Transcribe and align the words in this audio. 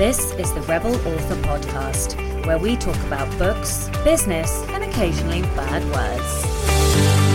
This 0.00 0.32
is 0.36 0.50
the 0.54 0.62
Rebel 0.62 0.94
Author 0.94 1.36
Podcast, 1.42 2.46
where 2.46 2.56
we 2.56 2.74
talk 2.74 2.96
about 3.04 3.28
books, 3.38 3.90
business, 4.02 4.50
and 4.70 4.82
occasionally 4.82 5.42
bad 5.42 5.84
words. 5.92 7.29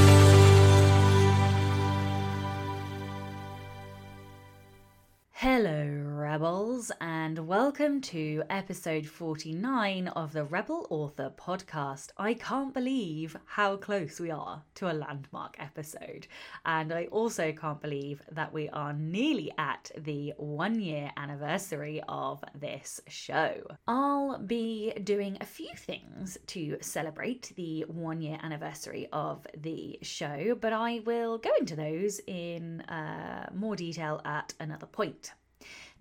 Rebels, 6.76 6.92
and 7.00 7.48
welcome 7.48 8.02
to 8.02 8.44
episode 8.50 9.06
49 9.06 10.10
of 10.10 10.34
the 10.34 10.44
Rebel 10.44 10.86
Author 10.90 11.32
podcast. 11.38 12.10
I 12.18 12.34
can't 12.34 12.74
believe 12.74 13.38
how 13.46 13.78
close 13.78 14.20
we 14.20 14.30
are 14.30 14.62
to 14.74 14.92
a 14.92 14.94
landmark 14.94 15.56
episode, 15.58 16.28
and 16.66 16.92
I 16.92 17.06
also 17.06 17.54
can't 17.54 17.82
believe 17.82 18.22
that 18.30 18.52
we 18.52 18.68
are 18.68 18.92
nearly 18.92 19.54
at 19.58 19.90
the 19.98 20.34
one 20.36 20.78
year 20.82 21.12
anniversary 21.16 22.02
of 22.10 22.44
this 22.54 23.00
show. 23.08 23.54
I'll 23.88 24.38
be 24.38 24.92
doing 25.02 25.38
a 25.40 25.46
few 25.46 25.74
things 25.78 26.38
to 26.48 26.78
celebrate 26.82 27.54
the 27.56 27.86
one 27.88 28.22
year 28.22 28.38
anniversary 28.44 29.08
of 29.14 29.48
the 29.56 29.98
show, 30.02 30.58
but 30.60 30.74
I 30.74 31.00
will 31.06 31.38
go 31.38 31.52
into 31.58 31.78
those 31.78 32.20
in 32.28 32.82
uh, 32.82 33.50
more 33.56 33.78
detail 33.78 34.20
at 34.26 34.54
another 34.60 34.88
point. 34.88 35.32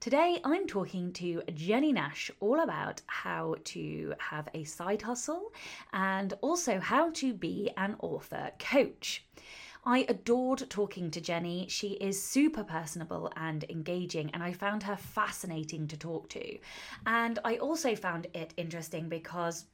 Today, 0.05 0.39
I'm 0.45 0.67
talking 0.67 1.15
to 1.15 1.41
Jennie 1.55 1.95
Nash 1.95 2.31
all 2.39 2.61
about 2.61 3.01
how 3.07 3.57
to 3.65 4.13
have 4.19 4.47
a 4.53 4.65
side 4.65 5.01
hustle 5.01 5.51
and 5.95 6.35
also 6.43 6.79
how 6.79 7.11
to 7.13 7.33
be 7.33 7.71
an 7.79 7.97
author 8.01 8.51
coach. 8.59 9.25
I 9.87 10.05
adored 10.07 10.69
talking 10.69 11.11
to 11.11 11.23
Jennie. 11.23 11.69
She 11.71 11.93
is 11.93 12.23
super 12.23 12.65
personable 12.65 13.33
and 13.35 13.65
engaging, 13.71 14.29
and 14.35 14.43
I 14.43 14.53
found 14.53 14.83
her 14.83 14.97
fascinating 14.97 15.89
to 15.89 15.97
talk 15.97 16.29
to. 16.31 16.59
And 17.07 17.39
I 17.43 17.57
also 17.57 17.97
found 17.97 18.27
it 18.35 18.53
interesting 18.59 19.09
because 19.09 19.65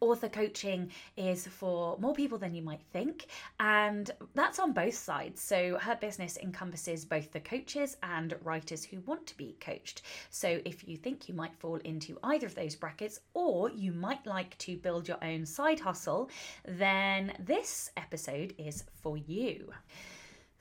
author 0.00 0.28
coaching 0.28 0.90
is 1.16 1.46
for 1.46 1.98
more 1.98 2.14
people 2.14 2.38
than 2.38 2.54
you 2.54 2.62
might 2.62 2.82
think 2.92 3.26
and 3.60 4.10
that's 4.34 4.58
on 4.58 4.72
both 4.72 4.94
sides. 4.94 5.40
So 5.40 5.78
her 5.78 5.96
business 5.96 6.36
encompasses 6.36 7.04
both 7.04 7.32
the 7.32 7.40
coaches 7.40 7.96
and 8.02 8.34
writers 8.42 8.84
who 8.84 9.00
want 9.00 9.26
to 9.26 9.36
be 9.36 9.56
coached. 9.60 10.02
So 10.30 10.60
if 10.64 10.86
you 10.86 10.96
think 10.96 11.28
you 11.28 11.34
might 11.34 11.54
fall 11.56 11.76
into 11.76 12.18
either 12.22 12.46
of 12.46 12.54
those 12.54 12.74
brackets 12.74 13.20
or 13.34 13.70
you 13.70 13.92
might 13.92 14.26
like 14.26 14.56
to 14.58 14.76
build 14.76 15.08
your 15.08 15.22
own 15.22 15.46
side 15.46 15.80
hustle 15.80 16.30
then 16.64 17.32
this 17.38 17.90
episode 17.96 18.54
is 18.58 18.84
for 19.02 19.16
you 19.16 19.72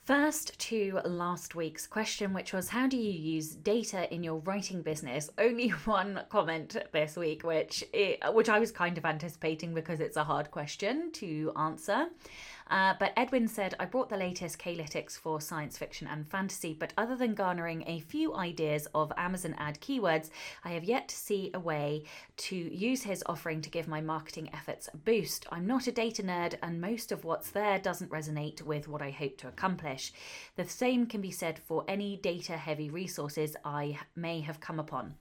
First 0.06 0.60
to 0.60 1.00
last 1.04 1.56
week's 1.56 1.88
question, 1.88 2.32
which 2.32 2.54
was 2.54 2.70
how 2.70 2.86
do 2.86 2.96
you 2.96 3.10
use 3.10 3.56
data 3.56 4.14
in 4.14 4.24
your 4.24 4.36
writing 4.36 4.84
business? 4.84 5.32
Only 5.40 5.70
one 5.70 6.22
comment 6.30 6.78
this 6.92 7.16
week, 7.18 7.44
which 7.44 7.84
it, 7.92 8.20
which 8.32 8.48
I 8.48 8.60
was 8.60 8.72
kind 8.72 9.00
of 9.00 9.06
anticipating 9.06 9.74
because 9.74 10.00
it's 10.00 10.16
a 10.16 10.24
hard 10.24 10.52
question 10.52 11.12
to 11.14 11.52
answer. 11.56 12.06
Uh, 12.68 12.96
but 13.00 13.14
Edwin 13.16 13.48
said, 13.48 13.76
I 13.80 13.86
brought 13.86 14.10
the 14.10 14.18
latest 14.18 14.58
K-Lytics 14.58 15.18
for 15.18 15.40
science 15.40 15.78
fiction 15.78 16.08
and 16.08 16.28
fantasy, 16.28 16.74
but 16.74 16.94
other 16.98 17.16
than 17.16 17.36
garnering 17.36 17.84
a 17.86 18.00
few 18.00 18.34
ideas 18.36 18.88
of 18.96 19.14
Amazon 19.18 19.56
ad 19.58 19.80
keywords, 19.82 20.30
I 20.64 20.72
have 20.72 20.84
yet 20.84 21.08
to 21.10 21.16
see 21.16 21.52
a 21.54 21.60
way 21.60 22.04
to 22.38 22.56
use 22.56 23.04
his 23.04 23.24
offering 23.28 23.62
to 23.62 23.70
give 23.70 23.88
my 23.88 24.02
marketing 24.02 24.50
efforts 24.54 24.90
a 24.94 24.98
boost. 24.98 25.46
I'm 25.52 25.68
not 25.68 25.88
a 25.88 25.92
data 25.92 26.24
nerd, 26.24 26.56
and 26.64 26.82
most 26.82 27.12
of 27.12 27.24
what's 27.24 27.52
there 27.52 27.78
doesn't 27.78 28.12
resonate 28.12 28.62
with 28.62 28.88
what 28.88 29.02
I 29.02 29.12
hope 29.12 29.38
to 29.40 29.48
accomplish. 29.48 30.12
The 30.56 30.66
same 30.68 31.06
can 31.06 31.22
be 31.22 31.32
said 31.32 31.60
for 31.60 31.86
any 31.88 32.18
data 32.18 32.58
heavy 32.58 32.90
resources 32.90 33.56
I 33.64 34.00
may 34.16 34.42
have 34.42 34.60
come 34.60 34.80
upon. 34.80 35.16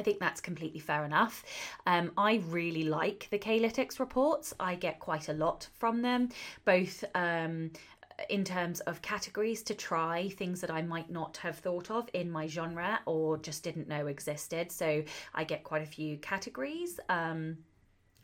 I 0.00 0.02
think 0.02 0.18
that's 0.18 0.40
completely 0.40 0.80
fair 0.80 1.04
enough. 1.04 1.44
Um, 1.86 2.12
I 2.16 2.42
really 2.48 2.84
like 2.84 3.28
the 3.30 3.36
K-Lytics 3.36 4.00
reports. 4.00 4.54
I 4.58 4.74
get 4.74 4.98
quite 4.98 5.28
a 5.28 5.34
lot 5.34 5.68
from 5.74 6.00
them, 6.00 6.30
both 6.64 7.04
um, 7.14 7.70
in 8.30 8.42
terms 8.42 8.80
of 8.80 9.02
categories 9.02 9.62
to 9.64 9.74
try 9.74 10.30
things 10.30 10.62
that 10.62 10.70
I 10.70 10.80
might 10.80 11.10
not 11.10 11.36
have 11.36 11.58
thought 11.58 11.90
of 11.90 12.08
in 12.14 12.30
my 12.30 12.46
genre 12.46 13.00
or 13.04 13.36
just 13.36 13.62
didn't 13.62 13.88
know 13.88 14.06
existed. 14.06 14.72
So 14.72 15.04
I 15.34 15.44
get 15.44 15.64
quite 15.64 15.82
a 15.82 15.86
few 15.86 16.16
categories. 16.16 16.98
Um, 17.10 17.58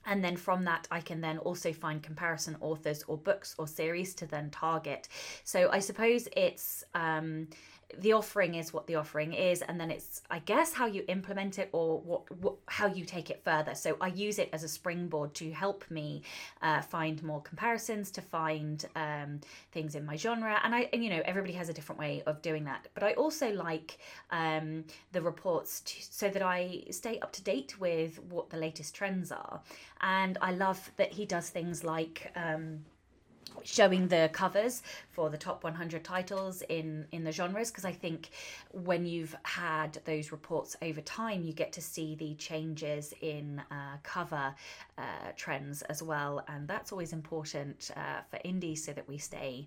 and 0.08 0.22
then 0.22 0.36
from 0.36 0.62
that 0.62 0.86
i 0.92 1.00
can 1.00 1.20
then 1.20 1.36
also 1.38 1.72
find 1.72 2.00
comparison 2.00 2.56
authors 2.60 3.02
or 3.08 3.18
books 3.18 3.56
or 3.58 3.66
series 3.66 4.14
to 4.14 4.24
then 4.24 4.48
target 4.50 5.08
so 5.42 5.68
i 5.72 5.80
suppose 5.80 6.28
it's 6.36 6.84
um, 6.94 7.48
the 7.98 8.12
offering 8.12 8.54
is 8.54 8.72
what 8.72 8.86
the 8.86 8.96
offering 8.96 9.32
is 9.32 9.62
and 9.62 9.80
then 9.80 9.90
it's 9.90 10.20
i 10.30 10.38
guess 10.40 10.72
how 10.72 10.86
you 10.86 11.04
implement 11.08 11.58
it 11.58 11.68
or 11.72 12.00
what, 12.00 12.30
what 12.40 12.54
how 12.66 12.86
you 12.86 13.04
take 13.04 13.30
it 13.30 13.40
further. 13.44 13.74
So 13.74 13.96
i 14.00 14.08
use 14.08 14.38
it 14.38 14.48
as 14.52 14.64
a 14.64 14.68
springboard 14.68 15.34
to 15.34 15.50
help 15.52 15.84
me 15.90 16.22
uh, 16.62 16.82
find 16.82 17.22
more 17.22 17.40
comparisons 17.42 18.10
to 18.12 18.22
find 18.22 18.84
um, 18.96 19.40
things 19.72 19.94
in 19.94 20.04
my 20.04 20.16
genre. 20.16 20.60
And 20.64 20.74
i 20.74 20.88
and, 20.92 21.02
you 21.04 21.10
know 21.10 21.22
everybody 21.24 21.54
has 21.54 21.68
a 21.68 21.72
different 21.72 21.98
way 21.98 22.22
of 22.26 22.42
doing 22.42 22.64
that. 22.64 22.88
But 22.94 23.02
i 23.04 23.12
also 23.14 23.52
like 23.52 23.98
um, 24.30 24.84
the 25.12 25.22
reports 25.22 25.80
to, 25.80 25.94
so 26.02 26.28
that 26.28 26.42
i 26.42 26.82
stay 26.90 27.18
up 27.20 27.32
to 27.32 27.42
date 27.42 27.78
with 27.80 28.18
what 28.24 28.50
the 28.50 28.56
latest 28.56 28.94
trends 28.94 29.30
are. 29.30 29.60
And 30.00 30.38
i 30.40 30.50
love 30.50 30.90
that 30.96 31.12
he 31.12 31.24
does 31.24 31.50
things 31.50 31.84
like 31.84 32.32
um, 32.34 32.80
showing 33.62 34.08
the 34.08 34.30
covers 34.32 34.82
for 35.10 35.30
the 35.30 35.36
top 35.36 35.64
100 35.64 36.04
titles 36.04 36.62
in 36.68 37.06
in 37.12 37.24
the 37.24 37.32
genres 37.32 37.70
because 37.70 37.84
i 37.84 37.92
think 37.92 38.30
when 38.72 39.04
you've 39.06 39.34
had 39.42 39.98
those 40.04 40.32
reports 40.32 40.76
over 40.82 41.00
time 41.00 41.42
you 41.42 41.52
get 41.52 41.72
to 41.72 41.80
see 41.80 42.14
the 42.16 42.34
changes 42.34 43.12
in 43.20 43.60
uh, 43.70 43.96
cover 44.02 44.54
uh, 44.98 45.02
trends 45.36 45.82
as 45.82 46.02
well 46.02 46.44
and 46.48 46.68
that's 46.68 46.92
always 46.92 47.12
important 47.12 47.90
uh, 47.96 48.20
for 48.30 48.38
indie 48.44 48.76
so 48.78 48.92
that 48.92 49.06
we 49.08 49.18
stay 49.18 49.66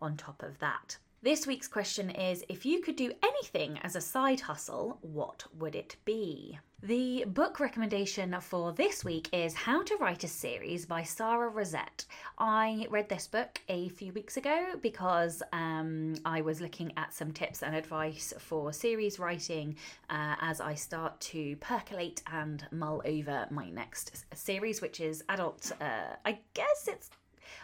on 0.00 0.16
top 0.16 0.42
of 0.42 0.58
that 0.58 0.96
this 1.24 1.46
week's 1.46 1.68
question 1.68 2.10
is 2.10 2.44
If 2.50 2.66
you 2.66 2.82
could 2.82 2.96
do 2.96 3.10
anything 3.22 3.78
as 3.82 3.96
a 3.96 4.00
side 4.00 4.40
hustle, 4.40 4.98
what 5.00 5.44
would 5.58 5.74
it 5.74 5.96
be? 6.04 6.58
The 6.82 7.24
book 7.26 7.60
recommendation 7.60 8.36
for 8.42 8.72
this 8.72 9.06
week 9.06 9.30
is 9.32 9.54
How 9.54 9.82
to 9.84 9.96
Write 9.96 10.24
a 10.24 10.28
Series 10.28 10.84
by 10.84 11.02
Sara 11.02 11.50
Rosett. 11.50 12.04
I 12.36 12.86
read 12.90 13.08
this 13.08 13.26
book 13.26 13.58
a 13.70 13.88
few 13.88 14.12
weeks 14.12 14.36
ago 14.36 14.74
because 14.82 15.42
um, 15.54 16.14
I 16.26 16.42
was 16.42 16.60
looking 16.60 16.92
at 16.98 17.14
some 17.14 17.32
tips 17.32 17.62
and 17.62 17.74
advice 17.74 18.34
for 18.38 18.70
series 18.74 19.18
writing 19.18 19.76
uh, 20.10 20.36
as 20.42 20.60
I 20.60 20.74
start 20.74 21.18
to 21.32 21.56
percolate 21.56 22.22
and 22.30 22.66
mull 22.70 23.00
over 23.06 23.46
my 23.50 23.70
next 23.70 24.26
series, 24.34 24.82
which 24.82 25.00
is 25.00 25.24
adult. 25.30 25.72
Uh, 25.80 26.16
I 26.26 26.38
guess 26.52 26.86
it's 26.86 27.08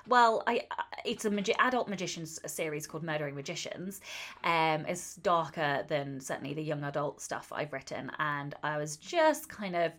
well, 0.07 0.43
I 0.47 0.63
it's 1.05 1.25
a 1.25 1.31
magi- 1.31 1.55
adult 1.59 1.89
magicians 1.89 2.41
series 2.47 2.87
called 2.87 3.03
Murdering 3.03 3.35
Magicians. 3.35 4.01
Um, 4.45 4.85
it's 4.87 5.17
darker 5.17 5.85
than 5.89 6.21
certainly 6.21 6.55
the 6.55 6.63
young 6.63 6.85
adult 6.85 7.21
stuff 7.21 7.53
I've 7.53 7.73
written, 7.73 8.11
and 8.19 8.55
I 8.63 8.79
was 8.79 8.97
just 8.97 9.49
kind 9.49 9.77
of 9.77 9.93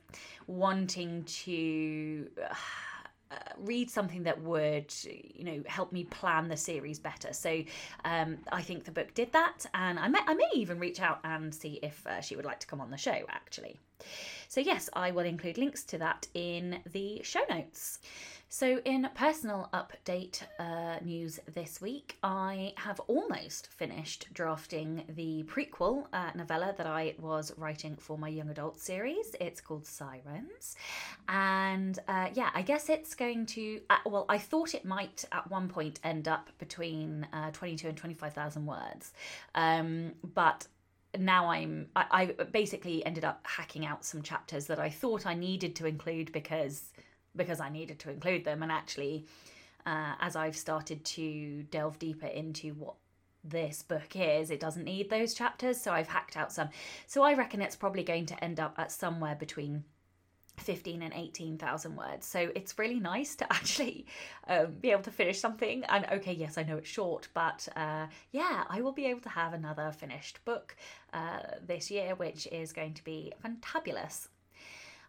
wanting 0.48 1.24
to. 1.24 2.28
Uh, 3.32 3.36
read 3.60 3.90
something 3.90 4.24
that 4.24 4.42
would 4.42 4.94
you 5.06 5.46
know 5.46 5.64
help 5.66 5.94
me 5.94 6.04
plan 6.04 6.50
the 6.50 6.58
series 6.58 7.00
better 7.00 7.32
so 7.32 7.64
um, 8.04 8.38
i 8.52 8.62
think 8.62 8.84
the 8.84 8.92
book 8.92 9.14
did 9.14 9.32
that 9.32 9.66
and 9.74 9.98
i 9.98 10.08
may, 10.10 10.20
I 10.28 10.34
may 10.34 10.50
even 10.54 10.80
reach 10.80 11.00
out 11.00 11.22
and 11.24 11.56
see 11.56 11.80
if 11.82 12.06
uh, 12.06 12.20
she 12.20 12.36
would 12.36 12.44
like 12.44 12.60
to 12.60 12.68
come 12.68 12.82
on 12.82 12.92
the 12.92 12.98
show 12.98 13.20
actually 13.30 13.80
so 14.50 14.60
yes 14.60 14.90
i 14.92 15.12
will 15.12 15.24
include 15.24 15.58
links 15.58 15.84
to 15.86 15.98
that 16.00 16.28
in 16.34 16.80
the 16.92 17.22
show 17.24 17.40
notes 17.50 18.00
so, 18.54 18.82
in 18.84 19.08
personal 19.16 19.70
update 19.74 20.42
uh, 20.60 20.98
news 21.02 21.40
this 21.54 21.80
week, 21.80 22.18
I 22.22 22.74
have 22.76 23.00
almost 23.08 23.68
finished 23.68 24.28
drafting 24.34 25.06
the 25.08 25.44
prequel 25.44 26.08
uh, 26.12 26.32
novella 26.36 26.76
that 26.78 26.86
I 26.86 27.16
was 27.18 27.54
writing 27.56 27.96
for 27.96 28.18
my 28.18 28.28
young 28.28 28.50
adult 28.50 28.78
series. 28.78 29.38
It's 29.40 29.62
called 29.62 29.86
Sirens. 29.86 30.76
And 31.30 31.98
uh, 32.10 32.28
yeah, 32.34 32.50
I 32.54 32.62
guess 32.62 32.90
it's 32.90 33.16
going 33.16 33.46
to, 33.46 33.80
uh, 33.90 34.00
well, 34.06 34.26
I 34.28 34.38
thought 34.38 34.76
it 34.76 34.84
might 34.84 35.24
at 35.32 35.50
one 35.50 35.70
point 35.70 36.02
end 36.04 36.28
up 36.28 36.50
between 36.60 37.26
uh, 37.32 37.52
22 37.52 37.88
and 37.88 37.98
25,000 37.98 38.66
words. 38.66 39.14
Um, 39.56 40.12
but 40.34 40.68
now 41.18 41.50
I'm 41.50 41.88
I, 41.96 42.06
I 42.40 42.44
basically 42.44 43.06
ended 43.06 43.24
up 43.24 43.46
hacking 43.48 43.86
out 43.86 44.04
some 44.04 44.22
chapters 44.22 44.66
that 44.68 44.80
I 44.80 44.90
thought 44.90 45.26
I 45.26 45.36
needed 45.36 45.74
to 45.78 45.86
include 45.86 46.34
because 46.34 46.92
because 47.36 47.60
I 47.60 47.70
needed 47.70 48.00
to 48.00 48.10
include 48.10 48.46
them. 48.46 48.64
And 48.64 48.72
actually, 48.72 49.26
uh, 49.86 50.14
as 50.20 50.36
I've 50.36 50.58
started 50.58 51.04
to 51.06 51.64
delve 51.64 52.00
deeper 52.00 52.28
into 52.28 52.74
what 52.74 52.96
this 53.44 53.82
book 53.82 54.16
is, 54.16 54.52
it 54.52 54.60
doesn't 54.60 54.84
need 54.84 55.10
those 55.10 55.34
chapters. 55.34 55.80
So 55.80 55.92
I've 55.92 56.08
hacked 56.08 56.38
out 56.38 56.52
some. 56.52 56.70
So 57.08 57.24
I 57.24 57.34
reckon 57.34 57.62
it's 57.62 57.76
probably 57.76 58.04
going 58.04 58.26
to 58.28 58.44
end 58.44 58.60
up 58.60 58.76
at 58.78 58.92
somewhere 58.92 59.36
between 59.36 59.84
15 60.58 61.02
and 61.02 61.14
18,000 61.14 61.96
words. 61.96 62.26
So 62.26 62.52
it's 62.56 62.78
really 62.78 63.00
nice 63.00 63.36
to 63.36 63.46
actually 63.54 64.06
um, 64.48 64.74
be 64.80 64.92
able 64.92 65.04
to 65.04 65.12
finish 65.12 65.40
something. 65.40 65.84
And 65.86 66.06
okay, 66.12 66.34
yes, 66.34 66.58
I 66.58 66.64
know 66.64 66.78
it's 66.78 66.90
short, 66.90 67.28
but 67.34 67.68
uh, 67.76 68.08
yeah, 68.32 68.64
I 68.70 68.82
will 68.82 68.92
be 68.92 69.06
able 69.08 69.22
to 69.22 69.30
have 69.30 69.54
another 69.54 69.92
finished 69.92 70.44
book 70.46 70.76
uh, 71.14 71.40
this 71.66 71.90
year, 71.90 72.16
which 72.16 72.48
is 72.48 72.74
going 72.74 72.94
to 72.96 73.04
be 73.04 73.34
fantabulous. 73.44 74.28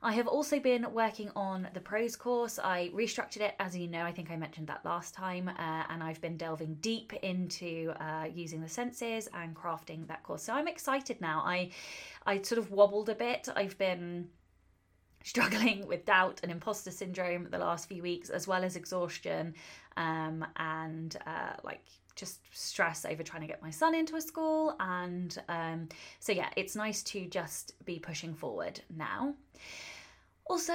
I 0.04 0.12
have 0.12 0.26
also 0.26 0.58
been 0.58 0.92
working 0.92 1.30
on 1.36 1.68
the 1.74 1.80
prose 1.80 2.16
course. 2.16 2.58
I 2.58 2.90
restructured 2.92 3.42
it, 3.42 3.54
as 3.60 3.76
you 3.76 3.86
know, 3.86 4.02
I 4.02 4.10
think 4.10 4.32
I 4.32 4.36
mentioned 4.36 4.66
that 4.66 4.84
last 4.84 5.14
time, 5.14 5.48
uh, 5.48 5.84
and 5.90 6.02
I've 6.02 6.20
been 6.20 6.36
delving 6.36 6.74
deep 6.80 7.12
into 7.22 7.92
uh, 8.00 8.26
using 8.34 8.60
the 8.60 8.68
senses 8.68 9.28
and 9.32 9.54
crafting 9.54 10.08
that 10.08 10.24
course. 10.24 10.42
So 10.42 10.54
I'm 10.54 10.66
excited 10.66 11.20
now. 11.20 11.42
I, 11.46 11.70
I 12.26 12.42
sort 12.42 12.58
of 12.58 12.72
wobbled 12.72 13.10
a 13.10 13.14
bit. 13.14 13.48
I've 13.54 13.78
been 13.78 14.28
struggling 15.24 15.86
with 15.86 16.04
doubt 16.04 16.40
and 16.42 16.50
imposter 16.50 16.90
syndrome 16.90 17.46
the 17.52 17.58
last 17.58 17.88
few 17.88 18.02
weeks, 18.02 18.28
as 18.28 18.48
well 18.48 18.64
as 18.64 18.74
exhaustion 18.74 19.54
um, 19.96 20.44
and 20.56 21.16
uh, 21.28 21.52
like 21.62 21.84
just 22.16 22.40
stress 22.52 23.04
over 23.04 23.22
trying 23.22 23.42
to 23.42 23.48
get 23.48 23.62
my 23.62 23.70
son 23.70 23.94
into 23.94 24.16
a 24.16 24.20
school. 24.20 24.74
And 24.80 25.36
um, 25.48 25.88
so, 26.18 26.32
yeah, 26.32 26.48
it's 26.56 26.74
nice 26.74 27.04
to 27.04 27.26
just 27.26 27.72
be 27.84 28.00
pushing 28.00 28.34
forward 28.34 28.80
now. 28.96 29.34
Also, 30.46 30.72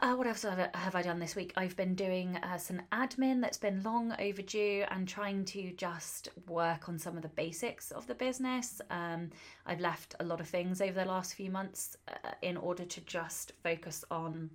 uh, 0.00 0.14
what 0.14 0.26
else 0.26 0.42
have 0.42 0.94
I 0.94 1.02
done 1.02 1.18
this 1.18 1.36
week? 1.36 1.52
I've 1.54 1.76
been 1.76 1.94
doing 1.94 2.36
uh, 2.36 2.56
some 2.56 2.80
admin 2.90 3.42
that's 3.42 3.58
been 3.58 3.82
long 3.82 4.14
overdue 4.18 4.84
and 4.90 5.06
trying 5.06 5.44
to 5.46 5.72
just 5.72 6.30
work 6.48 6.88
on 6.88 6.98
some 6.98 7.16
of 7.16 7.22
the 7.22 7.28
basics 7.28 7.90
of 7.90 8.06
the 8.06 8.14
business. 8.14 8.80
Um, 8.90 9.30
I've 9.66 9.80
left 9.80 10.14
a 10.20 10.24
lot 10.24 10.40
of 10.40 10.48
things 10.48 10.80
over 10.80 10.92
the 10.92 11.04
last 11.04 11.34
few 11.34 11.50
months 11.50 11.96
uh, 12.08 12.30
in 12.40 12.56
order 12.56 12.84
to 12.84 13.00
just 13.02 13.52
focus 13.62 14.04
on 14.10 14.50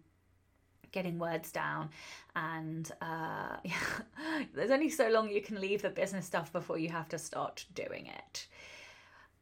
getting 0.92 1.20
words 1.20 1.52
down 1.52 1.90
and 2.36 2.92
uh, 3.02 3.58
there's 4.54 4.72
only 4.72 4.90
so 4.90 5.10
long 5.10 5.30
you 5.30 5.42
can 5.42 5.60
leave 5.60 5.82
the 5.82 5.90
business 5.90 6.26
stuff 6.26 6.52
before 6.54 6.78
you 6.78 6.90
have 6.90 7.10
to 7.10 7.18
start 7.18 7.66
doing 7.76 8.08
it 8.08 8.48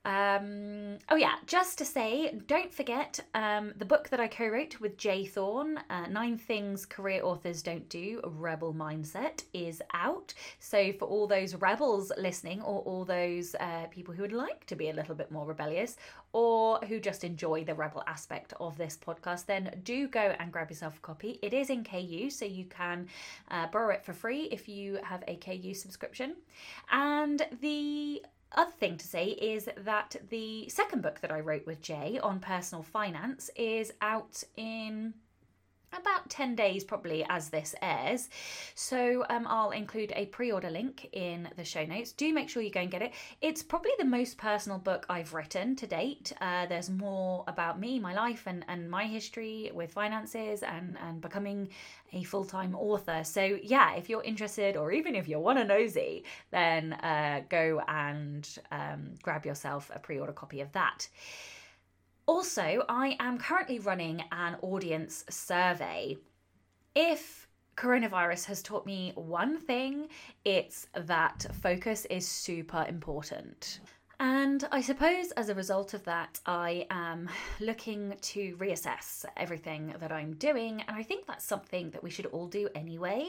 um, 0.06 0.98
oh, 1.10 1.16
yeah, 1.16 1.36
just 1.48 1.78
to 1.78 1.86
say, 1.86 2.38
don't 2.48 2.74
forget 2.74 3.22
um, 3.34 3.74
the 3.78 3.86
book 3.86 4.10
that 4.10 4.20
I 4.20 4.28
co 4.28 4.48
wrote 4.48 4.82
with 4.82 4.98
J. 4.98 5.26
Thorn, 5.26 5.80
uh, 5.90 6.08
Nine 6.08 6.38
Things 6.38 6.86
Career 6.86 7.24
Authors 7.24 7.62
Don't 7.62 7.88
Do, 7.88 8.20
Rebel 8.26 8.74
Mindset, 8.74 9.44
is 9.54 9.82
out. 9.94 10.34
So, 10.60 10.92
for 10.92 11.06
all 11.06 11.26
those 11.26 11.56
rebels 11.56 12.12
listening, 12.18 12.62
or 12.62 12.82
all 12.82 13.06
those 13.06 13.56
uh, 13.56 13.86
people 13.92 14.14
who 14.14 14.24
would 14.24 14.34
like 14.34 14.66
to 14.66 14.76
be 14.76 14.90
a 14.90 14.94
little 14.94 15.16
bit 15.16 15.32
more 15.32 15.46
rebellious, 15.46 15.96
or 16.34 16.80
who 16.80 17.00
just 17.00 17.24
enjoy 17.24 17.64
the 17.64 17.74
rebel 17.74 18.04
aspect 18.06 18.54
of 18.60 18.78
this 18.78 18.98
podcast, 18.98 19.46
then 19.46 19.80
do 19.84 20.10
go 20.10 20.36
and 20.38 20.52
grab 20.52 20.70
yourself 20.70 20.98
a 20.98 21.02
copy. 21.02 21.40
It 21.42 21.54
is 21.54 21.70
in 21.70 21.86
KU, 21.86 22.30
so 22.30 22.44
you 22.44 22.66
can 22.66 23.08
uh, 23.52 23.68
borrow 23.68 23.94
it 23.94 24.04
for 24.04 24.12
free 24.12 24.50
if 24.52 24.68
you 24.68 25.00
have 25.02 25.24
a 25.30 25.38
KU 25.38 25.74
subscription. 25.74 26.36
And 26.92 27.46
the 27.62 28.22
other 28.56 28.72
thing 28.72 28.98
to 28.98 29.08
say 29.08 29.28
is 29.28 29.68
that 29.78 30.16
the 30.30 30.70
second 30.70 31.02
book 31.02 31.20
that 31.22 31.32
I 31.32 31.40
wrote 31.40 31.66
with 31.66 31.82
Jay 31.82 32.20
on 32.22 32.40
personal 32.40 32.84
finance 32.84 33.50
is 33.56 33.94
out 34.02 34.44
in 34.56 35.14
about 35.98 36.30
10 36.30 36.56
days 36.56 36.84
probably 36.84 37.26
as 37.30 37.50
this 37.50 37.76
airs. 37.82 38.30
So 38.76 39.26
um, 39.30 39.46
i'll 39.48 39.72
include 39.72 40.14
a 40.16 40.26
pre-order 40.28 40.70
link 40.70 41.10
in 41.12 41.50
the 41.58 41.64
show 41.64 41.86
notes. 41.86 42.12
Do 42.12 42.34
make 42.34 42.50
sure 42.50 42.62
you 42.62 42.72
go 42.72 42.82
and 42.82 42.92
get 42.92 43.02
it. 43.02 43.14
It's 43.42 43.64
probably 43.64 43.92
the 43.98 44.06
most 44.06 44.38
personal 44.38 44.78
book 44.78 45.06
i've 45.10 45.34
written 45.34 45.76
to 45.78 45.88
date. 45.88 46.34
Uh, 46.42 46.66
there's 46.66 46.90
more 46.90 47.44
about 47.48 47.80
me 47.80 48.00
my 48.00 48.14
life 48.14 48.44
and, 48.46 48.66
and 48.68 48.90
my 48.90 49.06
history 49.06 49.72
with 49.74 49.92
finances 49.92 50.64
and, 50.64 50.98
and 51.02 51.22
becoming 51.22 51.70
a 52.14 52.24
full-time 52.24 52.76
author. 52.76 53.24
So 53.24 53.60
yeah 53.64 53.96
if 53.96 54.10
you're 54.10 54.24
interested 54.24 54.78
or 54.78 54.92
even 54.92 55.16
if 55.16 55.28
you 55.28 55.40
want 55.40 55.60
a 55.60 55.64
nosy 55.64 56.24
then 56.52 56.94
uh, 56.94 57.42
go 57.50 57.82
and 57.88 58.48
um, 58.72 59.16
grab 59.22 59.46
yourself 59.46 59.92
a 59.94 60.00
pre-order 60.00 60.34
copy 60.34 60.62
of 60.62 60.72
that 60.74 61.08
also, 62.26 62.84
I 62.90 63.16
am 63.20 63.38
currently 63.38 63.80
running 63.80 64.24
an 64.32 64.56
audience 64.62 65.26
survey. 65.30 66.18
If 66.96 67.48
coronavirus 67.76 68.46
has 68.46 68.62
taught 68.62 68.86
me 68.86 69.12
one 69.16 69.58
thing, 69.58 70.08
it's 70.46 70.88
that 70.94 71.46
focus 71.62 72.06
is 72.06 72.28
super 72.28 72.86
important. 72.88 73.80
And 74.20 74.66
I 74.72 74.80
suppose 74.82 75.32
as 75.32 75.50
a 75.50 75.56
result 75.56 75.94
of 75.94 76.04
that, 76.06 76.40
I 76.46 76.86
am 76.90 77.30
looking 77.60 78.14
to 78.22 78.56
reassess 78.58 79.26
everything 79.36 79.94
that 80.00 80.12
I'm 80.12 80.34
doing. 80.36 80.82
And 80.88 80.96
I 80.96 81.04
think 81.04 81.26
that's 81.26 81.44
something 81.44 81.90
that 81.90 82.04
we 82.04 82.10
should 82.10 82.28
all 82.28 82.48
do 82.48 82.70
anyway. 82.76 83.28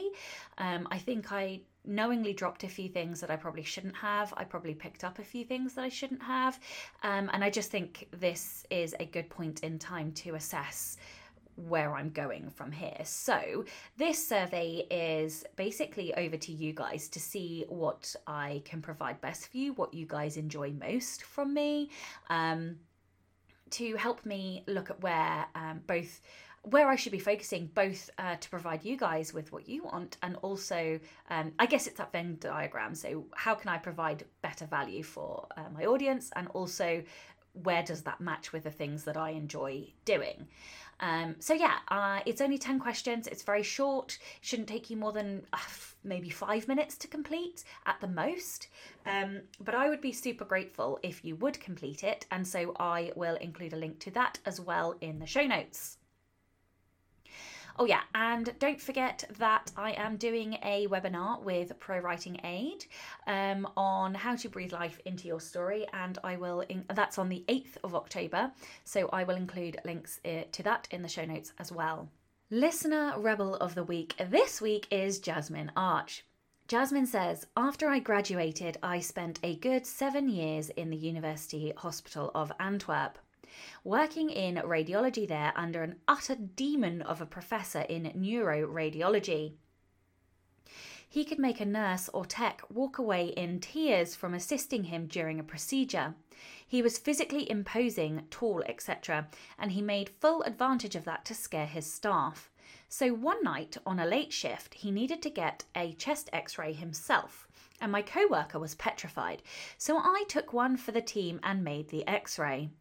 Um, 0.57 0.87
I 0.91 0.99
think 0.99 1.31
I 1.31 1.61
knowingly 1.87 2.33
dropped 2.33 2.63
a 2.63 2.67
few 2.67 2.89
things 2.89 3.21
that 3.21 3.29
I 3.29 3.35
probably 3.35 3.63
shouldn't 3.63 3.95
have. 3.95 4.33
I 4.37 4.43
probably 4.43 4.73
picked 4.73 5.03
up 5.03 5.19
a 5.19 5.23
few 5.23 5.45
things 5.45 5.73
that 5.73 5.83
I 5.83 5.89
shouldn't 5.89 6.23
have. 6.23 6.59
Um, 7.03 7.29
and 7.33 7.43
I 7.43 7.49
just 7.49 7.71
think 7.71 8.07
this 8.11 8.65
is 8.69 8.95
a 8.99 9.05
good 9.05 9.29
point 9.29 9.63
in 9.63 9.79
time 9.79 10.11
to 10.13 10.35
assess 10.35 10.97
where 11.55 11.95
I'm 11.95 12.09
going 12.09 12.49
from 12.49 12.71
here. 12.71 12.99
So, 13.03 13.63
this 13.97 14.27
survey 14.27 14.85
is 14.91 15.45
basically 15.55 16.13
over 16.15 16.37
to 16.37 16.51
you 16.51 16.73
guys 16.73 17.07
to 17.09 17.19
see 17.19 17.65
what 17.69 18.13
I 18.27 18.61
can 18.65 18.81
provide 18.81 19.21
best 19.21 19.47
for 19.47 19.57
you, 19.57 19.73
what 19.73 19.93
you 19.93 20.05
guys 20.05 20.37
enjoy 20.37 20.73
most 20.73 21.23
from 21.23 21.53
me, 21.53 21.89
um, 22.29 22.75
to 23.71 23.95
help 23.95 24.25
me 24.25 24.63
look 24.67 24.89
at 24.89 25.01
where 25.01 25.45
um, 25.55 25.81
both 25.87 26.21
where 26.65 26.89
I 26.89 26.95
should 26.95 27.11
be 27.11 27.19
focusing 27.19 27.69
both 27.73 28.09
uh, 28.17 28.35
to 28.35 28.49
provide 28.49 28.83
you 28.83 28.97
guys 28.97 29.33
with 29.33 29.51
what 29.51 29.69
you 29.69 29.83
want 29.83 30.17
and 30.23 30.35
also, 30.37 30.99
um, 31.29 31.53
I 31.59 31.65
guess 31.65 31.87
it's 31.87 31.97
that 31.97 32.11
Venn 32.11 32.37
diagram. 32.39 32.95
So, 32.95 33.25
how 33.35 33.55
can 33.55 33.69
I 33.69 33.77
provide 33.77 34.25
better 34.41 34.65
value 34.65 35.03
for 35.03 35.47
uh, 35.55 35.69
my 35.73 35.85
audience 35.85 36.31
and 36.35 36.47
also 36.49 37.03
where 37.63 37.83
does 37.83 38.01
that 38.01 38.19
match 38.19 38.51
with 38.51 38.63
the 38.63 38.71
things 38.71 39.03
that 39.05 39.15
I 39.15 39.29
enjoy 39.29 39.87
doing? 40.03 40.47
Um, 40.99 41.35
so, 41.39 41.53
yeah, 41.53 41.77
uh, 41.89 42.21
it's 42.25 42.41
only 42.41 42.57
10 42.57 42.79
questions. 42.79 43.27
It's 43.27 43.43
very 43.43 43.63
short. 43.63 44.17
It 44.37 44.45
shouldn't 44.45 44.67
take 44.67 44.89
you 44.89 44.97
more 44.97 45.11
than 45.11 45.45
uh, 45.53 45.57
maybe 46.03 46.29
five 46.29 46.67
minutes 46.67 46.97
to 46.97 47.07
complete 47.07 47.63
at 47.85 47.99
the 48.01 48.07
most. 48.07 48.69
Um, 49.05 49.41
but 49.59 49.75
I 49.75 49.89
would 49.89 50.01
be 50.01 50.11
super 50.11 50.45
grateful 50.45 50.99
if 51.03 51.23
you 51.23 51.35
would 51.37 51.59
complete 51.59 52.03
it. 52.03 52.25
And 52.31 52.47
so 52.47 52.73
I 52.79 53.11
will 53.15 53.35
include 53.35 53.73
a 53.73 53.77
link 53.77 53.99
to 53.99 54.11
that 54.11 54.39
as 54.45 54.59
well 54.59 54.95
in 55.01 55.19
the 55.19 55.27
show 55.27 55.45
notes. 55.45 55.97
Oh, 57.77 57.85
yeah, 57.85 58.01
and 58.13 58.57
don't 58.57 58.79
forget 58.79 59.25
that 59.37 59.69
I 59.75 59.91
am 59.91 60.15
doing 60.15 60.53
a 60.63 60.87
webinar 60.87 61.41
with 61.41 61.77
Pro 61.79 61.99
Writing 61.99 62.39
Aid 62.45 62.85
um, 63.27 63.67
on 63.75 64.13
how 64.13 64.37
to 64.37 64.47
breathe 64.47 64.71
life 64.71 64.97
into 65.03 65.27
your 65.27 65.41
story, 65.41 65.85
and 65.91 66.17
I 66.23 66.37
will, 66.37 66.61
in- 66.61 66.85
that's 66.93 67.17
on 67.17 67.27
the 67.27 67.43
8th 67.49 67.75
of 67.83 67.93
October, 67.93 68.51
so 68.85 69.09
I 69.11 69.25
will 69.25 69.35
include 69.35 69.77
links 69.83 70.21
uh, 70.23 70.43
to 70.53 70.63
that 70.63 70.87
in 70.91 71.01
the 71.01 71.09
show 71.09 71.25
notes 71.25 71.51
as 71.59 71.69
well. 71.69 72.07
Listener 72.49 73.19
Rebel 73.19 73.55
of 73.55 73.75
the 73.75 73.83
Week 73.83 74.15
this 74.29 74.61
week 74.61 74.87
is 74.89 75.19
Jasmine 75.19 75.73
Arch. 75.75 76.23
Jasmine 76.69 77.05
says, 77.07 77.45
After 77.57 77.89
I 77.89 77.99
graduated, 77.99 78.77
I 78.81 79.01
spent 79.01 79.39
a 79.43 79.57
good 79.57 79.85
seven 79.85 80.29
years 80.29 80.69
in 80.69 80.89
the 80.89 80.97
University 80.97 81.73
Hospital 81.75 82.31
of 82.33 82.53
Antwerp 82.59 83.17
working 83.83 84.29
in 84.29 84.55
radiology 84.55 85.27
there 85.27 85.53
under 85.55 85.83
an 85.83 85.95
utter 86.07 86.35
demon 86.35 87.01
of 87.01 87.21
a 87.21 87.25
professor 87.25 87.81
in 87.81 88.11
neuroradiology. 88.15 89.53
He 91.07 91.23
could 91.23 91.39
make 91.39 91.61
a 91.61 91.65
nurse 91.65 92.09
or 92.09 92.25
tech 92.25 92.61
walk 92.69 92.97
away 92.97 93.27
in 93.27 93.59
tears 93.59 94.15
from 94.15 94.33
assisting 94.33 94.85
him 94.85 95.07
during 95.07 95.39
a 95.39 95.43
procedure. 95.43 96.15
He 96.67 96.81
was 96.81 96.97
physically 96.97 97.49
imposing, 97.49 98.27
tall, 98.29 98.63
etc., 98.65 99.29
and 99.57 99.71
he 99.71 99.81
made 99.81 100.09
full 100.09 100.41
advantage 100.41 100.95
of 100.95 101.05
that 101.05 101.23
to 101.25 101.33
scare 101.33 101.67
his 101.67 101.91
staff. 101.91 102.51
So 102.89 103.13
one 103.13 103.43
night 103.43 103.77
on 103.85 103.99
a 103.99 104.05
late 104.05 104.33
shift, 104.33 104.73
he 104.73 104.91
needed 104.91 105.21
to 105.21 105.29
get 105.29 105.63
a 105.75 105.93
chest 105.93 106.29
x 106.33 106.57
ray 106.57 106.73
himself, 106.73 107.47
and 107.79 107.91
my 107.91 108.01
co 108.01 108.27
worker 108.27 108.59
was 108.59 108.75
petrified, 108.75 109.41
so 109.77 109.97
I 109.97 110.25
took 110.27 110.53
one 110.53 110.75
for 110.75 110.91
the 110.91 111.01
team 111.01 111.39
and 111.43 111.63
made 111.63 111.89
the 111.89 112.07
x 112.07 112.37
ray. 112.37 112.71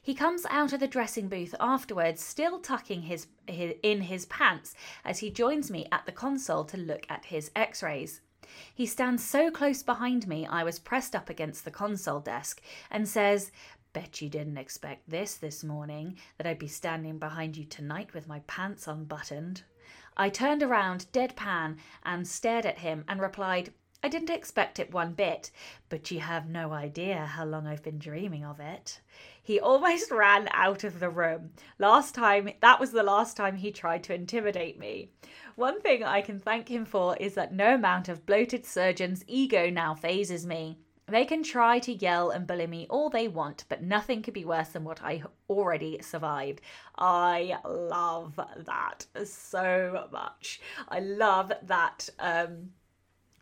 He 0.00 0.14
comes 0.14 0.44
out 0.50 0.72
of 0.72 0.80
the 0.80 0.88
dressing 0.88 1.28
booth 1.28 1.54
afterwards, 1.60 2.22
still 2.22 2.58
tucking 2.58 3.02
his, 3.02 3.26
his, 3.46 3.74
in 3.82 4.02
his 4.02 4.26
pants, 4.26 4.74
as 5.04 5.20
he 5.20 5.30
joins 5.30 5.70
me 5.70 5.86
at 5.92 6.06
the 6.06 6.12
console 6.12 6.64
to 6.64 6.76
look 6.76 7.06
at 7.08 7.26
his 7.26 7.50
x 7.54 7.82
rays. 7.82 8.20
He 8.74 8.86
stands 8.86 9.24
so 9.24 9.50
close 9.50 9.82
behind 9.82 10.26
me, 10.26 10.46
I 10.46 10.64
was 10.64 10.78
pressed 10.78 11.14
up 11.14 11.30
against 11.30 11.64
the 11.64 11.70
console 11.70 12.20
desk, 12.20 12.60
and 12.90 13.08
says, 13.08 13.50
Bet 13.92 14.20
you 14.20 14.28
didn't 14.28 14.58
expect 14.58 15.08
this 15.08 15.34
this 15.34 15.62
morning, 15.62 16.16
that 16.38 16.46
I'd 16.46 16.58
be 16.58 16.68
standing 16.68 17.18
behind 17.18 17.56
you 17.56 17.64
tonight 17.64 18.14
with 18.14 18.26
my 18.26 18.40
pants 18.46 18.86
unbuttoned. 18.86 19.62
I 20.16 20.28
turned 20.28 20.62
around, 20.62 21.06
deadpan, 21.12 21.78
and 22.04 22.26
stared 22.26 22.66
at 22.66 22.78
him 22.78 23.04
and 23.08 23.20
replied, 23.20 23.72
I 24.02 24.08
didn't 24.08 24.30
expect 24.30 24.78
it 24.78 24.92
one 24.92 25.12
bit, 25.12 25.50
but 25.88 26.10
you 26.10 26.20
have 26.20 26.48
no 26.48 26.72
idea 26.72 27.24
how 27.24 27.44
long 27.44 27.66
I've 27.66 27.84
been 27.84 27.98
dreaming 27.98 28.44
of 28.44 28.58
it. 28.58 29.00
He 29.42 29.58
almost 29.58 30.10
ran 30.12 30.48
out 30.52 30.84
of 30.84 31.00
the 31.00 31.10
room. 31.10 31.50
Last 31.78 32.14
time, 32.14 32.50
that 32.60 32.78
was 32.78 32.92
the 32.92 33.02
last 33.02 33.36
time 33.36 33.56
he 33.56 33.72
tried 33.72 34.04
to 34.04 34.14
intimidate 34.14 34.78
me. 34.78 35.10
One 35.56 35.80
thing 35.80 36.02
I 36.04 36.22
can 36.22 36.38
thank 36.38 36.68
him 36.68 36.84
for 36.84 37.16
is 37.16 37.34
that 37.34 37.52
no 37.52 37.74
amount 37.74 38.08
of 38.08 38.24
bloated 38.24 38.64
surgeon's 38.64 39.24
ego 39.26 39.68
now 39.68 39.94
phases 39.94 40.46
me. 40.46 40.78
They 41.06 41.24
can 41.24 41.42
try 41.42 41.78
to 41.80 41.92
yell 41.92 42.30
and 42.30 42.46
bully 42.46 42.66
me 42.66 42.86
all 42.88 43.10
they 43.10 43.28
want, 43.28 43.64
but 43.68 43.82
nothing 43.82 44.22
could 44.22 44.32
be 44.32 44.44
worse 44.44 44.68
than 44.68 44.84
what 44.84 45.02
I 45.02 45.22
already 45.50 46.00
survived. 46.00 46.60
I 46.96 47.58
love 47.66 48.36
that 48.36 49.06
so 49.24 50.08
much. 50.12 50.60
I 50.88 51.00
love 51.00 51.52
that. 51.64 52.08
Um, 52.18 52.70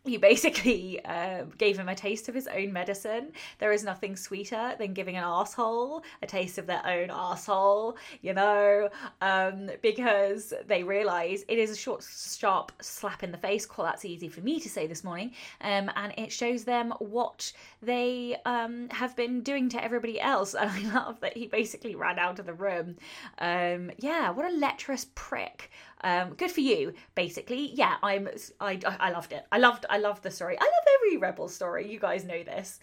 you 0.03 0.17
basically 0.19 1.03
uh, 1.05 1.43
gave 1.57 1.77
him 1.77 1.87
a 1.89 1.95
taste 1.95 2.27
of 2.27 2.35
his 2.35 2.47
own 2.47 2.73
medicine. 2.73 3.31
There 3.59 3.71
is 3.71 3.83
nothing 3.83 4.15
sweeter 4.15 4.75
than 4.79 4.93
giving 4.93 5.15
an 5.15 5.23
asshole 5.23 6.03
a 6.21 6.27
taste 6.27 6.57
of 6.57 6.65
their 6.65 6.85
own 6.85 7.09
asshole, 7.11 7.97
you 8.21 8.33
know, 8.33 8.89
um, 9.21 9.69
because 9.81 10.53
they 10.67 10.83
realize 10.83 11.45
it 11.47 11.59
is 11.59 11.69
a 11.69 11.75
short, 11.75 12.03
sharp 12.03 12.71
slap 12.81 13.23
in 13.23 13.31
the 13.31 13.37
face. 13.37 13.67
Well, 13.77 13.85
that's 13.85 14.05
easy 14.05 14.27
for 14.27 14.41
me 14.41 14.59
to 14.59 14.69
say 14.69 14.87
this 14.87 15.03
morning, 15.03 15.31
um, 15.61 15.91
and 15.95 16.13
it 16.17 16.31
shows 16.31 16.63
them 16.63 16.93
what 16.99 17.51
they 17.81 18.37
um, 18.45 18.89
have 18.89 19.15
been 19.15 19.41
doing 19.41 19.69
to 19.69 19.83
everybody 19.83 20.19
else. 20.19 20.55
And 20.61 20.69
I 20.69 20.93
love 20.93 21.19
that 21.21 21.35
he 21.35 21.47
basically 21.47 21.95
ran 21.95 22.19
out 22.19 22.37
of 22.37 22.45
the 22.45 22.53
room. 22.53 22.95
Um, 23.39 23.89
yeah, 23.97 24.29
what 24.29 24.45
a 24.45 24.55
lecherous 24.55 25.07
prick. 25.15 25.71
Um, 26.03 26.33
good 26.33 26.51
for 26.51 26.61
you, 26.61 26.93
basically. 27.15 27.71
Yeah, 27.73 27.95
I'm. 28.01 28.27
I, 28.59 28.79
I 28.85 29.11
loved 29.11 29.33
it. 29.33 29.45
I 29.51 29.59
loved. 29.59 29.85
I 29.89 29.97
loved 29.97 30.23
the 30.23 30.31
story. 30.31 30.57
I 30.59 30.63
love 30.63 30.87
every 30.97 31.17
rebel 31.17 31.47
story. 31.47 31.91
You 31.91 31.99
guys 31.99 32.23
know 32.25 32.43
this. 32.43 32.79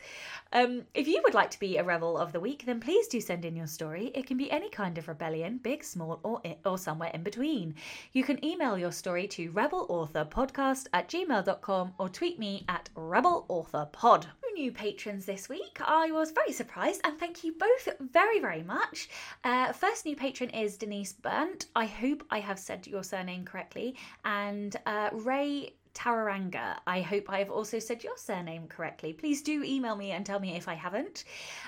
Um, 0.53 0.83
if 0.95 1.09
you 1.09 1.21
would 1.25 1.35
like 1.35 1.51
to 1.51 1.61
be 1.61 1.77
a 1.77 1.85
rebel 1.85 2.17
of 2.17 2.33
the 2.33 2.41
week, 2.41 2.65
then 2.65 2.81
please 2.81 3.09
do 3.09 3.21
send 3.21 3.45
in 3.45 3.57
your 3.57 3.67
story. 3.67 4.11
It 4.15 4.27
can 4.27 4.37
be 4.37 4.51
any 4.51 4.71
kind 4.71 4.99
of 4.99 5.09
rebellion, 5.09 5.59
big, 5.59 5.85
small, 5.85 6.21
or 6.23 6.41
or 6.65 6.79
somewhere 6.79 7.11
in 7.13 7.23
between. 7.23 7.75
You 8.13 8.25
can 8.25 8.45
email 8.45 8.79
your 8.79 8.93
story 8.93 9.27
to 9.29 9.53
rebelauthorpodcast 9.53 10.87
at 10.93 11.09
gmail.com 11.09 11.95
or 11.99 12.09
tweet 12.09 12.39
me 12.39 12.65
at 12.69 12.89
rebelauthorpod 12.95 14.27
new 14.55 14.73
patrons 14.73 15.27
this 15.27 15.49
week. 15.49 15.79
I 15.81 16.11
was 16.11 16.31
very 16.31 16.53
surprised 16.53 17.01
and 17.05 17.19
thank 17.19 17.45
you 17.45 17.53
both 17.53 17.89
very, 18.01 18.41
very 18.41 18.63
much. 18.63 19.09
Uh, 19.45 19.73
first 19.73 20.05
new 20.05 20.17
patron 20.17 20.51
is 20.51 20.77
Denise 20.77 21.13
Berndt. 21.13 21.67
I 21.75 21.87
hope 21.87 22.25
I 22.31 22.41
have 22.41 22.59
said 22.59 22.87
your 22.87 23.03
surname 23.03 23.45
correctly. 23.45 23.97
And 24.25 24.75
uh, 24.87 25.11
Rae 25.13 25.73
Tararanga. 25.99 26.77
I 26.87 27.01
hope 27.01 27.29
I 27.29 27.41
have 27.41 27.51
also 27.51 27.81
said 27.81 28.05
your 28.05 28.17
surname 28.17 28.69
correctly. 28.69 29.13
Please 29.13 29.43
do 29.43 29.65
email 29.65 29.97
me 29.97 30.13
and 30.13 30.25
tell 30.25 30.39
me 30.39 30.57
if 30.57 30.69
I 30.69 30.75
haven't. 30.75 31.25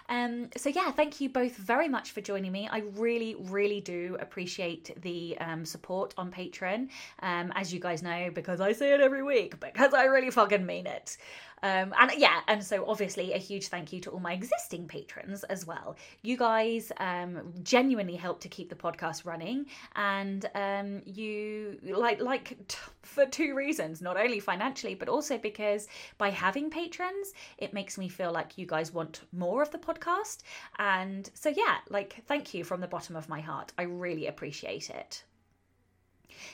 Um, 0.09 0.51
so, 0.57 0.69
yeah, 0.69 0.93
thank 0.93 1.21
you 1.21 1.29
both 1.29 1.57
very 1.57 1.89
much 1.89 2.13
for 2.13 2.21
joining 2.21 2.53
me. 2.53 2.69
I 2.71 2.85
really, 2.95 3.35
really 3.35 3.81
do 3.81 4.17
appreciate 4.21 5.01
the 5.03 5.37
um, 5.41 5.65
support 5.65 6.15
on 6.17 6.31
Patreon. 6.31 6.91
Um, 7.21 7.53
as 7.57 7.75
you 7.75 7.81
guys 7.81 8.03
know, 8.05 8.31
because 8.33 8.61
I 8.61 8.73
say 8.73 8.95
it 8.95 9.01
every 9.01 9.25
week, 9.25 9.59
because 9.59 9.95
I 9.95 10.05
really 10.05 10.31
fucking 10.31 10.65
mean 10.65 10.87
it. 10.87 11.17
Um, 11.63 11.95
and 11.99 12.11
yeah, 12.17 12.41
and 12.49 12.63
so 12.65 12.85
obviously 12.87 13.33
a 13.33 13.39
huge 13.39 13.69
thank 13.69 13.93
you 13.93 14.01
to 14.01 14.11
all 14.11 14.21
my 14.21 14.33
existing 14.33 14.87
patrons 14.89 15.45
as 15.45 15.67
well. 15.67 15.97
You 16.23 16.37
guys 16.37 16.91
um, 16.99 17.53
genuinely 17.63 18.17
help 18.17 18.41
to 18.41 18.49
keep 18.49 18.69
the 18.71 18.77
podcast 18.77 19.25
running, 19.27 19.67
and 19.95 20.49
um, 20.55 21.03
you 21.05 21.79
like 21.83 22.21
like 22.21 22.57
t- 22.69 22.79
for 23.03 23.27
two 23.27 23.55
reasons: 23.55 24.01
not 24.01 24.17
only 24.17 24.41
financially, 24.41 24.95
but 24.95 25.09
also 25.09 25.39
because 25.39 25.89
by 26.19 26.31
having 26.31 26.71
patrons, 26.71 27.35
it 27.59 27.75
makes 27.75 27.99
me 27.99 28.09
feel 28.09 28.33
like 28.33 28.57
you 28.59 28.67
guys 28.67 28.93
want 28.93 29.23
more 29.33 29.63
of 29.63 29.71
the 29.71 29.79
podcast. 29.79 30.39
And 30.79 31.31
so 31.35 31.51
yeah, 31.51 31.79
like 31.89 32.23
thank 32.27 32.55
you 32.55 32.65
from 32.65 32.81
the 32.81 32.89
bottom 32.89 33.17
of 33.17 33.29
my 33.29 33.41
heart. 33.41 33.73
I 33.79 33.83
really 33.83 34.27
appreciate 34.27 34.91
it. 34.91 35.25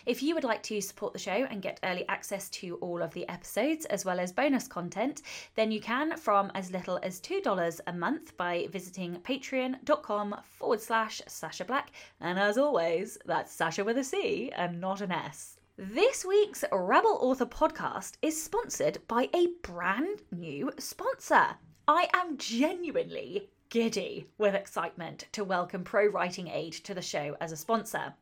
If 0.06 0.22
you 0.22 0.34
would 0.34 0.44
like 0.44 0.62
to 0.64 0.80
support 0.80 1.12
the 1.12 1.18
show 1.18 1.30
and 1.50 1.62
get 1.62 1.80
early 1.82 2.06
access 2.08 2.48
to 2.50 2.76
all 2.76 3.02
of 3.02 3.12
the 3.14 3.28
episodes 3.28 3.84
as 3.86 4.04
well 4.04 4.20
as 4.20 4.32
bonus 4.32 4.68
content, 4.68 5.22
then 5.54 5.70
you 5.70 5.80
can 5.80 6.16
from 6.16 6.50
as 6.54 6.70
little 6.70 6.98
as 7.02 7.20
$2 7.20 7.80
a 7.86 7.92
month 7.92 8.36
by 8.36 8.68
visiting 8.70 9.16
patreon.com 9.16 10.36
forward 10.42 10.80
slash 10.80 11.22
Sacha 11.26 11.64
Black. 11.64 11.92
And 12.20 12.38
as 12.38 12.58
always, 12.58 13.18
that's 13.26 13.52
Sacha 13.52 13.84
with 13.84 13.98
a 13.98 14.04
C 14.04 14.50
and 14.54 14.80
not 14.80 15.00
an 15.00 15.12
S. 15.12 15.58
This 15.78 16.24
week's 16.24 16.64
Rebel 16.72 17.18
Author 17.20 17.44
podcast 17.44 18.14
is 18.22 18.42
sponsored 18.42 18.98
by 19.08 19.28
a 19.34 19.48
brand 19.62 20.22
new 20.32 20.72
sponsor. 20.78 21.48
I 21.86 22.08
am 22.14 22.38
genuinely 22.38 23.50
giddy 23.68 24.26
with 24.38 24.54
excitement 24.54 25.26
to 25.32 25.44
welcome 25.44 25.84
Pro 25.84 26.06
Writing 26.06 26.48
Aid 26.48 26.72
to 26.72 26.94
the 26.94 27.02
show 27.02 27.36
as 27.40 27.52
a 27.52 27.56
sponsor. 27.56 28.14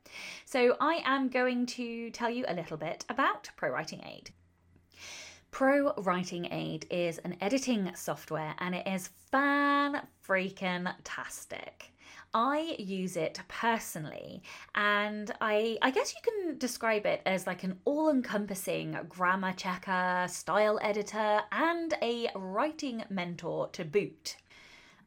So, 0.45 0.77
I 0.81 1.03
am 1.05 1.29
going 1.29 1.67
to 1.67 2.11
tell 2.11 2.31
you 2.31 2.45
a 2.49 2.55
little 2.55 2.77
bit 2.77 3.05
about 3.09 3.51
Pro 3.57 3.71
Writing 3.71 4.03
Aid. 4.05 4.31
Pro 5.51 5.93
Writing 5.99 6.53
Aid 6.53 6.87
is 6.91 7.19
an 7.19 7.37
editing 7.41 7.95
software 7.95 8.55
and 8.59 8.75
it 8.75 8.87
is 8.87 9.11
fan 9.31 10.07
freaking 10.27 10.93
tastic. 11.05 11.93
I 12.37 12.75
use 12.81 13.17
it 13.17 13.39
personally, 13.47 14.43
and 14.75 15.33
I 15.41 15.79
I 15.81 15.93
guess 15.93 16.13
you 16.13 16.21
can 16.25 16.59
describe 16.59 17.07
it 17.07 17.23
as 17.25 17.47
like 17.47 17.63
an 17.63 17.79
all-encompassing 17.85 18.99
grammar 19.09 19.53
checker, 19.53 20.27
style 20.29 20.81
editor, 20.83 21.43
and 21.53 21.95
a 22.03 22.29
writing 22.35 23.05
mentor 23.09 23.69
to 23.69 23.85
boot. 23.85 24.35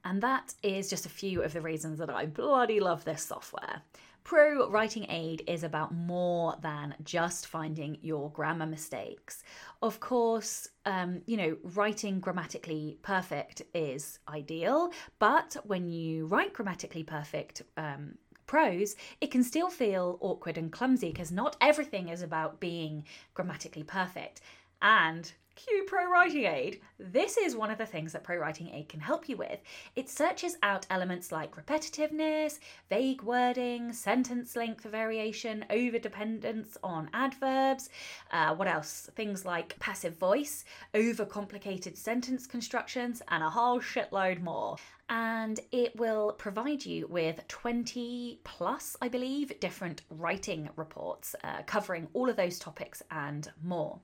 And 0.07 0.21
that 0.23 0.53
is 0.63 0.89
just 0.89 1.05
a 1.05 1.09
few 1.09 1.41
of 1.41 1.51
the 1.51 1.59
reasons 1.59 1.99
that 1.99 2.09
I 2.09 2.27
bloody 2.27 2.79
love 2.79 3.03
this 3.03 3.23
software. 3.23 3.81
Pro 4.23 4.69
Writing 4.69 5.05
Aid 5.09 5.43
is 5.47 5.65
about 5.65 5.93
more 5.93 6.55
than 6.61 6.95
just 7.03 7.47
finding 7.47 7.97
your 8.01 8.31
grammar 8.31 8.65
mistakes. 8.65 9.43
Of 9.81 9.99
course, 9.99 10.69
um, 10.85 11.23
you 11.25 11.35
know, 11.35 11.57
writing 11.61 12.21
grammatically 12.21 12.99
perfect 13.01 13.63
is 13.73 14.19
ideal, 14.29 14.93
but 15.19 15.57
when 15.65 15.89
you 15.89 16.27
write 16.27 16.53
grammatically 16.53 17.03
perfect 17.03 17.63
um, 17.75 18.17
prose, 18.45 18.95
it 19.19 19.29
can 19.29 19.43
still 19.43 19.69
feel 19.69 20.17
awkward 20.21 20.57
and 20.57 20.71
clumsy 20.71 21.11
because 21.11 21.33
not 21.33 21.57
everything 21.59 22.07
is 22.07 22.21
about 22.21 22.61
being 22.61 23.03
grammatically 23.33 23.83
perfect. 23.83 24.39
And 24.81 25.29
Cue 25.57 25.85
Pro 25.87 26.05
Writing 26.05 26.45
Aid. 26.45 26.81
This 26.99 27.35
is 27.35 27.55
one 27.55 27.71
of 27.71 27.79
the 27.79 27.85
things 27.85 28.13
that 28.13 28.23
Pro 28.23 28.37
Writing 28.37 28.69
Aid 28.69 28.89
can 28.89 28.99
help 28.99 29.27
you 29.27 29.37
with. 29.37 29.59
It 29.95 30.07
searches 30.07 30.55
out 30.61 30.85
elements 30.91 31.31
like 31.31 31.55
repetitiveness, 31.55 32.59
vague 32.91 33.23
wording, 33.23 33.91
sentence 33.91 34.55
length 34.55 34.83
variation, 34.83 35.65
over 35.71 35.97
dependence 35.97 36.77
on 36.83 37.09
adverbs. 37.11 37.89
Uh, 38.29 38.53
what 38.53 38.67
else? 38.67 39.09
Things 39.15 39.45
like 39.45 39.79
passive 39.79 40.15
voice, 40.19 40.63
over 40.93 41.25
complicated 41.25 41.97
sentence 41.97 42.45
constructions, 42.45 43.23
and 43.29 43.43
a 43.43 43.49
whole 43.49 43.79
shitload 43.79 44.39
more 44.41 44.77
and 45.09 45.61
it 45.71 45.95
will 45.95 46.33
provide 46.33 46.85
you 46.85 47.07
with 47.07 47.47
20 47.47 48.41
plus, 48.43 48.97
I 49.01 49.07
believe, 49.07 49.57
different 49.61 50.01
writing 50.09 50.69
reports 50.75 51.33
uh, 51.45 51.61
covering 51.65 52.09
all 52.13 52.29
of 52.29 52.35
those 52.35 52.59
topics 52.59 53.01
and 53.09 53.49
more. 53.63 53.99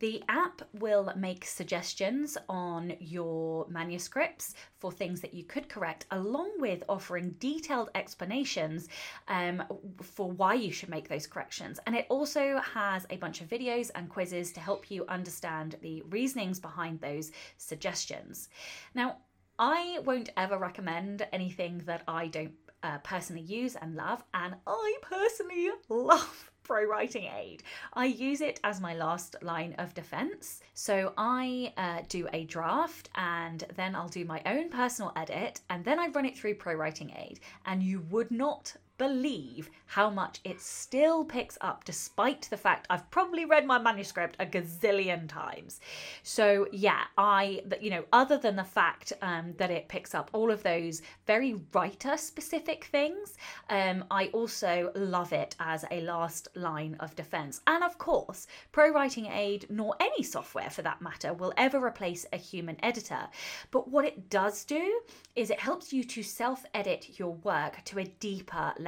The 0.00 0.22
app 0.28 0.62
will 0.74 1.12
make 1.16 1.44
suggestions 1.44 2.38
on 2.48 2.94
your 3.00 3.66
manuscripts 3.68 4.54
for 4.76 4.92
things 4.92 5.20
that 5.22 5.34
you 5.34 5.44
could 5.44 5.68
correct, 5.68 6.06
along 6.12 6.52
with 6.58 6.84
offering 6.88 7.34
detailed 7.40 7.90
explanations 7.96 8.88
um, 9.26 9.62
for 10.00 10.30
why 10.30 10.54
you 10.54 10.70
should 10.70 10.88
make 10.88 11.08
those 11.08 11.26
corrections. 11.26 11.80
And 11.86 11.96
it 11.96 12.06
also 12.08 12.60
has 12.60 13.06
a 13.10 13.16
bunch 13.16 13.40
of 13.40 13.48
videos 13.48 13.90
and 13.94 14.08
quizzes 14.08 14.52
to 14.52 14.60
help 14.60 14.90
you 14.90 15.04
understand 15.08 15.76
the 15.82 16.02
reasonings 16.02 16.60
behind 16.60 17.00
those 17.00 17.32
suggestions. 17.56 18.48
Now, 18.94 19.18
I 19.58 19.98
won't 20.04 20.30
ever 20.36 20.56
recommend 20.56 21.26
anything 21.32 21.82
that 21.86 22.02
I 22.06 22.28
don't 22.28 22.52
uh, 22.84 22.98
personally 22.98 23.42
use 23.42 23.74
and 23.74 23.96
love, 23.96 24.22
and 24.32 24.54
I 24.64 24.96
personally 25.02 25.70
love 25.88 26.52
Pro 26.68 26.84
Writing 26.84 27.24
Aid. 27.24 27.62
I 27.94 28.04
use 28.04 28.42
it 28.42 28.60
as 28.62 28.78
my 28.78 28.94
last 28.94 29.36
line 29.40 29.74
of 29.78 29.94
defense. 29.94 30.60
So 30.74 31.14
I 31.16 31.72
uh, 31.78 32.02
do 32.10 32.28
a 32.34 32.44
draft 32.44 33.08
and 33.14 33.64
then 33.74 33.94
I'll 33.94 34.10
do 34.10 34.26
my 34.26 34.42
own 34.44 34.68
personal 34.68 35.10
edit 35.16 35.62
and 35.70 35.82
then 35.82 35.98
I 35.98 36.08
run 36.08 36.26
it 36.26 36.36
through 36.36 36.56
Pro 36.56 36.74
Writing 36.74 37.10
Aid. 37.16 37.40
And 37.64 37.82
you 37.82 38.04
would 38.10 38.30
not 38.30 38.76
believe 38.98 39.70
how 39.86 40.10
much 40.10 40.40
it 40.44 40.60
still 40.60 41.24
picks 41.24 41.56
up, 41.60 41.84
despite 41.84 42.42
the 42.50 42.56
fact 42.56 42.86
I've 42.90 43.10
probably 43.10 43.44
read 43.44 43.64
my 43.64 43.78
manuscript 43.78 44.36
a 44.38 44.44
gazillion 44.44 45.28
times. 45.28 45.80
So, 46.22 46.66
yeah, 46.72 47.04
I, 47.16 47.62
you 47.80 47.90
know, 47.90 48.04
other 48.12 48.36
than 48.36 48.56
the 48.56 48.64
fact 48.64 49.12
um, 49.22 49.54
that 49.56 49.70
it 49.70 49.88
picks 49.88 50.14
up 50.14 50.30
all 50.34 50.50
of 50.50 50.62
those 50.62 51.00
very 51.26 51.56
writer 51.72 52.16
specific 52.16 52.84
things, 52.86 53.36
um, 53.70 54.04
I 54.10 54.26
also 54.28 54.92
love 54.94 55.32
it 55.32 55.56
as 55.60 55.84
a 55.90 56.02
last 56.02 56.48
line 56.54 56.96
of 57.00 57.16
defense. 57.16 57.62
And 57.66 57.82
of 57.82 57.96
course, 57.96 58.46
Pro 58.72 58.90
Writing 58.90 59.26
Aid, 59.26 59.66
nor 59.70 59.94
any 60.00 60.22
software 60.22 60.70
for 60.70 60.82
that 60.82 61.00
matter, 61.00 61.32
will 61.32 61.54
ever 61.56 61.82
replace 61.82 62.26
a 62.32 62.36
human 62.36 62.76
editor. 62.82 63.28
But 63.70 63.88
what 63.88 64.04
it 64.04 64.28
does 64.28 64.64
do 64.64 65.00
is 65.34 65.50
it 65.50 65.60
helps 65.60 65.92
you 65.92 66.04
to 66.04 66.22
self 66.22 66.66
edit 66.74 67.18
your 67.18 67.34
work 67.36 67.82
to 67.84 68.00
a 68.00 68.04
deeper 68.04 68.74
level. 68.78 68.87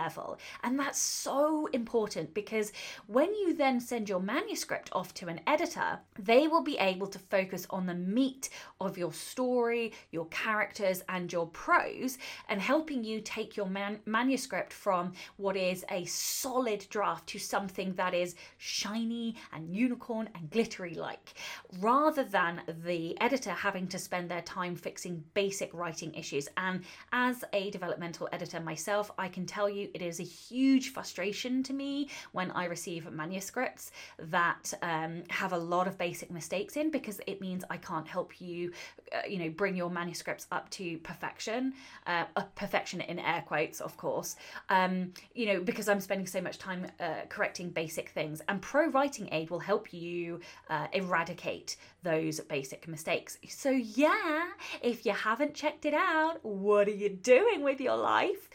And 0.63 0.79
that's 0.79 0.99
so 0.99 1.67
important 1.73 2.35
because 2.35 2.73
when 3.07 3.35
you 3.35 3.55
then 3.55 3.81
send 3.81 4.09
your 4.09 4.21
manuscript 4.21 4.91
off 4.93 5.15
to 5.15 5.29
an 5.29 5.41
editor, 5.47 5.99
they 6.19 6.49
will 6.49 6.63
be 6.63 6.79
able 6.79 7.07
to 7.09 7.19
focus 7.19 7.67
on 7.71 7.87
the 7.87 7.95
meat 7.95 8.49
of 8.81 8.97
your 8.97 9.13
story, 9.13 9.93
your 10.11 10.27
characters, 10.27 11.03
and 11.09 11.33
your 11.33 11.47
prose, 11.49 12.19
and 12.49 12.61
helping 12.61 13.05
you 13.05 13.21
take 13.21 13.57
your 13.57 13.67
man- 13.67 14.01
manuscript 14.07 14.73
from 14.73 15.13
what 15.37 15.57
is 15.57 15.85
a 15.91 16.05
solid 16.07 16.87
draft 16.91 17.27
to 17.29 17.39
something 17.39 17.95
that 17.95 18.15
is 18.15 18.35
shiny 18.59 19.37
and 19.53 19.75
unicorn 19.75 20.29
and 20.35 20.51
glittery 20.51 20.95
like, 20.95 21.35
rather 21.81 22.25
than 22.25 22.63
the 22.85 23.21
editor 23.21 23.51
having 23.51 23.87
to 23.89 23.99
spend 23.99 24.31
their 24.31 24.43
time 24.43 24.75
fixing 24.75 25.23
basic 25.35 25.73
writing 25.75 26.15
issues. 26.15 26.49
And 26.57 26.83
as 27.13 27.45
a 27.53 27.71
developmental 27.71 28.29
editor 28.33 28.61
myself, 28.61 29.11
I 29.19 29.29
can 29.29 29.47
tell 29.47 29.69
you 29.69 29.90
it 29.95 30.03
is 30.03 30.21
a 30.21 30.25
huge 30.25 30.93
frustration 30.93 31.63
to 31.65 31.73
me 31.73 32.09
when 32.33 32.51
I 32.53 32.65
receive 32.67 33.11
manuscripts 33.11 33.93
that 34.19 34.73
um, 34.83 35.23
have 35.29 35.53
a 35.53 35.59
lot 35.59 35.87
of 35.87 35.99
basic 35.99 36.31
mistakes 36.31 36.77
in 36.77 36.91
because 36.91 37.21
it 37.27 37.41
means 37.41 37.65
I 37.71 37.77
can't 37.77 38.07
help 38.07 38.41
you, 38.41 38.73
uh, 39.13 39.27
you 39.29 39.39
know, 39.39 39.51
bring 39.51 39.77
your 39.77 39.91
manuscripts 39.91 40.47
up 40.53 40.69
to 40.71 40.99
perfection, 40.99 41.75
uh, 42.07 42.25
perfection 42.55 43.01
in 43.01 43.19
air 43.19 43.43
quotes, 43.47 43.81
of 43.81 43.97
course. 43.97 44.37
Um, 44.69 45.13
you 45.35 45.47
know, 45.47 45.61
because 45.61 45.89
I'm 45.89 46.01
spending 46.01 46.27
so 46.27 46.41
much 46.41 46.59
time 46.59 46.87
uh, 47.01 47.27
correcting 47.29 47.71
basic 47.71 48.11
things. 48.11 48.41
And 48.49 48.61
Pro 48.61 48.89
Writing 48.91 49.29
Aid 49.33 49.51
will 49.51 49.61
help 49.61 49.93
you 49.93 50.41
uh, 50.69 50.87
eradicate 50.93 51.77
those 52.03 52.41
basic 52.41 52.89
mistakes. 52.89 53.39
So, 53.49 53.71
yeah, 53.71 54.49
if 54.83 55.05
you 55.05 55.13
haven't 55.13 55.55
checked 55.55 55.85
it 55.85 55.95
out, 55.95 56.45
what 56.45 56.89
are 56.89 56.93
you 56.93 57.09
doing 57.09 57.63
with 57.63 57.81
your 57.81 57.97
life? 57.97 58.49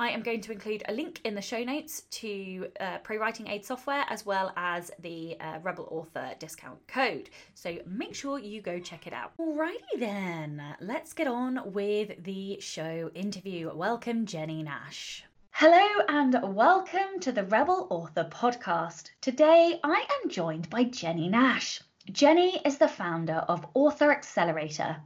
I 0.00 0.10
am 0.10 0.22
going 0.22 0.40
to 0.42 0.52
include 0.52 0.84
a 0.86 0.92
link 0.92 1.20
in 1.24 1.34
the 1.34 1.42
show 1.42 1.64
notes 1.64 2.02
to 2.12 2.68
uh, 2.78 2.98
Pro 2.98 3.16
Writing 3.16 3.48
Aid 3.48 3.64
software 3.64 4.04
as 4.08 4.24
well 4.24 4.52
as 4.56 4.92
the 5.00 5.36
uh, 5.40 5.58
Rebel 5.60 5.88
Author 5.90 6.36
discount 6.38 6.78
code. 6.86 7.30
So 7.54 7.78
make 7.84 8.14
sure 8.14 8.38
you 8.38 8.62
go 8.62 8.78
check 8.78 9.08
it 9.08 9.12
out. 9.12 9.32
Alrighty 9.38 9.98
then, 9.98 10.62
let's 10.80 11.12
get 11.12 11.26
on 11.26 11.72
with 11.72 12.22
the 12.22 12.60
show 12.60 13.10
interview. 13.12 13.74
Welcome, 13.74 14.24
Jennie 14.24 14.62
Nash. 14.62 15.24
Hello 15.50 16.04
and 16.08 16.54
welcome 16.54 17.18
to 17.18 17.32
the 17.32 17.42
Rebel 17.42 17.88
Author 17.90 18.28
podcast. 18.30 19.10
Today 19.20 19.80
I 19.82 20.06
am 20.22 20.30
joined 20.30 20.70
by 20.70 20.84
Jennie 20.84 21.28
Nash. 21.28 21.80
Jennie 22.10 22.58
is 22.64 22.78
the 22.78 22.88
founder 22.88 23.44
of 23.48 23.66
Author 23.74 24.10
Accelerator, 24.10 24.96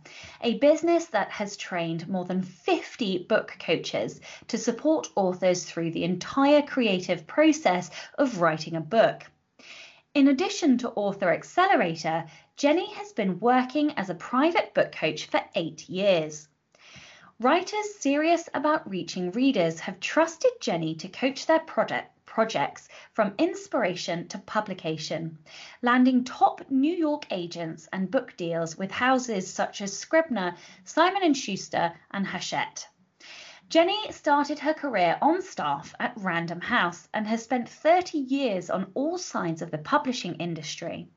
a 0.40 0.58
business 0.58 1.06
that 1.06 1.32
has 1.32 1.56
trained 1.56 2.08
more 2.08 2.24
than 2.24 2.42
50 2.42 3.24
book 3.24 3.56
coaches 3.58 4.20
to 4.46 4.56
support 4.56 5.10
authors 5.16 5.64
through 5.64 5.90
the 5.90 6.04
entire 6.04 6.62
creative 6.62 7.26
process 7.26 7.90
of 8.18 8.40
writing 8.40 8.76
a 8.76 8.80
book. 8.80 9.24
In 10.14 10.28
addition 10.28 10.78
to 10.78 10.90
Author 10.90 11.32
Accelerator, 11.32 12.26
Jennie 12.56 12.92
has 12.94 13.12
been 13.12 13.40
working 13.40 13.90
as 13.94 14.08
a 14.08 14.14
private 14.14 14.72
book 14.72 14.92
coach 14.92 15.26
for 15.26 15.42
eight 15.56 15.88
years. 15.88 16.46
Writers 17.40 17.96
serious 17.98 18.48
about 18.54 18.88
reaching 18.88 19.32
readers 19.32 19.80
have 19.80 19.98
trusted 19.98 20.52
Jennie 20.60 20.94
to 20.94 21.08
coach 21.08 21.46
their 21.46 21.58
product, 21.58 22.11
projects 22.32 22.88
from 23.12 23.34
inspiration 23.36 24.26
to 24.26 24.38
publication, 24.38 25.36
landing 25.82 26.24
top 26.24 26.62
New 26.70 26.94
York 26.94 27.26
agents 27.30 27.86
and 27.92 28.10
book 28.10 28.34
deals 28.38 28.78
with 28.78 28.90
houses 28.90 29.52
such 29.52 29.82
as 29.82 29.94
Scribner, 29.94 30.56
Simon 30.82 31.34
& 31.34 31.34
Schuster, 31.34 31.92
and 32.10 32.26
Hachette. 32.26 32.88
Jennie 33.68 34.10
started 34.12 34.58
her 34.60 34.72
career 34.72 35.18
on 35.20 35.42
staff 35.42 35.94
at 36.00 36.14
Random 36.16 36.62
House 36.62 37.06
and 37.12 37.26
has 37.26 37.42
spent 37.42 37.68
30 37.68 38.16
years 38.16 38.70
on 38.70 38.90
all 38.94 39.18
sides 39.18 39.60
of 39.60 39.70
the 39.70 39.76
publishing 39.76 40.34
industry. 40.36 41.08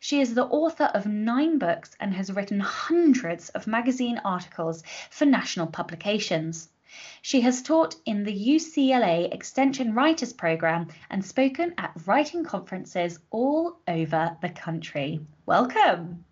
She 0.00 0.20
is 0.20 0.34
the 0.34 0.46
author 0.46 0.90
of 0.92 1.06
nine 1.06 1.58
books 1.58 1.94
and 2.00 2.12
has 2.14 2.32
written 2.32 2.58
hundreds 2.58 3.48
of 3.50 3.68
magazine 3.68 4.20
articles 4.24 4.82
for 5.10 5.24
national 5.24 5.68
publications. 5.68 6.68
She 7.22 7.40
has 7.42 7.62
taught 7.62 7.96
in 8.06 8.24
the 8.24 8.32
UCLA 8.32 9.32
Extension 9.32 9.94
Writers 9.94 10.32
Program 10.32 10.88
and 11.10 11.24
spoken 11.24 11.74
at 11.78 11.92
writing 12.06 12.44
conferences 12.44 13.18
all 13.30 13.78
over 13.86 14.36
the 14.40 14.50
country. 14.50 15.20
Welcome. 15.46 16.24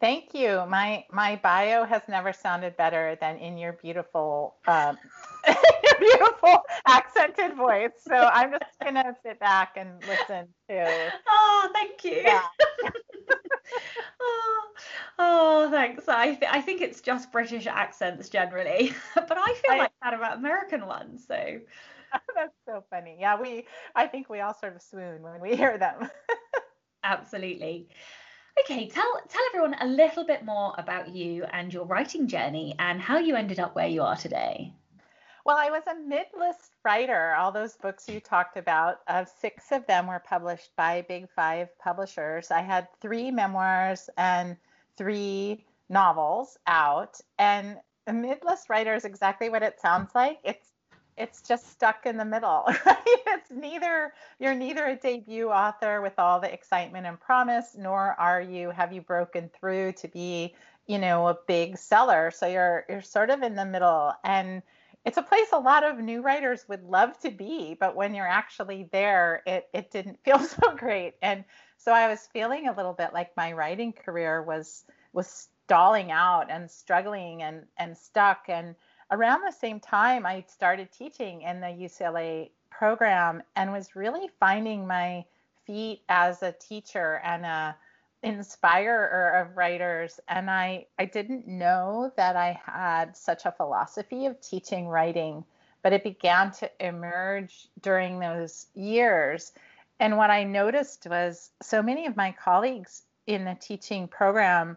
Thank 0.00 0.32
you. 0.32 0.64
My 0.66 1.04
my 1.12 1.36
bio 1.42 1.84
has 1.84 2.00
never 2.08 2.32
sounded 2.32 2.74
better 2.78 3.18
than 3.20 3.36
in 3.36 3.58
your 3.58 3.74
beautiful 3.74 4.56
um, 4.66 4.96
your 5.46 5.56
beautiful 6.00 6.62
accented 6.86 7.54
voice. 7.54 7.90
So 8.08 8.14
I'm 8.14 8.50
just 8.52 8.78
gonna 8.82 9.14
sit 9.22 9.38
back 9.38 9.76
and 9.76 10.00
listen 10.06 10.48
to. 10.68 11.12
Oh, 11.28 11.68
thank 11.74 12.02
you. 12.04 12.22
Yeah. 12.24 12.42
oh, 14.20 14.68
oh, 15.18 15.70
thanks. 15.70 16.08
I 16.08 16.34
th- 16.34 16.50
I 16.50 16.60
think 16.60 16.80
it's 16.80 17.00
just 17.00 17.32
British 17.32 17.66
accents 17.66 18.28
generally, 18.28 18.94
but 19.14 19.38
I 19.38 19.54
feel 19.54 19.72
I, 19.72 19.78
like 19.78 19.92
that 20.02 20.14
about 20.14 20.38
American 20.38 20.86
ones. 20.86 21.24
So. 21.26 21.60
That's 22.34 22.54
so 22.66 22.84
funny. 22.90 23.16
Yeah, 23.20 23.40
we. 23.40 23.66
I 23.94 24.06
think 24.06 24.28
we 24.28 24.40
all 24.40 24.54
sort 24.54 24.74
of 24.74 24.82
swoon 24.82 25.22
when 25.22 25.40
we 25.40 25.56
hear 25.56 25.78
them. 25.78 26.10
Absolutely. 27.04 27.88
Okay, 28.64 28.88
tell 28.88 29.20
tell 29.28 29.42
everyone 29.50 29.76
a 29.80 29.86
little 29.86 30.24
bit 30.24 30.44
more 30.44 30.74
about 30.76 31.14
you 31.14 31.44
and 31.44 31.72
your 31.72 31.86
writing 31.86 32.26
journey 32.26 32.74
and 32.78 33.00
how 33.00 33.18
you 33.18 33.36
ended 33.36 33.60
up 33.60 33.74
where 33.74 33.86
you 33.86 34.02
are 34.02 34.16
today. 34.16 34.74
Well, 35.44 35.56
I 35.56 35.70
was 35.70 35.82
a 35.86 35.94
mid-list 35.94 36.72
writer. 36.84 37.34
All 37.34 37.50
those 37.50 37.76
books 37.76 38.08
you 38.08 38.20
talked 38.20 38.56
about, 38.56 39.00
uh, 39.08 39.24
six 39.24 39.72
of 39.72 39.86
them 39.86 40.06
were 40.06 40.18
published 40.18 40.70
by 40.76 41.02
Big 41.08 41.28
Five 41.30 41.76
publishers. 41.78 42.50
I 42.50 42.60
had 42.60 42.88
three 43.00 43.30
memoirs 43.30 44.10
and 44.18 44.56
three 44.96 45.64
novels 45.88 46.58
out, 46.66 47.18
and 47.38 47.78
a 48.06 48.12
mid-list 48.12 48.68
writer 48.68 48.94
is 48.94 49.04
exactly 49.04 49.48
what 49.48 49.62
it 49.62 49.80
sounds 49.80 50.14
like. 50.14 50.38
It's 50.44 50.68
it's 51.16 51.42
just 51.42 51.70
stuck 51.70 52.06
in 52.06 52.16
the 52.16 52.24
middle. 52.24 52.64
it's 52.86 53.50
neither 53.50 54.12
you're 54.38 54.54
neither 54.54 54.86
a 54.86 54.96
debut 54.96 55.50
author 55.50 56.00
with 56.00 56.18
all 56.18 56.40
the 56.40 56.52
excitement 56.52 57.06
and 57.06 57.20
promise, 57.20 57.76
nor 57.78 58.14
are 58.18 58.40
you 58.40 58.70
have 58.70 58.92
you 58.92 59.00
broken 59.00 59.50
through 59.58 59.92
to 59.92 60.08
be, 60.08 60.54
you 60.86 60.98
know, 60.98 61.28
a 61.28 61.38
big 61.46 61.78
seller. 61.78 62.30
So 62.30 62.46
you're 62.46 62.84
you're 62.88 63.02
sort 63.02 63.30
of 63.30 63.42
in 63.42 63.54
the 63.54 63.64
middle 63.66 64.12
and 64.24 64.62
it's 65.04 65.16
a 65.16 65.22
place 65.22 65.48
a 65.52 65.58
lot 65.58 65.84
of 65.84 65.98
new 65.98 66.22
writers 66.22 66.66
would 66.68 66.84
love 66.84 67.18
to 67.20 67.30
be, 67.30 67.76
but 67.78 67.96
when 67.96 68.14
you're 68.14 68.26
actually 68.26 68.88
there, 68.92 69.42
it 69.46 69.68
it 69.72 69.90
didn't 69.90 70.18
feel 70.24 70.38
so 70.40 70.74
great. 70.76 71.14
And 71.22 71.44
so 71.78 71.92
I 71.92 72.08
was 72.08 72.28
feeling 72.32 72.68
a 72.68 72.76
little 72.76 72.92
bit 72.92 73.12
like 73.12 73.36
my 73.36 73.52
writing 73.52 73.92
career 73.92 74.42
was 74.42 74.84
was 75.12 75.48
stalling 75.66 76.10
out 76.10 76.50
and 76.50 76.70
struggling 76.70 77.42
and 77.42 77.64
and 77.78 77.96
stuck 77.96 78.44
and 78.48 78.74
around 79.10 79.42
the 79.42 79.52
same 79.52 79.80
time, 79.80 80.24
I 80.24 80.44
started 80.48 80.92
teaching 80.92 81.42
in 81.42 81.60
the 81.60 81.66
UCLA 81.66 82.50
program 82.70 83.42
and 83.56 83.72
was 83.72 83.96
really 83.96 84.30
finding 84.38 84.86
my 84.86 85.24
feet 85.66 86.02
as 86.08 86.42
a 86.42 86.52
teacher 86.52 87.20
and 87.24 87.44
a 87.44 87.76
inspirer 88.22 89.40
of 89.40 89.56
writers 89.56 90.20
and 90.28 90.50
I 90.50 90.86
I 90.98 91.06
didn't 91.06 91.46
know 91.48 92.12
that 92.16 92.36
I 92.36 92.60
had 92.66 93.16
such 93.16 93.46
a 93.46 93.52
philosophy 93.52 94.26
of 94.26 94.40
teaching 94.40 94.88
writing 94.88 95.44
but 95.82 95.94
it 95.94 96.04
began 96.04 96.50
to 96.52 96.70
emerge 96.78 97.68
during 97.80 98.18
those 98.18 98.66
years. 98.74 99.52
And 99.98 100.18
what 100.18 100.28
I 100.28 100.44
noticed 100.44 101.06
was 101.08 101.50
so 101.62 101.82
many 101.82 102.04
of 102.04 102.16
my 102.16 102.32
colleagues 102.32 103.04
in 103.26 103.46
the 103.46 103.56
teaching 103.58 104.06
program 104.08 104.76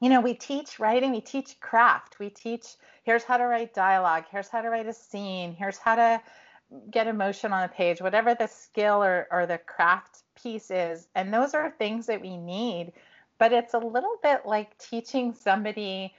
you 0.00 0.08
know 0.08 0.20
we 0.20 0.34
teach 0.34 0.78
writing 0.78 1.12
we 1.12 1.20
teach 1.20 1.58
craft 1.60 2.18
we 2.18 2.30
teach 2.30 2.76
here's 3.04 3.24
how 3.24 3.36
to 3.36 3.44
write 3.44 3.74
dialogue, 3.74 4.24
here's 4.30 4.48
how 4.48 4.60
to 4.60 4.68
write 4.68 4.86
a 4.86 4.92
scene, 4.92 5.52
here's 5.52 5.78
how 5.78 5.96
to 5.96 6.22
get 6.90 7.06
emotion 7.06 7.52
on 7.52 7.64
a 7.64 7.68
page, 7.68 8.00
whatever 8.00 8.34
the 8.34 8.46
skill 8.46 9.02
or, 9.02 9.26
or 9.30 9.46
the 9.46 9.58
craft 9.58 10.22
piece 10.42 10.70
is. 10.70 11.08
And 11.14 11.32
those 11.32 11.54
are 11.54 11.70
things 11.70 12.06
that 12.06 12.20
we 12.20 12.36
need. 12.36 12.92
But 13.38 13.52
it's 13.52 13.74
a 13.74 13.78
little 13.78 14.16
bit 14.22 14.42
like 14.44 14.76
teaching 14.78 15.32
somebody 15.32 16.14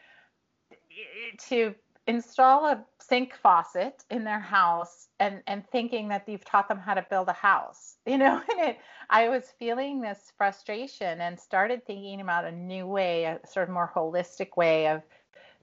to 1.49 1.75
install 2.07 2.65
a 2.65 2.83
sink 2.99 3.35
faucet 3.35 4.03
in 4.09 4.23
their 4.23 4.39
house 4.39 5.07
and 5.19 5.41
and 5.45 5.67
thinking 5.69 6.07
that 6.07 6.27
you've 6.27 6.43
taught 6.43 6.67
them 6.67 6.79
how 6.79 6.93
to 6.95 7.05
build 7.09 7.27
a 7.27 7.33
house 7.33 7.97
you 8.05 8.17
know 8.17 8.41
and 8.51 8.69
it 8.69 8.77
i 9.09 9.29
was 9.29 9.53
feeling 9.59 10.01
this 10.01 10.31
frustration 10.35 11.21
and 11.21 11.39
started 11.39 11.85
thinking 11.85 12.21
about 12.21 12.43
a 12.43 12.51
new 12.51 12.87
way 12.87 13.25
a 13.25 13.39
sort 13.47 13.67
of 13.67 13.73
more 13.73 13.91
holistic 13.95 14.57
way 14.57 14.87
of 14.87 15.03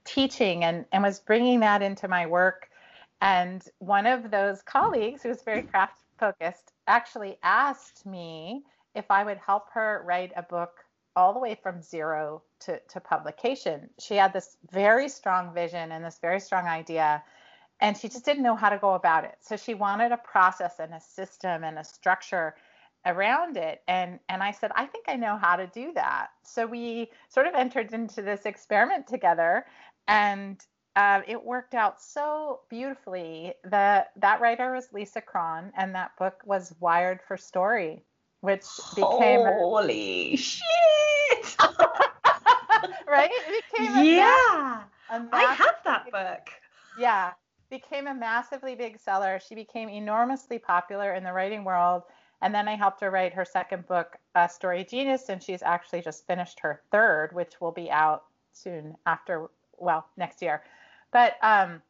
teaching 0.05 0.63
and 0.63 0.85
and 0.93 1.03
was 1.03 1.19
bringing 1.19 1.59
that 1.59 1.81
into 1.81 2.07
my 2.07 2.25
work 2.25 2.69
and 3.21 3.65
one 3.79 4.05
of 4.05 4.31
those 4.31 4.61
colleagues 4.61 5.21
who 5.21 5.29
was 5.29 5.41
very 5.41 5.61
craft 5.61 6.01
focused 6.17 6.71
actually 6.89 7.37
asked 7.43 8.05
me 8.05 8.63
if 8.95 9.05
i 9.09 9.23
would 9.23 9.37
help 9.37 9.69
her 9.71 10.03
write 10.05 10.31
a 10.35 10.43
book 10.43 10.71
all 11.19 11.33
the 11.33 11.39
way 11.39 11.57
from 11.61 11.81
zero 11.81 12.41
to, 12.61 12.79
to 12.87 12.99
publication. 12.99 13.89
She 13.99 14.15
had 14.15 14.31
this 14.31 14.57
very 14.71 15.09
strong 15.09 15.53
vision 15.53 15.91
and 15.91 16.03
this 16.03 16.19
very 16.21 16.39
strong 16.39 16.65
idea, 16.65 17.23
and 17.81 17.97
she 17.97 18.07
just 18.07 18.25
didn't 18.25 18.43
know 18.43 18.55
how 18.55 18.69
to 18.69 18.77
go 18.77 18.93
about 18.93 19.25
it. 19.25 19.35
So 19.41 19.57
she 19.57 19.73
wanted 19.73 20.11
a 20.11 20.17
process 20.17 20.79
and 20.79 20.93
a 20.93 21.01
system 21.01 21.63
and 21.63 21.77
a 21.77 21.83
structure 21.83 22.55
around 23.05 23.55
it 23.55 23.81
and 23.87 24.19
and 24.27 24.43
I 24.43 24.51
said 24.51 24.71
I 24.75 24.85
think 24.85 25.05
I 25.07 25.15
know 25.15 25.37
how 25.37 25.55
to 25.55 25.67
do 25.67 25.93
that. 25.93 26.27
So 26.43 26.65
we 26.65 27.09
sort 27.29 27.47
of 27.47 27.53
entered 27.55 27.93
into 27.93 28.21
this 28.21 28.45
experiment 28.45 29.07
together 29.07 29.65
and 30.05 30.59
uh, 30.95 31.21
it 31.27 31.43
worked 31.43 31.73
out 31.73 32.01
so 32.01 32.61
beautifully. 32.69 33.53
The 33.63 34.05
that 34.17 34.41
writer 34.41 34.73
was 34.73 34.89
Lisa 34.91 35.21
Cron, 35.21 35.71
and 35.77 35.95
that 35.95 36.11
book 36.17 36.41
was 36.45 36.73
Wired 36.79 37.19
for 37.27 37.37
Story, 37.37 38.03
which 38.41 38.65
became 38.95 39.45
holy 39.45 40.35
shit. 40.35 41.55
right? 43.07 43.29
It 43.31 43.63
became 43.71 44.05
yeah. 44.05 44.83
A 45.11 45.19
massive, 45.19 45.29
I 45.33 45.53
have 45.53 45.75
that 45.85 46.11
book. 46.11 46.49
Yeah, 46.97 47.31
became 47.69 48.07
a 48.07 48.13
massively 48.13 48.75
big 48.75 48.99
seller. 48.99 49.39
She 49.45 49.55
became 49.55 49.89
enormously 49.89 50.59
popular 50.59 51.13
in 51.13 51.23
the 51.23 51.33
writing 51.33 51.63
world. 51.63 52.03
And 52.41 52.53
then 52.53 52.67
I 52.67 52.75
helped 52.75 53.01
her 53.01 53.11
write 53.11 53.33
her 53.33 53.43
second 53.43 53.85
book, 53.87 54.17
uh, 54.35 54.47
Story 54.47 54.85
Genius, 54.85 55.29
and 55.29 55.43
she's 55.43 55.61
actually 55.61 56.01
just 56.01 56.25
finished 56.25 56.59
her 56.61 56.81
third, 56.91 57.33
which 57.33 57.59
will 57.59 57.71
be 57.71 57.91
out 57.91 58.23
soon 58.53 58.95
after, 59.05 59.49
well, 59.77 60.07
next 60.15 60.41
year. 60.41 60.63
But 61.11 61.35
um, 61.41 61.81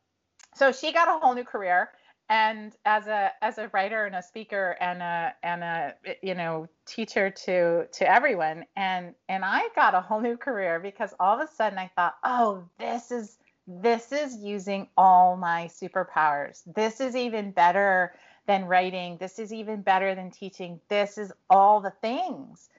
so 0.55 0.71
she 0.71 0.91
got 0.91 1.07
a 1.07 1.19
whole 1.19 1.35
new 1.35 1.43
career 1.43 1.89
and 2.29 2.75
as 2.85 3.07
a 3.07 3.31
as 3.41 3.57
a 3.57 3.69
writer 3.73 4.05
and 4.05 4.15
a 4.15 4.21
speaker 4.21 4.77
and 4.79 5.01
a 5.01 5.33
and 5.43 5.63
a 5.63 5.95
you 6.21 6.35
know 6.35 6.67
teacher 6.85 7.29
to 7.31 7.87
to 7.91 8.09
everyone 8.09 8.65
and 8.75 9.15
and 9.27 9.43
I 9.43 9.67
got 9.75 9.95
a 9.95 10.01
whole 10.01 10.21
new 10.21 10.37
career 10.37 10.79
because 10.79 11.13
all 11.19 11.39
of 11.39 11.47
a 11.47 11.51
sudden 11.51 11.79
I 11.79 11.89
thought 11.95 12.15
oh 12.23 12.63
this 12.77 13.11
is 13.11 13.37
this 13.69 14.11
is 14.11 14.35
using 14.37 14.87
all 14.97 15.37
my 15.37 15.67
superpowers. 15.67 16.61
This 16.73 16.99
is 16.99 17.15
even 17.15 17.51
better 17.51 18.15
than 18.47 18.65
writing. 18.65 19.17
This 19.19 19.37
is 19.37 19.53
even 19.53 19.83
better 19.83 20.15
than 20.15 20.31
teaching. 20.31 20.79
This 20.89 21.19
is 21.19 21.31
all 21.51 21.79
the 21.79 21.93
things. 22.01 22.69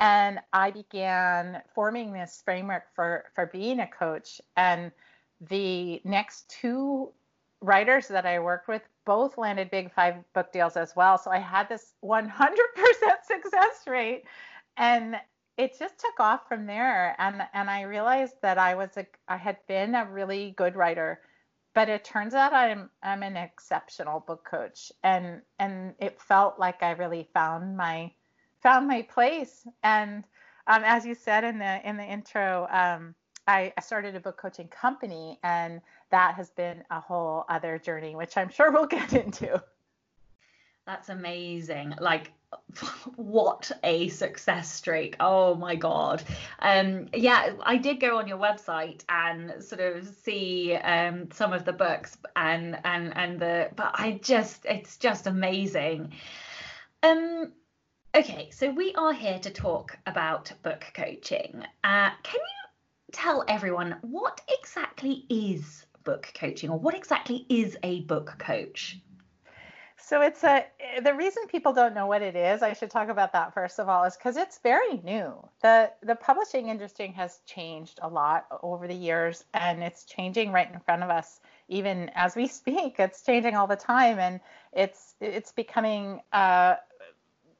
And 0.00 0.40
I 0.52 0.72
began 0.72 1.62
forming 1.76 2.12
this 2.12 2.42
framework 2.44 2.84
for 2.96 3.26
for 3.36 3.46
being 3.46 3.78
a 3.78 3.86
coach. 3.86 4.40
And 4.56 4.90
the 5.48 6.00
next 6.04 6.48
two 6.48 7.10
writers 7.60 8.08
that 8.08 8.26
I 8.26 8.38
worked 8.38 8.68
with 8.68 8.82
both 9.04 9.38
landed 9.38 9.70
big 9.70 9.92
five 9.92 10.16
book 10.32 10.52
deals 10.52 10.76
as 10.76 10.94
well. 10.96 11.18
So 11.18 11.30
I 11.30 11.38
had 11.38 11.68
this 11.68 11.94
100% 12.04 12.30
success 13.24 13.86
rate. 13.86 14.24
And 14.76 15.16
it 15.58 15.78
just 15.78 15.98
took 15.98 16.18
off 16.18 16.48
from 16.48 16.66
there. 16.66 17.14
And 17.18 17.42
and 17.52 17.68
I 17.68 17.82
realized 17.82 18.34
that 18.42 18.58
I 18.58 18.74
was 18.74 18.96
a 18.96 19.06
I 19.28 19.36
had 19.36 19.58
been 19.66 19.94
a 19.94 20.06
really 20.06 20.52
good 20.56 20.76
writer 20.76 21.20
but 21.74 21.88
it 21.88 22.04
turns 22.04 22.34
out 22.34 22.52
I'm 22.52 22.90
I'm 23.02 23.22
an 23.22 23.36
exceptional 23.36 24.20
book 24.20 24.44
coach. 24.44 24.92
And 25.02 25.42
and 25.58 25.94
it 25.98 26.20
felt 26.20 26.58
like 26.58 26.82
I 26.82 26.90
really 26.92 27.28
found 27.32 27.76
my 27.76 28.12
found 28.62 28.86
my 28.86 29.02
place. 29.02 29.66
And 29.82 30.24
um, 30.66 30.82
as 30.84 31.04
you 31.04 31.14
said 31.14 31.44
in 31.44 31.58
the 31.58 31.88
in 31.88 31.96
the 31.96 32.04
intro 32.04 32.66
um, 32.70 33.14
I, 33.46 33.72
started 33.82 34.14
a 34.14 34.20
book 34.20 34.36
coaching 34.36 34.68
company 34.68 35.38
and 35.42 35.80
that 36.10 36.34
has 36.34 36.50
been 36.50 36.84
a 36.90 37.00
whole 37.00 37.44
other 37.48 37.78
journey, 37.78 38.14
which 38.14 38.36
I'm 38.36 38.48
sure 38.48 38.70
we'll 38.70 38.86
get 38.98 39.12
into. 39.12 39.62
That's 40.86 41.08
amazing. 41.08 41.94
Like 42.00 42.32
what 43.16 43.70
a 43.84 44.08
success 44.08 44.72
streak. 44.72 45.16
Oh 45.20 45.54
my 45.54 45.76
god. 45.76 46.22
Um 46.58 47.08
yeah, 47.14 47.52
I 47.62 47.76
did 47.76 48.00
go 48.00 48.18
on 48.18 48.26
your 48.26 48.38
website 48.38 49.02
and 49.08 49.62
sort 49.62 49.80
of 49.80 50.06
see 50.06 50.74
um 50.74 51.30
some 51.30 51.52
of 51.52 51.64
the 51.64 51.72
books 51.72 52.16
and 52.36 52.78
and 52.84 53.16
and 53.16 53.40
the 53.40 53.70
but 53.76 53.92
I 53.94 54.20
just 54.22 54.64
it's 54.66 54.96
just 54.96 55.26
amazing. 55.26 56.12
Um 57.02 57.52
okay, 58.14 58.50
so 58.50 58.70
we 58.70 58.92
are 58.94 59.12
here 59.12 59.38
to 59.38 59.50
talk 59.50 59.96
about 60.06 60.52
book 60.62 60.84
coaching. 60.94 61.62
Uh 61.84 62.10
can 62.22 62.40
you 62.40 62.61
tell 63.12 63.44
everyone 63.48 63.96
what 64.02 64.40
exactly 64.48 65.24
is 65.28 65.86
book 66.04 66.32
coaching 66.34 66.70
or 66.70 66.78
what 66.78 66.94
exactly 66.94 67.46
is 67.48 67.76
a 67.82 68.00
book 68.02 68.34
coach? 68.38 68.98
So 70.04 70.20
it's 70.20 70.42
a 70.42 70.66
the 71.02 71.14
reason 71.14 71.46
people 71.46 71.72
don't 71.72 71.94
know 71.94 72.06
what 72.06 72.22
it 72.22 72.34
is, 72.34 72.60
I 72.60 72.72
should 72.72 72.90
talk 72.90 73.08
about 73.08 73.32
that 73.34 73.54
first 73.54 73.78
of 73.78 73.88
all, 73.88 74.02
is 74.04 74.16
because 74.16 74.36
it's 74.36 74.58
very 74.58 74.98
new. 74.98 75.32
The 75.62 75.92
the 76.02 76.16
publishing 76.16 76.68
industry 76.68 77.06
has 77.08 77.38
changed 77.46 78.00
a 78.02 78.08
lot 78.08 78.46
over 78.62 78.88
the 78.88 78.94
years 78.94 79.44
and 79.54 79.82
it's 79.82 80.04
changing 80.04 80.50
right 80.50 80.70
in 80.70 80.80
front 80.80 81.04
of 81.04 81.10
us 81.10 81.40
even 81.68 82.10
as 82.14 82.34
we 82.34 82.48
speak. 82.48 82.96
It's 82.98 83.22
changing 83.22 83.54
all 83.54 83.68
the 83.68 83.76
time 83.76 84.18
and 84.18 84.40
it's 84.72 85.14
it's 85.20 85.52
becoming 85.52 86.20
uh, 86.32 86.74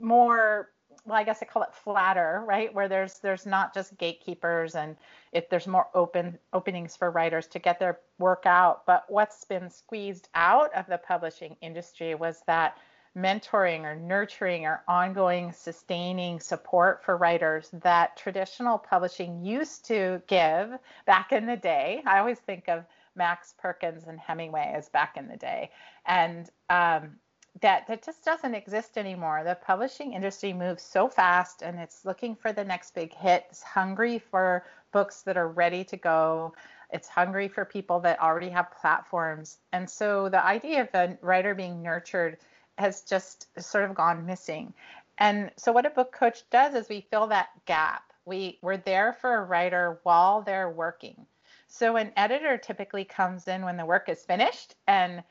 more 0.00 0.71
well, 1.04 1.18
I 1.18 1.24
guess 1.24 1.42
I 1.42 1.46
call 1.46 1.62
it 1.62 1.74
flatter, 1.74 2.44
right? 2.46 2.72
Where 2.72 2.88
there's 2.88 3.18
there's 3.18 3.46
not 3.46 3.74
just 3.74 3.96
gatekeepers 3.98 4.74
and 4.76 4.96
if 5.32 5.48
there's 5.48 5.66
more 5.66 5.88
open 5.94 6.38
openings 6.52 6.96
for 6.96 7.10
writers 7.10 7.46
to 7.48 7.58
get 7.58 7.80
their 7.80 7.98
work 8.18 8.44
out. 8.46 8.86
But 8.86 9.04
what's 9.08 9.44
been 9.44 9.68
squeezed 9.68 10.28
out 10.34 10.72
of 10.74 10.86
the 10.86 10.98
publishing 10.98 11.56
industry 11.60 12.14
was 12.14 12.42
that 12.46 12.78
mentoring 13.16 13.82
or 13.82 13.94
nurturing 13.94 14.64
or 14.64 14.82
ongoing 14.88 15.52
sustaining 15.52 16.40
support 16.40 17.04
for 17.04 17.16
writers 17.16 17.68
that 17.82 18.16
traditional 18.16 18.78
publishing 18.78 19.44
used 19.44 19.84
to 19.86 20.22
give 20.28 20.70
back 21.04 21.32
in 21.32 21.46
the 21.46 21.56
day. 21.56 22.02
I 22.06 22.20
always 22.20 22.38
think 22.38 22.68
of 22.68 22.84
Max 23.14 23.54
Perkins 23.58 24.04
and 24.06 24.18
Hemingway 24.18 24.72
as 24.74 24.88
back 24.88 25.16
in 25.16 25.28
the 25.28 25.36
day. 25.36 25.70
And 26.06 26.48
um, 26.70 27.16
that 27.60 27.86
that 27.86 28.04
just 28.04 28.24
doesn't 28.24 28.54
exist 28.54 28.96
anymore. 28.96 29.42
The 29.44 29.58
publishing 29.62 30.14
industry 30.14 30.52
moves 30.52 30.82
so 30.82 31.08
fast 31.08 31.62
and 31.62 31.78
it's 31.78 32.04
looking 32.04 32.34
for 32.34 32.52
the 32.52 32.64
next 32.64 32.94
big 32.94 33.14
hit. 33.14 33.46
It's 33.50 33.62
hungry 33.62 34.18
for 34.18 34.64
books 34.90 35.22
that 35.22 35.36
are 35.36 35.48
ready 35.48 35.84
to 35.84 35.96
go. 35.96 36.54
It's 36.90 37.08
hungry 37.08 37.48
for 37.48 37.64
people 37.64 38.00
that 38.00 38.20
already 38.20 38.48
have 38.50 38.70
platforms. 38.80 39.58
And 39.72 39.88
so 39.88 40.28
the 40.28 40.44
idea 40.44 40.82
of 40.82 40.88
a 40.94 41.18
writer 41.20 41.54
being 41.54 41.82
nurtured 41.82 42.38
has 42.78 43.02
just 43.02 43.48
sort 43.60 43.84
of 43.84 43.94
gone 43.94 44.26
missing. 44.26 44.72
And 45.18 45.50
so 45.56 45.72
what 45.72 45.86
a 45.86 45.90
book 45.90 46.12
coach 46.12 46.48
does 46.50 46.74
is 46.74 46.88
we 46.88 47.06
fill 47.10 47.26
that 47.28 47.50
gap. 47.66 48.12
We 48.24 48.58
we're 48.62 48.78
there 48.78 49.12
for 49.12 49.34
a 49.34 49.44
writer 49.44 49.98
while 50.04 50.42
they're 50.42 50.70
working. 50.70 51.26
So 51.68 51.96
an 51.96 52.12
editor 52.16 52.58
typically 52.58 53.04
comes 53.04 53.48
in 53.48 53.62
when 53.62 53.76
the 53.76 53.86
work 53.86 54.08
is 54.08 54.24
finished 54.24 54.74
and 54.86 55.22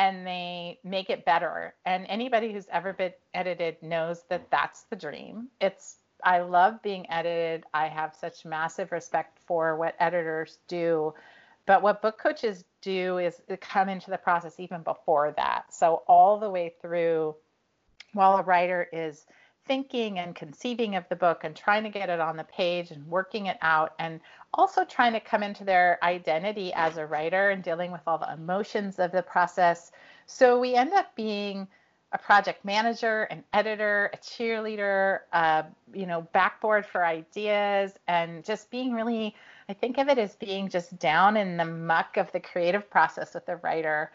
and 0.00 0.26
they 0.26 0.78
make 0.82 1.10
it 1.10 1.26
better. 1.26 1.74
And 1.84 2.06
anybody 2.08 2.54
who's 2.54 2.66
ever 2.72 2.94
been 2.94 3.12
edited 3.34 3.76
knows 3.82 4.22
that 4.30 4.50
that's 4.50 4.84
the 4.84 4.96
dream. 4.96 5.48
It's 5.60 5.96
I 6.24 6.40
love 6.40 6.82
being 6.82 7.08
edited. 7.10 7.64
I 7.74 7.86
have 7.88 8.14
such 8.18 8.46
massive 8.46 8.92
respect 8.92 9.38
for 9.46 9.76
what 9.76 9.96
editors 10.00 10.58
do. 10.68 11.12
But 11.66 11.82
what 11.82 12.00
book 12.00 12.18
coaches 12.18 12.64
do 12.80 13.18
is 13.18 13.42
come 13.60 13.90
into 13.90 14.10
the 14.10 14.16
process 14.16 14.58
even 14.58 14.82
before 14.82 15.34
that. 15.36 15.64
So 15.70 16.02
all 16.06 16.38
the 16.38 16.48
way 16.48 16.72
through 16.80 17.34
while 18.14 18.38
a 18.38 18.42
writer 18.42 18.88
is 18.94 19.26
thinking 19.70 20.18
and 20.18 20.34
conceiving 20.34 20.96
of 20.96 21.08
the 21.10 21.14
book 21.14 21.44
and 21.44 21.54
trying 21.54 21.84
to 21.84 21.88
get 21.88 22.10
it 22.10 22.18
on 22.18 22.36
the 22.36 22.42
page 22.42 22.90
and 22.90 23.06
working 23.06 23.46
it 23.46 23.56
out 23.62 23.94
and 24.00 24.18
also 24.52 24.84
trying 24.84 25.12
to 25.12 25.20
come 25.20 25.44
into 25.44 25.62
their 25.62 25.96
identity 26.02 26.72
as 26.74 26.96
a 26.96 27.06
writer 27.06 27.50
and 27.50 27.62
dealing 27.62 27.92
with 27.92 28.00
all 28.04 28.18
the 28.18 28.32
emotions 28.32 28.98
of 28.98 29.12
the 29.12 29.22
process. 29.22 29.92
So 30.26 30.58
we 30.58 30.74
end 30.74 30.92
up 30.92 31.14
being 31.14 31.68
a 32.10 32.18
project 32.18 32.64
manager, 32.64 33.28
an 33.30 33.44
editor, 33.52 34.10
a 34.12 34.16
cheerleader, 34.16 35.20
uh, 35.32 35.62
you 35.94 36.06
know, 36.06 36.22
backboard 36.32 36.84
for 36.84 37.06
ideas, 37.06 37.92
and 38.08 38.44
just 38.44 38.72
being 38.72 38.92
really, 38.92 39.36
I 39.68 39.74
think 39.74 39.98
of 39.98 40.08
it 40.08 40.18
as 40.18 40.34
being 40.34 40.68
just 40.68 40.98
down 40.98 41.36
in 41.36 41.56
the 41.56 41.64
muck 41.64 42.16
of 42.16 42.32
the 42.32 42.40
creative 42.40 42.90
process 42.90 43.34
with 43.34 43.46
the 43.46 43.54
writer. 43.54 44.10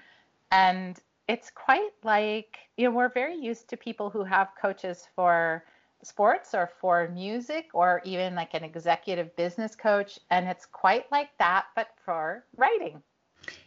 And 0.51 0.99
it's 1.27 1.49
quite 1.49 1.91
like, 2.03 2.57
you 2.77 2.85
know, 2.85 2.95
we're 2.95 3.09
very 3.09 3.35
used 3.35 3.69
to 3.69 3.77
people 3.77 4.09
who 4.09 4.23
have 4.23 4.49
coaches 4.61 5.07
for 5.15 5.63
sports 6.03 6.53
or 6.53 6.69
for 6.79 7.09
music 7.09 7.69
or 7.73 8.01
even 8.05 8.35
like 8.35 8.53
an 8.53 8.63
executive 8.63 9.35
business 9.35 9.75
coach. 9.75 10.19
And 10.29 10.47
it's 10.47 10.65
quite 10.65 11.11
like 11.11 11.29
that, 11.39 11.65
but 11.75 11.87
for 12.05 12.45
writing. 12.55 13.01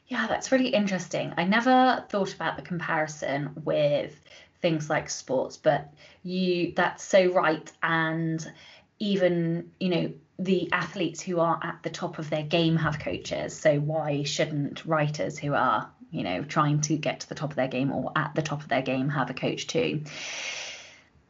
Yeah, 0.06 0.26
that's 0.26 0.52
really 0.52 0.68
interesting. 0.68 1.34
I 1.36 1.44
never 1.44 2.04
thought 2.08 2.34
about 2.34 2.56
the 2.56 2.62
comparison 2.62 3.50
with 3.64 4.18
things 4.60 4.88
like 4.88 5.08
sports, 5.10 5.56
but 5.56 5.92
you 6.22 6.72
that's 6.74 7.04
so 7.04 7.32
right. 7.32 7.70
And 7.82 8.50
even, 8.98 9.70
you 9.78 9.88
know, 9.88 10.12
the 10.38 10.70
athletes 10.72 11.20
who 11.20 11.40
are 11.40 11.58
at 11.62 11.82
the 11.82 11.90
top 11.90 12.18
of 12.18 12.30
their 12.30 12.42
game 12.42 12.76
have 12.76 12.98
coaches. 12.98 13.56
So 13.56 13.78
why 13.78 14.22
shouldn't 14.22 14.84
writers 14.84 15.38
who 15.38 15.54
are, 15.54 15.90
you 16.10 16.22
know, 16.22 16.42
trying 16.42 16.80
to 16.82 16.96
get 16.96 17.20
to 17.20 17.28
the 17.28 17.34
top 17.34 17.50
of 17.50 17.56
their 17.56 17.68
game 17.68 17.92
or 17.92 18.12
at 18.16 18.34
the 18.34 18.42
top 18.42 18.62
of 18.62 18.68
their 18.68 18.82
game 18.82 19.08
have 19.08 19.30
a 19.30 19.34
coach 19.34 19.66
too? 19.66 20.02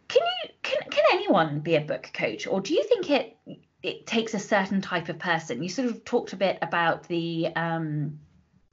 Can 0.09 0.23
you 0.23 0.51
can 0.63 0.81
can 0.91 1.05
anyone 1.13 1.61
be 1.61 1.77
a 1.77 1.81
book 1.81 2.11
coach 2.13 2.47
or 2.47 2.61
do 2.61 2.75
you 2.75 2.85
think 2.85 3.11
it 3.11 3.37
it 3.83 4.07
takes 4.07 4.35
a 4.35 4.39
certain 4.39 4.81
type 4.81 5.09
of 5.09 5.19
person? 5.19 5.63
You 5.63 5.69
sort 5.69 5.89
of 5.89 6.05
talked 6.05 6.33
a 6.33 6.37
bit 6.37 6.59
about 6.63 7.09
the 7.09 7.49
um 7.55 8.19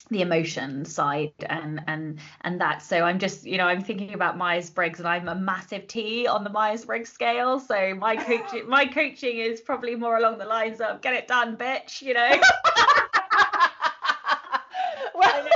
the 0.09 0.21
emotion 0.21 0.85
side 0.85 1.33
and 1.49 1.81
and 1.87 2.19
and 2.41 2.61
that 2.61 2.83
so 2.83 3.03
i'm 3.03 3.17
just 3.17 3.43
you 3.43 3.57
know 3.57 3.65
i'm 3.65 3.83
thinking 3.83 4.13
about 4.13 4.37
myers-briggs 4.37 4.99
and 4.99 5.07
i'm 5.07 5.27
a 5.27 5.33
massive 5.33 5.87
t 5.87 6.27
on 6.27 6.43
the 6.43 6.49
myers-briggs 6.51 7.11
scale 7.11 7.59
so 7.59 7.95
my 7.95 8.15
coaching 8.15 8.69
my 8.69 8.85
coaching 8.85 9.39
is 9.39 9.61
probably 9.61 9.95
more 9.95 10.17
along 10.17 10.37
the 10.37 10.45
lines 10.45 10.79
of 10.79 11.01
get 11.01 11.15
it 11.15 11.27
done 11.27 11.57
bitch 11.57 12.03
you 12.03 12.13
know 12.13 12.29
well, 15.15 15.47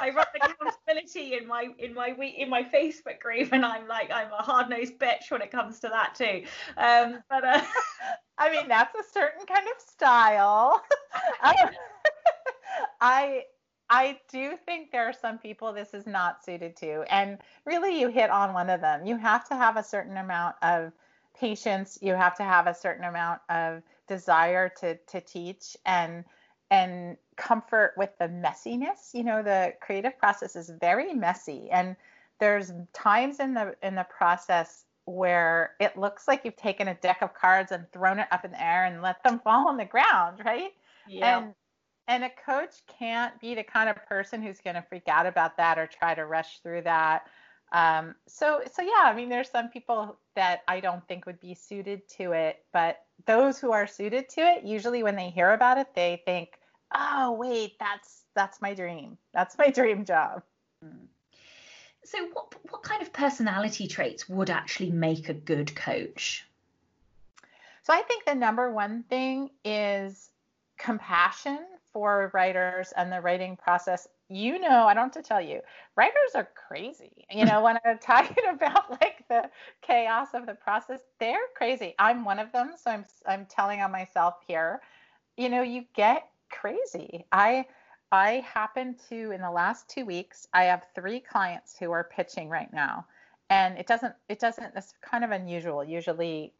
I 0.00 0.10
run 0.10 0.26
in 1.32 1.46
my 1.46 1.68
in 1.78 1.94
my 1.94 2.08
in 2.08 2.48
my 2.48 2.62
Facebook 2.62 3.20
group, 3.20 3.52
and 3.52 3.64
I'm 3.64 3.88
like 3.88 4.10
I'm 4.12 4.30
a 4.32 4.42
hard 4.42 4.68
nosed 4.70 4.98
bitch 4.98 5.30
when 5.30 5.42
it 5.42 5.50
comes 5.50 5.80
to 5.80 5.88
that 5.88 6.14
too. 6.14 6.44
Um, 6.76 7.22
but 7.28 7.44
uh, 7.44 7.62
I 8.38 8.50
mean 8.50 8.68
that's 8.68 8.94
a 8.94 9.12
certain 9.12 9.46
kind 9.46 9.66
of 9.66 9.82
style. 9.82 10.82
um, 11.42 11.54
I 13.00 13.42
I 13.88 14.18
do 14.30 14.56
think 14.64 14.90
there 14.90 15.06
are 15.06 15.12
some 15.12 15.38
people 15.38 15.72
this 15.72 15.94
is 15.94 16.06
not 16.06 16.44
suited 16.44 16.76
to. 16.76 17.04
And 17.10 17.38
really 17.64 18.00
you 18.00 18.08
hit 18.08 18.30
on 18.30 18.54
one 18.54 18.70
of 18.70 18.80
them. 18.80 19.06
You 19.06 19.16
have 19.16 19.46
to 19.48 19.56
have 19.56 19.76
a 19.76 19.84
certain 19.84 20.16
amount 20.16 20.56
of 20.62 20.92
patience, 21.38 21.98
you 22.00 22.14
have 22.14 22.36
to 22.36 22.42
have 22.44 22.66
a 22.66 22.74
certain 22.74 23.04
amount 23.04 23.40
of 23.48 23.82
desire 24.06 24.68
to 24.80 24.96
to 24.96 25.20
teach 25.20 25.76
and 25.86 26.24
and 26.72 27.18
comfort 27.36 27.92
with 27.98 28.10
the 28.18 28.24
messiness. 28.24 29.12
You 29.12 29.24
know, 29.24 29.42
the 29.42 29.74
creative 29.82 30.18
process 30.18 30.56
is 30.56 30.70
very 30.80 31.12
messy 31.12 31.68
and 31.70 31.94
there's 32.40 32.72
times 32.92 33.38
in 33.38 33.54
the 33.54 33.76
in 33.82 33.94
the 33.94 34.06
process 34.16 34.86
where 35.04 35.72
it 35.80 35.96
looks 35.96 36.26
like 36.26 36.44
you've 36.44 36.56
taken 36.56 36.88
a 36.88 36.94
deck 36.94 37.18
of 37.20 37.34
cards 37.34 37.72
and 37.72 37.90
thrown 37.92 38.18
it 38.18 38.26
up 38.32 38.44
in 38.44 38.52
the 38.52 38.64
air 38.64 38.86
and 38.86 39.02
let 39.02 39.22
them 39.22 39.38
fall 39.44 39.68
on 39.68 39.76
the 39.76 39.84
ground, 39.84 40.40
right? 40.44 40.72
Yeah. 41.06 41.38
And 41.38 41.54
and 42.08 42.24
a 42.24 42.30
coach 42.30 42.82
can't 42.98 43.38
be 43.38 43.54
the 43.54 43.62
kind 43.62 43.88
of 43.88 43.96
person 44.06 44.42
who's 44.42 44.60
going 44.60 44.74
to 44.74 44.82
freak 44.82 45.08
out 45.08 45.26
about 45.26 45.56
that 45.58 45.78
or 45.78 45.86
try 45.86 46.14
to 46.14 46.24
rush 46.24 46.60
through 46.60 46.82
that. 46.82 47.26
Um, 47.72 48.16
so, 48.26 48.60
so 48.70 48.82
yeah, 48.82 49.04
I 49.04 49.14
mean, 49.14 49.28
there's 49.28 49.48
some 49.48 49.68
people 49.68 50.18
that 50.34 50.62
I 50.68 50.80
don't 50.80 51.06
think 51.06 51.26
would 51.26 51.40
be 51.40 51.54
suited 51.54 52.06
to 52.18 52.32
it, 52.32 52.64
but 52.72 53.04
those 53.24 53.58
who 53.58 53.72
are 53.72 53.86
suited 53.86 54.28
to 54.30 54.40
it, 54.40 54.64
usually 54.64 55.02
when 55.02 55.16
they 55.16 55.30
hear 55.30 55.52
about 55.52 55.78
it, 55.78 55.94
they 55.94 56.22
think, 56.26 56.58
"Oh, 56.94 57.32
wait, 57.32 57.78
that's 57.78 58.22
that's 58.34 58.60
my 58.60 58.74
dream. 58.74 59.18
That's 59.32 59.56
my 59.58 59.70
dream 59.70 60.04
job." 60.04 60.42
Hmm. 60.82 61.06
So, 62.04 62.26
what 62.32 62.54
what 62.70 62.82
kind 62.82 63.02
of 63.02 63.12
personality 63.12 63.86
traits 63.86 64.28
would 64.28 64.50
actually 64.50 64.90
make 64.90 65.28
a 65.28 65.34
good 65.34 65.74
coach? 65.74 66.46
So, 67.84 67.92
I 67.92 68.02
think 68.02 68.24
the 68.24 68.34
number 68.34 68.70
one 68.70 69.04
thing 69.04 69.50
is 69.64 70.30
compassion 70.78 71.58
for 71.92 72.30
writers 72.32 72.92
and 72.96 73.12
the 73.12 73.20
writing 73.20 73.56
process 73.56 74.08
you 74.28 74.58
know 74.58 74.86
i 74.86 74.94
don't 74.94 75.14
have 75.14 75.22
to 75.22 75.28
tell 75.28 75.40
you 75.40 75.60
writers 75.96 76.34
are 76.34 76.48
crazy 76.54 77.26
you 77.30 77.44
know 77.44 77.62
when 77.64 77.78
i'm 77.84 77.98
talking 77.98 78.44
about 78.50 78.90
like 78.90 79.24
the 79.28 79.48
chaos 79.82 80.28
of 80.34 80.46
the 80.46 80.54
process 80.54 81.00
they're 81.20 81.36
crazy 81.54 81.94
i'm 81.98 82.24
one 82.24 82.38
of 82.38 82.50
them 82.52 82.72
so 82.82 82.90
i'm 82.90 83.04
i'm 83.26 83.46
telling 83.46 83.80
on 83.80 83.92
myself 83.92 84.34
here 84.46 84.80
you 85.36 85.48
know 85.48 85.62
you 85.62 85.84
get 85.94 86.28
crazy. 86.52 87.24
I 87.32 87.66
i 88.10 88.44
happen 88.46 88.94
to 89.08 89.30
in 89.30 89.40
the 89.40 89.50
last 89.50 89.88
two 89.88 90.04
weeks 90.04 90.46
i 90.52 90.64
have 90.64 90.82
three 90.94 91.18
clients 91.18 91.78
who 91.78 91.90
are 91.92 92.04
pitching 92.04 92.48
right 92.48 92.72
now. 92.72 93.06
And 93.50 93.78
it 93.78 93.86
doesn't 93.86 94.14
it 94.28 94.38
doesn't 94.38 94.72
it's 94.76 94.94
kind 95.02 95.24
of 95.24 95.30
unusual. 95.30 95.82
Usually 95.84 96.52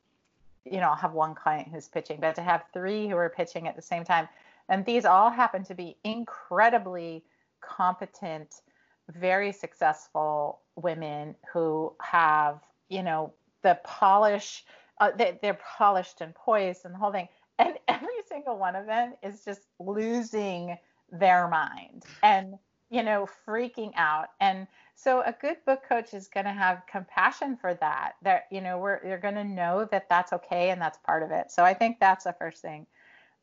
you 0.64 0.78
know 0.78 0.90
i'll 0.90 0.96
have 0.96 1.12
one 1.12 1.34
client 1.34 1.68
who's 1.72 1.88
pitching 1.88 2.18
but 2.20 2.36
to 2.36 2.42
have 2.42 2.64
three 2.72 3.08
who 3.08 3.16
are 3.16 3.28
pitching 3.28 3.66
at 3.66 3.74
the 3.74 3.82
same 3.82 4.04
time 4.04 4.28
and 4.68 4.84
these 4.84 5.04
all 5.04 5.30
happen 5.30 5.64
to 5.64 5.74
be 5.74 5.96
incredibly 6.04 7.24
competent, 7.60 8.62
very 9.08 9.52
successful 9.52 10.60
women 10.76 11.34
who 11.52 11.92
have, 12.00 12.60
you 12.88 13.02
know, 13.02 13.32
the 13.62 13.78
polish, 13.84 14.64
uh, 15.00 15.10
they, 15.16 15.38
they're 15.42 15.58
polished 15.76 16.20
and 16.20 16.34
poised 16.34 16.84
and 16.84 16.94
the 16.94 16.98
whole 16.98 17.12
thing. 17.12 17.28
And 17.58 17.74
every 17.88 18.11
single 18.42 18.58
one 18.58 18.74
of 18.74 18.86
them 18.86 19.14
is 19.22 19.44
just 19.44 19.62
losing 19.78 20.76
their 21.12 21.48
mind 21.48 22.04
and, 22.22 22.54
you 22.90 23.02
know, 23.02 23.28
freaking 23.46 23.92
out. 23.96 24.28
And 24.40 24.66
so 24.94 25.22
a 25.22 25.34
good 25.40 25.56
book 25.64 25.80
coach 25.88 26.12
is 26.12 26.28
going 26.28 26.46
to 26.46 26.52
have 26.52 26.82
compassion 26.90 27.56
for 27.56 27.74
that. 27.74 28.12
That, 28.22 28.46
you 28.50 28.60
know, 28.60 28.78
we're, 28.78 29.00
you're 29.06 29.18
going 29.18 29.34
to 29.34 29.44
know 29.44 29.86
that 29.90 30.08
that's 30.08 30.32
okay 30.32 30.70
and 30.70 30.80
that's 30.80 30.98
part 30.98 31.22
of 31.22 31.30
it. 31.30 31.50
So 31.52 31.62
I 31.62 31.74
think 31.74 32.00
that's 32.00 32.24
the 32.24 32.32
first 32.32 32.62
thing. 32.62 32.86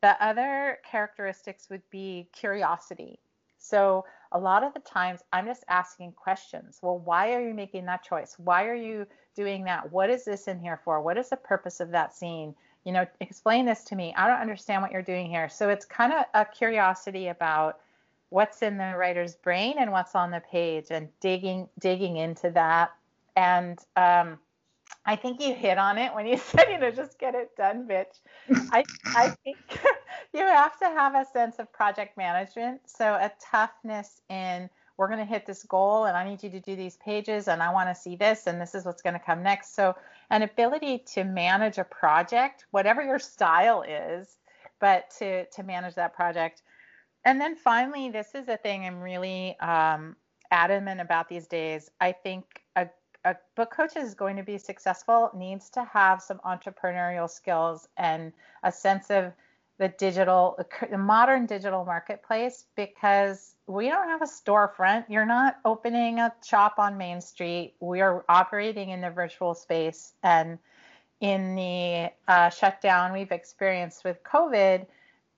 The 0.02 0.22
other 0.22 0.78
characteristics 0.90 1.68
would 1.70 1.82
be 1.90 2.28
curiosity. 2.32 3.20
So 3.58 4.04
a 4.32 4.38
lot 4.38 4.64
of 4.64 4.74
the 4.74 4.80
times 4.80 5.20
I'm 5.32 5.46
just 5.46 5.64
asking 5.68 6.12
questions. 6.12 6.78
Well, 6.82 6.98
why 6.98 7.34
are 7.34 7.46
you 7.46 7.54
making 7.54 7.86
that 7.86 8.04
choice? 8.04 8.34
Why 8.38 8.66
are 8.66 8.74
you 8.74 9.06
doing 9.34 9.64
that? 9.64 9.92
What 9.92 10.10
is 10.10 10.24
this 10.24 10.48
in 10.48 10.60
here 10.60 10.80
for? 10.84 11.00
What 11.00 11.18
is 11.18 11.30
the 11.30 11.36
purpose 11.36 11.80
of 11.80 11.90
that 11.90 12.14
scene? 12.14 12.54
You 12.84 12.92
know, 12.92 13.06
explain 13.20 13.66
this 13.66 13.84
to 13.84 13.96
me. 13.96 14.14
I 14.16 14.26
don't 14.26 14.40
understand 14.40 14.82
what 14.82 14.90
you're 14.90 15.02
doing 15.02 15.28
here. 15.28 15.48
So 15.48 15.68
it's 15.68 15.84
kind 15.84 16.12
of 16.12 16.24
a 16.34 16.44
curiosity 16.44 17.28
about 17.28 17.80
what's 18.30 18.62
in 18.62 18.78
the 18.78 18.94
writer's 18.96 19.34
brain 19.34 19.74
and 19.78 19.92
what's 19.92 20.14
on 20.14 20.30
the 20.30 20.40
page 20.40 20.86
and 20.90 21.08
digging 21.20 21.68
digging 21.78 22.16
into 22.16 22.50
that. 22.52 22.92
And 23.36 23.78
um, 23.96 24.38
I 25.04 25.16
think 25.16 25.40
you 25.40 25.54
hit 25.54 25.78
on 25.78 25.98
it 25.98 26.14
when 26.14 26.26
you 26.26 26.36
said, 26.38 26.66
you 26.70 26.78
know, 26.78 26.90
just 26.90 27.18
get 27.18 27.34
it 27.34 27.54
done, 27.56 27.86
bitch. 27.86 28.20
I 28.72 28.84
I 29.06 29.34
think 29.44 29.58
you 30.32 30.40
have 30.40 30.78
to 30.78 30.86
have 30.86 31.14
a 31.14 31.26
sense 31.32 31.58
of 31.58 31.72
project 31.72 32.16
management. 32.16 32.80
So 32.86 33.04
a 33.14 33.30
toughness 33.40 34.22
in 34.30 34.70
we're 35.00 35.06
going 35.06 35.18
to 35.18 35.24
hit 35.24 35.46
this 35.46 35.62
goal 35.62 36.04
and 36.04 36.14
I 36.14 36.28
need 36.28 36.42
you 36.42 36.50
to 36.50 36.60
do 36.60 36.76
these 36.76 36.98
pages 36.98 37.48
and 37.48 37.62
I 37.62 37.72
want 37.72 37.88
to 37.88 37.94
see 37.98 38.16
this 38.16 38.46
and 38.46 38.60
this 38.60 38.74
is 38.74 38.84
what's 38.84 39.00
going 39.00 39.14
to 39.14 39.18
come 39.18 39.42
next. 39.42 39.74
So 39.74 39.96
an 40.28 40.42
ability 40.42 40.98
to 41.14 41.24
manage 41.24 41.78
a 41.78 41.84
project, 41.84 42.66
whatever 42.70 43.00
your 43.00 43.18
style 43.18 43.80
is, 43.80 44.36
but 44.78 45.08
to 45.18 45.46
to 45.46 45.62
manage 45.62 45.94
that 45.94 46.14
project. 46.14 46.60
And 47.24 47.40
then 47.40 47.56
finally, 47.56 48.10
this 48.10 48.34
is 48.34 48.48
a 48.48 48.58
thing 48.58 48.84
I'm 48.84 49.00
really 49.00 49.58
um, 49.60 50.16
adamant 50.50 51.00
about 51.00 51.30
these 51.30 51.46
days. 51.46 51.90
I 51.98 52.12
think 52.12 52.44
a 52.76 52.86
a 53.24 53.36
book 53.56 53.70
coach 53.74 53.96
is 53.96 54.14
going 54.14 54.36
to 54.36 54.42
be 54.42 54.58
successful 54.58 55.30
needs 55.34 55.70
to 55.70 55.84
have 55.84 56.20
some 56.20 56.40
entrepreneurial 56.44 57.30
skills 57.30 57.88
and 57.96 58.34
a 58.64 58.70
sense 58.70 59.10
of 59.10 59.32
the 59.80 59.88
digital 59.88 60.58
the 60.90 60.98
modern 60.98 61.46
digital 61.46 61.86
marketplace 61.86 62.66
because 62.76 63.54
we 63.66 63.88
don't 63.88 64.08
have 64.08 64.20
a 64.20 64.26
storefront. 64.26 65.06
You're 65.08 65.24
not 65.24 65.56
opening 65.64 66.18
a 66.18 66.32
shop 66.46 66.74
on 66.78 66.98
main 66.98 67.22
street. 67.22 67.74
We 67.80 68.02
are 68.02 68.24
operating 68.28 68.90
in 68.90 69.00
the 69.00 69.10
virtual 69.10 69.54
space. 69.54 70.12
And 70.22 70.58
in 71.20 71.56
the 71.56 72.12
uh, 72.28 72.50
shutdown 72.50 73.12
we've 73.14 73.32
experienced 73.32 74.04
with 74.04 74.22
covid 74.22 74.86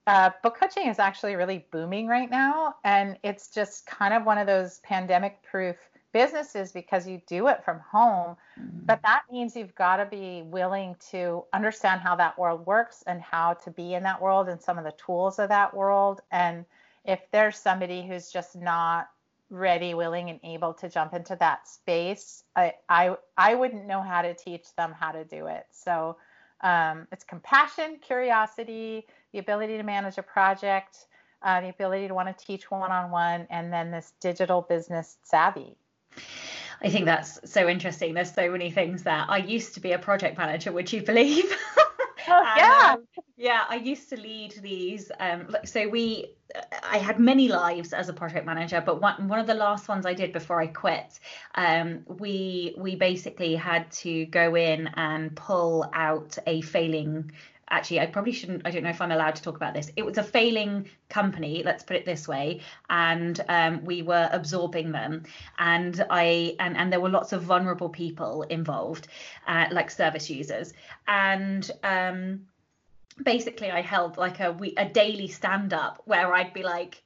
uh, 0.07 0.29
book 0.41 0.57
coaching 0.59 0.87
is 0.87 0.99
actually 0.99 1.35
really 1.35 1.65
booming 1.71 2.07
right 2.07 2.29
now. 2.29 2.75
And 2.83 3.17
it's 3.23 3.47
just 3.47 3.85
kind 3.85 4.13
of 4.13 4.25
one 4.25 4.37
of 4.37 4.45
those 4.45 4.79
pandemic 4.79 5.41
proof 5.43 5.77
businesses 6.13 6.71
because 6.71 7.07
you 7.07 7.21
do 7.27 7.47
it 7.47 7.65
from 7.65 7.79
home. 7.79 8.37
Mm-hmm. 8.59 8.85
But 8.85 9.01
that 9.01 9.23
means 9.31 9.55
you've 9.55 9.75
got 9.75 9.97
to 9.97 10.05
be 10.05 10.43
willing 10.43 10.95
to 11.11 11.43
understand 11.51 12.01
how 12.01 12.15
that 12.15 12.37
world 12.37 12.65
works 12.65 13.03
and 13.07 13.21
how 13.21 13.55
to 13.55 13.71
be 13.71 13.95
in 13.95 14.03
that 14.03 14.21
world 14.21 14.47
and 14.47 14.61
some 14.61 14.77
of 14.77 14.85
the 14.85 14.93
tools 14.93 15.39
of 15.39 15.49
that 15.49 15.75
world. 15.75 16.21
And 16.31 16.65
if 17.03 17.19
there's 17.31 17.57
somebody 17.57 18.07
who's 18.07 18.31
just 18.31 18.55
not 18.55 19.09
ready, 19.49 19.93
willing, 19.93 20.29
and 20.29 20.39
able 20.43 20.73
to 20.75 20.87
jump 20.87 21.13
into 21.13 21.35
that 21.39 21.67
space, 21.67 22.43
I 22.55 22.75
I, 22.87 23.17
I 23.37 23.55
wouldn't 23.55 23.85
know 23.85 24.01
how 24.01 24.21
to 24.21 24.33
teach 24.33 24.73
them 24.77 24.93
how 24.97 25.11
to 25.11 25.25
do 25.25 25.47
it. 25.47 25.65
So 25.71 26.17
um, 26.61 27.07
it's 27.11 27.25
compassion, 27.25 27.97
curiosity, 28.01 29.05
the 29.33 29.39
ability 29.39 29.77
to 29.77 29.83
manage 29.83 30.17
a 30.17 30.23
project. 30.23 31.07
Uh, 31.45 31.59
the 31.59 31.67
ability 31.67 32.07
to 32.07 32.13
want 32.13 32.25
to 32.25 32.45
teach 32.45 32.71
one-on-one 32.71 33.45
and 33.49 33.73
then 33.73 33.91
this 33.91 34.13
digital 34.21 34.61
business 34.61 35.17
savvy 35.23 35.75
I 36.81 36.89
think 36.89 37.05
that's 37.05 37.39
so 37.49 37.69
interesting. 37.69 38.13
There's 38.13 38.33
so 38.33 38.51
many 38.51 38.69
things 38.69 39.03
there. 39.03 39.25
I 39.27 39.37
used 39.37 39.73
to 39.75 39.79
be 39.79 39.93
a 39.93 39.99
project 39.99 40.37
manager, 40.37 40.71
would 40.71 40.91
you 40.91 41.01
believe? 41.01 41.55
Oh, 42.27 42.43
and, 42.45 42.57
yeah. 42.57 42.93
Um, 42.93 43.23
yeah, 43.35 43.63
I 43.67 43.75
used 43.75 44.09
to 44.09 44.17
lead 44.17 44.53
these. 44.61 45.11
Um, 45.19 45.55
so 45.65 45.87
we, 45.89 46.31
I 46.83 46.97
had 46.97 47.19
many 47.19 47.47
lives 47.47 47.93
as 47.93 48.09
a 48.09 48.13
project 48.13 48.45
manager, 48.45 48.81
but 48.85 49.01
one 49.01 49.27
one 49.27 49.39
of 49.39 49.47
the 49.47 49.53
last 49.53 49.87
ones 49.87 50.05
I 50.05 50.13
did 50.13 50.31
before 50.31 50.61
I 50.61 50.67
quit, 50.67 51.19
um, 51.55 52.03
we 52.07 52.75
we 52.77 52.95
basically 52.95 53.55
had 53.55 53.91
to 54.03 54.25
go 54.27 54.55
in 54.55 54.87
and 54.95 55.35
pull 55.35 55.89
out 55.93 56.37
a 56.47 56.61
failing 56.61 57.31
actually 57.69 57.99
i 57.99 58.05
probably 58.05 58.31
shouldn't 58.31 58.61
i 58.65 58.71
don't 58.71 58.83
know 58.83 58.89
if 58.89 59.01
i'm 59.01 59.11
allowed 59.11 59.35
to 59.35 59.41
talk 59.41 59.55
about 59.55 59.73
this. 59.73 59.91
It 59.95 60.05
was 60.05 60.17
a 60.17 60.23
failing 60.23 60.89
company 61.09 61.63
let's 61.63 61.83
put 61.83 61.95
it 61.95 62.05
this 62.05 62.27
way 62.27 62.61
and 62.89 63.39
um, 63.49 63.83
we 63.85 64.01
were 64.01 64.29
absorbing 64.31 64.91
them. 64.91 65.23
And 65.57 66.05
i 66.09 66.55
and, 66.59 66.77
and 66.77 66.91
there 66.91 66.99
were 66.99 67.09
lots 67.09 67.33
of 67.33 67.43
vulnerable 67.43 67.89
people 67.89 68.43
involved 68.43 69.07
uh, 69.47 69.67
like 69.71 69.91
service 69.91 70.29
users. 70.29 70.73
And 71.07 71.69
um, 71.83 72.47
basically 73.21 73.69
i 73.69 73.81
held 73.81 74.17
like 74.17 74.39
a 74.39 74.51
we 74.51 74.73
a 74.77 74.85
daily 74.85 75.27
stand 75.27 75.73
up 75.73 76.01
where 76.05 76.33
i'd 76.33 76.53
be 76.53 76.63
like 76.63 77.03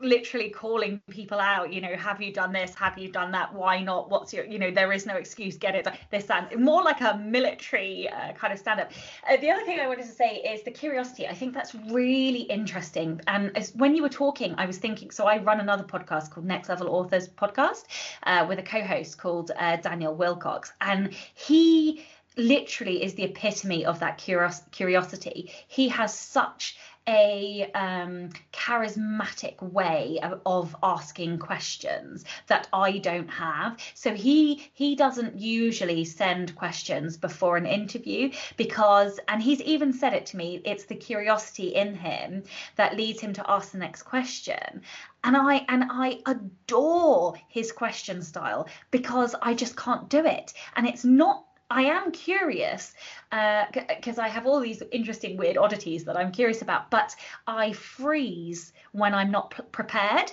literally 0.00 0.48
calling 0.48 1.00
people 1.10 1.38
out 1.38 1.70
you 1.72 1.80
know 1.80 1.94
have 1.96 2.22
you 2.22 2.32
done 2.32 2.52
this? 2.52 2.74
Have 2.74 2.98
you 2.98 3.10
done 3.10 3.32
that? 3.32 3.54
Why 3.54 3.82
not? 3.82 4.10
What's 4.10 4.32
your 4.32 4.44
you 4.46 4.58
know 4.58 4.70
there 4.70 4.92
is 4.92 5.06
no 5.06 5.16
excuse. 5.16 5.56
Get 5.56 5.74
it 5.74 5.86
this 6.10 6.24
that. 6.24 6.58
More 6.58 6.82
like 6.82 7.00
a 7.00 7.18
military 7.18 8.08
uh, 8.08 8.32
kind 8.32 8.52
of 8.52 8.58
stand 8.58 8.80
up 8.80 8.92
uh, 9.28 9.36
the 9.36 9.50
other 9.50 9.64
thing 9.64 9.80
i 9.80 9.86
wanted 9.86 10.06
to 10.06 10.12
say 10.12 10.36
is 10.36 10.62
the 10.62 10.70
curiosity. 10.70 11.26
I 11.26 11.34
think 11.34 11.52
that's 11.54 11.74
really 11.74 12.42
interesting. 12.42 13.20
And 13.26 13.52
when 13.74 13.94
you 13.94 14.02
were 14.02 14.08
talking 14.08 14.54
i 14.56 14.66
was 14.66 14.78
thinking 14.78 15.10
so 15.10 15.26
i 15.26 15.38
run 15.38 15.60
another 15.60 15.84
podcast 15.84 16.30
called 16.30 16.46
next 16.46 16.68
level 16.68 16.88
authors 16.88 17.28
podcast 17.28 17.84
uh, 18.22 18.46
with 18.48 18.58
a 18.58 18.62
co-host 18.62 19.18
called 19.18 19.50
uh, 19.56 19.76
Daniel 19.76 20.14
Willcocks. 20.16 20.72
And 20.80 21.14
he 21.34 22.04
literally 22.36 23.02
is 23.02 23.14
the 23.14 23.24
epitome 23.24 23.84
of 23.84 24.00
that 24.00 24.18
curios- 24.18 24.62
curiosity. 24.70 25.50
He 25.68 25.88
has 25.88 26.14
such 26.14 26.76
a 27.08 27.70
um, 27.74 28.30
charismatic 28.52 29.60
way 29.62 30.18
of, 30.22 30.40
of, 30.44 30.76
asking 30.82 31.38
questions 31.38 32.24
that 32.48 32.68
I 32.72 32.98
don't 32.98 33.28
have. 33.28 33.78
So 33.94 34.12
he 34.14 34.70
he 34.74 34.96
doesn't 34.96 35.38
usually 35.38 36.04
send 36.04 36.56
questions 36.56 37.16
before 37.16 37.56
an 37.56 37.66
interview 37.66 38.32
because, 38.56 39.20
and 39.28 39.42
he's 39.42 39.60
even 39.62 39.92
said 39.92 40.14
it 40.14 40.26
to 40.26 40.36
me, 40.36 40.60
it's 40.64 40.84
the 40.84 40.96
curiosity 40.96 41.74
in 41.74 41.94
him 41.94 42.42
that 42.76 42.96
leads 42.96 43.20
him 43.20 43.32
to 43.34 43.50
ask 43.50 43.70
the 43.70 43.78
next 43.78 44.02
question. 44.02 44.82
And 45.22 45.36
I 45.36 45.64
and 45.68 45.84
I 45.90 46.20
adore 46.26 47.34
his 47.48 47.72
question 47.72 48.22
style 48.22 48.68
because 48.90 49.34
I 49.40 49.54
just 49.54 49.76
can't 49.76 50.08
do 50.08 50.24
it. 50.24 50.52
And 50.74 50.86
it's 50.86 51.04
not 51.04 51.44
I 51.68 51.82
am 51.82 52.12
curious 52.12 52.94
because 53.30 54.18
uh, 54.18 54.22
I 54.22 54.28
have 54.28 54.46
all 54.46 54.60
these 54.60 54.82
interesting, 54.92 55.36
weird 55.36 55.56
oddities 55.56 56.04
that 56.04 56.16
I'm 56.16 56.30
curious 56.30 56.62
about, 56.62 56.90
but 56.90 57.14
I 57.46 57.72
freeze 57.72 58.72
when 58.92 59.14
I'm 59.14 59.30
not 59.30 59.50
p- 59.50 59.62
prepared. 59.72 60.32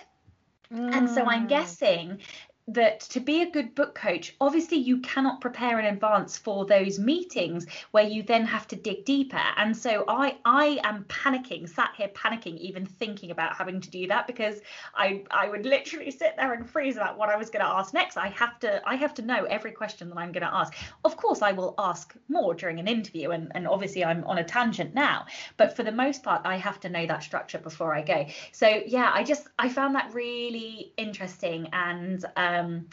Mm. 0.72 0.94
And 0.94 1.10
so 1.10 1.26
I'm 1.26 1.46
mm. 1.46 1.50
guessing 1.50 2.20
that 2.68 3.02
to 3.02 3.20
be 3.20 3.42
a 3.42 3.52
good 3.52 3.76
book 3.76 3.94
coach, 3.94 4.36
obviously 4.40 4.78
you 4.78 5.00
cannot 5.00 5.42
prepare 5.42 5.80
in 5.80 5.86
advance 5.86 6.38
for 6.38 6.66
those 6.66 6.98
meetings 6.98 7.66
where 7.92 8.06
you 8.06 8.24
then 8.24 8.46
have 8.46 8.68
to 8.70 8.78
dig 8.78 9.04
deeper. 9.04 9.42
And 9.58 9.76
so 9.76 10.06
I 10.08 10.38
I 10.46 10.80
am 10.84 11.04
panicking, 11.06 11.68
sat 11.68 11.92
here 11.98 12.08
panicking, 12.10 12.58
even 12.60 12.86
thinking 12.86 13.32
about 13.32 13.58
having 13.58 13.82
to 13.82 13.90
do 13.90 14.08
that 14.08 14.28
because 14.28 14.62
I 14.96 15.24
I 15.30 15.50
would 15.50 15.66
literally 15.66 16.10
sit 16.10 16.36
there 16.38 16.54
and 16.54 16.70
freeze 16.70 16.96
about 16.96 17.18
what 17.18 17.30
I 17.30 17.36
was 17.36 17.50
going 17.50 17.66
to 17.66 17.70
ask 17.70 17.94
next. 17.94 18.16
I 18.16 18.30
have 18.30 18.60
to 18.60 18.82
I 18.88 18.96
have 18.96 19.14
to 19.16 19.22
know 19.22 19.44
every 19.44 19.72
question 19.72 20.10
that 20.10 20.18
I'm 20.18 20.32
going 20.32 20.48
to 20.48 20.54
ask. 20.54 20.74
Of 21.04 21.18
course, 21.18 21.42
I 21.42 21.52
will 21.52 21.76
ask 21.78 22.16
more 22.30 22.54
during 22.54 22.80
an 22.80 22.88
interview, 22.88 23.32
and 23.32 23.52
and 23.56 23.68
obviously 23.68 24.06
I'm 24.06 24.24
on 24.24 24.38
a 24.38 24.44
tangent 24.44 24.94
now. 24.94 25.26
But 25.58 25.76
for 25.76 25.84
the 25.84 25.92
most 25.92 26.24
part, 26.24 26.42
I 26.46 26.56
have 26.58 26.80
to 26.82 26.90
know 26.90 27.06
that 27.08 27.24
structure 27.24 27.60
before 27.60 27.94
I 27.94 28.04
go. 28.04 28.26
So 28.54 28.68
yeah, 28.86 29.12
I 29.14 29.24
just 29.26 29.50
I 29.60 29.68
found 29.68 29.96
that 29.96 30.14
really 30.14 30.94
interesting 30.96 31.68
and. 31.74 32.24
Um, 32.38 32.53
um, 32.54 32.88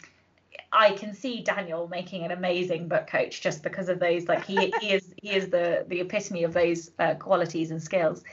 I 0.71 0.91
can 0.91 1.13
see 1.13 1.41
Daniel 1.41 1.87
making 1.87 2.23
an 2.23 2.31
amazing 2.31 2.87
book 2.87 3.07
coach 3.07 3.41
just 3.41 3.61
because 3.63 3.89
of 3.89 3.99
those. 3.99 4.27
Like 4.27 4.45
he, 4.45 4.73
he 4.79 4.91
is 4.91 5.13
he 5.21 5.31
is 5.31 5.49
the 5.49 5.85
the 5.87 5.99
epitome 5.99 6.43
of 6.43 6.53
those 6.53 6.91
uh, 6.99 7.15
qualities 7.15 7.71
and 7.71 7.81
skills. 7.81 8.23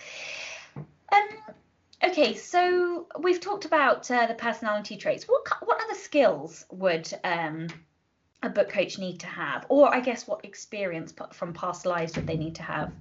Um, 1.13 1.29
okay, 2.05 2.35
so 2.35 3.07
we've 3.19 3.41
talked 3.41 3.65
about 3.65 4.11
uh, 4.11 4.27
the 4.27 4.35
personality 4.35 4.97
traits. 4.97 5.25
What 5.25 5.47
what 5.63 5.81
other 5.83 5.99
skills 5.99 6.65
would 6.71 7.13
um, 7.25 7.69
a 8.43 8.49
book 8.49 8.69
coach 8.69 8.99
need 8.99 9.19
to 9.21 9.27
have, 9.27 9.67
or 9.69 9.93
I 9.93 10.01
guess 10.01 10.27
what 10.29 10.45
experience 10.45 11.13
from 11.33 11.53
past 11.53 11.87
lives 11.87 12.15
would 12.17 12.27
they 12.27 12.37
need 12.37 12.55
to 12.57 12.63
have? 12.63 12.93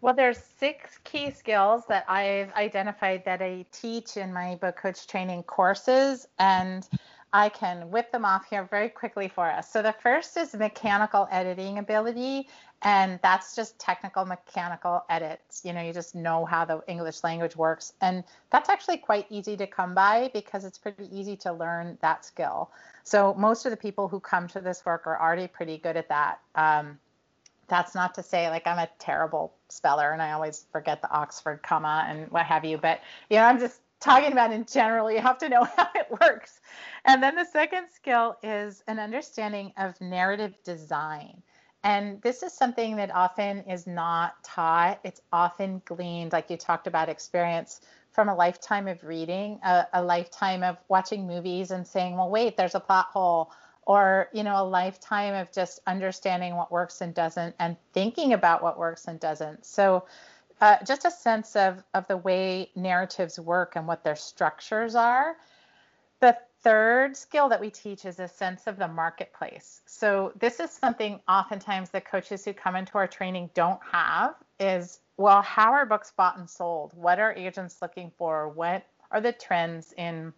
Well, 0.00 0.12
there's 0.12 0.38
six 0.38 0.98
key 1.04 1.30
skills 1.30 1.84
that 1.88 2.04
I've 2.10 2.52
identified 2.52 3.24
that 3.24 3.40
I 3.40 3.64
teach 3.72 4.18
in 4.18 4.32
my 4.34 4.56
book 4.56 4.76
coach 4.76 5.06
training 5.06 5.44
courses, 5.44 6.26
and 6.38 6.86
I 7.34 7.48
can 7.48 7.90
whip 7.90 8.12
them 8.12 8.24
off 8.24 8.48
here 8.48 8.62
very 8.70 8.88
quickly 8.88 9.26
for 9.26 9.50
us. 9.50 9.68
So 9.68 9.82
the 9.82 9.92
first 9.92 10.36
is 10.36 10.54
mechanical 10.54 11.26
editing 11.32 11.78
ability, 11.78 12.48
and 12.82 13.18
that's 13.24 13.56
just 13.56 13.76
technical 13.80 14.24
mechanical 14.24 15.04
edits. 15.10 15.62
You 15.64 15.72
know, 15.72 15.82
you 15.82 15.92
just 15.92 16.14
know 16.14 16.44
how 16.44 16.64
the 16.64 16.80
English 16.86 17.24
language 17.24 17.56
works, 17.56 17.92
and 18.00 18.22
that's 18.50 18.68
actually 18.68 18.98
quite 18.98 19.26
easy 19.30 19.56
to 19.56 19.66
come 19.66 19.96
by 19.96 20.30
because 20.32 20.64
it's 20.64 20.78
pretty 20.78 21.08
easy 21.10 21.36
to 21.38 21.52
learn 21.52 21.98
that 22.02 22.24
skill. 22.24 22.70
So 23.02 23.34
most 23.34 23.66
of 23.66 23.72
the 23.72 23.76
people 23.76 24.06
who 24.06 24.20
come 24.20 24.46
to 24.48 24.60
this 24.60 24.86
work 24.86 25.04
are 25.04 25.20
already 25.20 25.48
pretty 25.48 25.78
good 25.78 25.96
at 25.96 26.08
that. 26.10 26.38
Um, 26.54 27.00
that's 27.66 27.96
not 27.96 28.14
to 28.14 28.22
say 28.22 28.48
like 28.50 28.66
I'm 28.66 28.78
a 28.78 28.88
terrible 28.98 29.54
speller 29.70 30.12
and 30.12 30.22
I 30.22 30.32
always 30.32 30.66
forget 30.70 31.02
the 31.02 31.10
Oxford 31.10 31.62
comma 31.62 32.04
and 32.08 32.30
what 32.30 32.46
have 32.46 32.64
you, 32.64 32.78
but 32.78 33.00
you 33.28 33.38
know, 33.38 33.44
I'm 33.44 33.58
just 33.58 33.80
talking 34.04 34.32
about 34.32 34.52
in 34.52 34.66
general, 34.66 35.10
you 35.10 35.20
have 35.20 35.38
to 35.38 35.48
know 35.48 35.64
how 35.76 35.88
it 35.94 36.08
works. 36.20 36.60
And 37.04 37.22
then 37.22 37.34
the 37.34 37.44
second 37.44 37.88
skill 37.92 38.36
is 38.42 38.82
an 38.86 38.98
understanding 38.98 39.72
of 39.76 40.00
narrative 40.00 40.54
design. 40.62 41.42
And 41.82 42.20
this 42.22 42.42
is 42.42 42.52
something 42.52 42.96
that 42.96 43.14
often 43.14 43.60
is 43.60 43.86
not 43.86 44.42
taught. 44.42 45.00
It's 45.04 45.20
often 45.32 45.82
gleaned, 45.84 46.32
like 46.32 46.48
you 46.50 46.56
talked 46.56 46.86
about 46.86 47.08
experience 47.08 47.80
from 48.10 48.28
a 48.28 48.34
lifetime 48.34 48.88
of 48.88 49.02
reading, 49.04 49.58
a, 49.64 49.86
a 49.92 50.02
lifetime 50.02 50.62
of 50.62 50.78
watching 50.88 51.26
movies 51.26 51.70
and 51.72 51.86
saying, 51.86 52.16
well, 52.16 52.30
wait, 52.30 52.56
there's 52.56 52.74
a 52.74 52.80
plot 52.80 53.06
hole 53.06 53.50
or 53.86 54.28
you 54.32 54.42
know 54.42 54.62
a 54.62 54.64
lifetime 54.64 55.34
of 55.34 55.52
just 55.52 55.80
understanding 55.86 56.56
what 56.56 56.72
works 56.72 57.00
and 57.00 57.14
doesn't 57.14 57.54
and 57.58 57.76
thinking 57.92 58.32
about 58.32 58.62
what 58.62 58.78
works 58.78 59.06
and 59.06 59.20
doesn't 59.20 59.64
so 59.64 60.04
uh, 60.64 60.82
just 60.82 61.04
a 61.04 61.10
sense 61.10 61.56
of, 61.56 61.82
of 61.92 62.08
the 62.08 62.16
way 62.16 62.70
narratives 62.74 63.38
work 63.38 63.76
and 63.76 63.86
what 63.86 64.02
their 64.02 64.16
structures 64.16 64.94
are. 64.94 65.36
The 66.20 66.38
third 66.62 67.18
skill 67.18 67.50
that 67.50 67.60
we 67.60 67.68
teach 67.68 68.06
is 68.06 68.18
a 68.18 68.26
sense 68.26 68.66
of 68.66 68.78
the 68.78 68.88
marketplace. 68.88 69.82
So 69.84 70.32
this 70.40 70.60
is 70.60 70.70
something 70.70 71.20
oftentimes 71.28 71.90
the 71.90 72.00
coaches 72.00 72.46
who 72.46 72.54
come 72.54 72.76
into 72.76 72.96
our 72.96 73.06
training 73.06 73.50
don't 73.52 73.80
have 73.92 74.36
is 74.58 75.00
well, 75.18 75.42
how 75.42 75.70
are 75.70 75.84
books 75.84 76.14
bought 76.16 76.38
and 76.38 76.48
sold? 76.48 76.92
What 76.94 77.18
are 77.18 77.34
agents 77.34 77.82
looking 77.82 78.10
for? 78.16 78.48
What 78.48 78.86
are 79.10 79.20
the 79.20 79.32
trends 79.32 79.92
in 79.98 80.32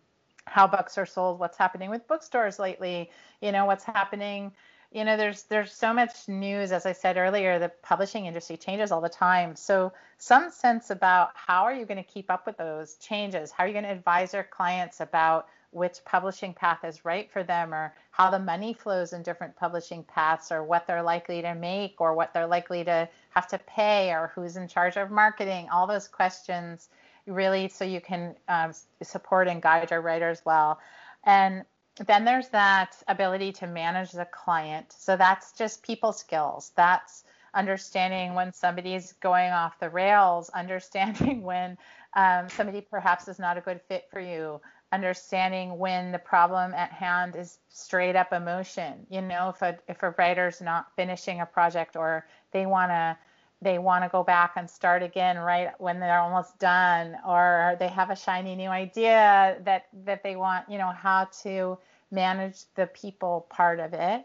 how 0.47 0.67
books 0.67 0.99
are 0.99 1.07
sold? 1.07 1.39
What's 1.39 1.57
happening 1.57 1.89
with 1.89 2.09
bookstores 2.09 2.59
lately? 2.59 3.13
You 3.41 3.53
know, 3.53 3.65
what's 3.65 3.85
happening 3.85 4.51
you 4.93 5.05
know 5.05 5.17
there's 5.17 5.45
there's 5.45 5.73
so 5.73 5.93
much 5.93 6.29
news 6.29 6.73
as 6.73 6.87
i 6.87 6.93
said 6.93 7.17
earlier 7.17 7.59
the 7.59 7.71
publishing 7.83 8.27
industry 8.27 8.57
changes 8.57 8.93
all 8.93 9.01
the 9.01 9.09
time. 9.09 9.57
So 9.57 9.93
some 10.19 10.51
sense 10.51 10.91
about 10.91 11.31
how 11.35 11.65
are 11.65 11.75
you 11.75 11.85
going 11.85 12.03
to 12.03 12.03
keep 12.03 12.31
up 12.31 12.47
with 12.47 12.57
those 12.57 12.95
changes? 12.97 13.51
How 13.51 13.65
are 13.65 13.67
you 13.67 13.73
going 13.73 13.85
to 13.85 13.91
advise 13.91 14.33
your 14.33 14.45
clients 14.45 15.01
about 15.01 15.49
which 15.71 16.05
publishing 16.05 16.55
path 16.55 16.85
is 16.85 17.05
right 17.05 17.31
for 17.31 17.43
them 17.43 17.75
or 17.75 17.95
how 18.11 18.31
the 18.31 18.39
money 18.39 18.73
flows 18.73 19.13
in 19.13 19.23
different 19.23 19.55
publishing 19.57 20.03
paths 20.05 20.51
or 20.51 20.65
what 20.65 20.87
they're 20.87 21.03
likely 21.03 21.43
to 21.43 21.55
make 21.55 22.01
or 22.01 22.15
what 22.15 22.33
they're 22.33 22.47
likely 22.47 22.83
to 22.85 23.09
have 23.31 23.47
to 23.49 23.59
pay 23.59 24.11
or 24.11 24.33
who's 24.35 24.57
in 24.57 24.69
charge 24.69 24.97
of 24.97 25.11
marketing? 25.11 25.69
All 25.71 25.87
those 25.87 26.09
questions 26.09 26.89
really 27.27 27.69
so 27.69 27.85
you 27.85 28.01
can 28.01 28.35
um, 28.49 28.73
support 29.03 29.49
and 29.49 29.61
guide 29.61 29.91
your 29.91 30.01
writers 30.01 30.41
well. 30.45 30.79
And 31.25 31.65
then 32.05 32.25
there's 32.25 32.49
that 32.49 32.97
ability 33.09 33.53
to 33.53 33.67
manage 33.67 34.13
the 34.13 34.27
client. 34.27 34.95
So 34.97 35.17
that's 35.17 35.53
just 35.53 35.83
people 35.83 36.13
skills. 36.13 36.73
That's 36.77 37.25
understanding 37.55 38.35
when 38.35 38.53
somebody's 38.53 39.15
going 39.15 39.51
off 39.51 39.81
the 39.81 39.89
rails, 39.89 40.51
understanding 40.55 41.43
when 41.43 41.79
um, 42.15 42.49
somebody 42.49 42.81
perhaps 42.81 43.29
is 43.29 43.39
not 43.39 43.59
a 43.59 43.63
good 43.63 43.81
fit 43.89 44.05
for 44.11 44.21
you, 44.21 44.61
understanding 44.93 45.79
when 45.79 46.13
the 46.13 46.19
problem 46.19 46.73
at 46.75 46.93
hand 46.93 47.35
is 47.37 47.59
straight 47.69 48.17
up 48.17 48.33
emotion. 48.33 49.07
You 49.11 49.23
know, 49.23 49.51
if 49.51 49.63
a 49.63 49.79
if 49.89 50.03
a 50.03 50.15
writer's 50.19 50.61
not 50.61 50.95
finishing 50.97 51.41
a 51.41 51.47
project 51.47 51.97
or 51.97 52.27
they 52.53 52.67
want 52.67 52.91
to 52.91 53.17
they 53.63 53.79
want 53.79 54.05
to 54.05 54.11
go 54.11 54.23
back 54.23 54.53
and 54.57 54.69
start 54.69 55.03
again 55.03 55.39
right 55.39 55.71
when 55.79 55.99
they're 55.99 56.21
almost 56.21 56.59
done 56.59 57.17
or 57.27 57.77
they 57.79 57.89
have 57.89 58.11
a 58.11 58.17
shiny 58.17 58.55
new 58.55 58.69
idea 58.69 59.57
that 59.65 59.87
that 60.05 60.23
they 60.23 60.37
want 60.37 60.69
you 60.69 60.79
know 60.79 60.91
how 60.91 61.27
to 61.43 61.79
manage 62.11 62.65
the 62.75 62.87
people 62.89 63.47
part 63.51 63.81
of 63.81 63.93
it. 63.93 64.25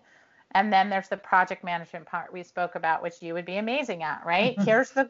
And 0.54 0.72
then 0.72 0.90
there's 0.90 1.08
the 1.08 1.16
project 1.16 1.64
management 1.64 2.06
part 2.06 2.34
we 2.34 2.44
spoke 2.44 2.76
about 2.76 3.02
which 3.02 3.22
you 3.22 3.34
would 3.34 3.46
be 3.46 3.56
amazing 3.56 4.04
at 4.04 4.22
right? 4.26 4.54
Mm-hmm. 4.54 4.66
Here's 4.66 4.92
the 4.92 5.10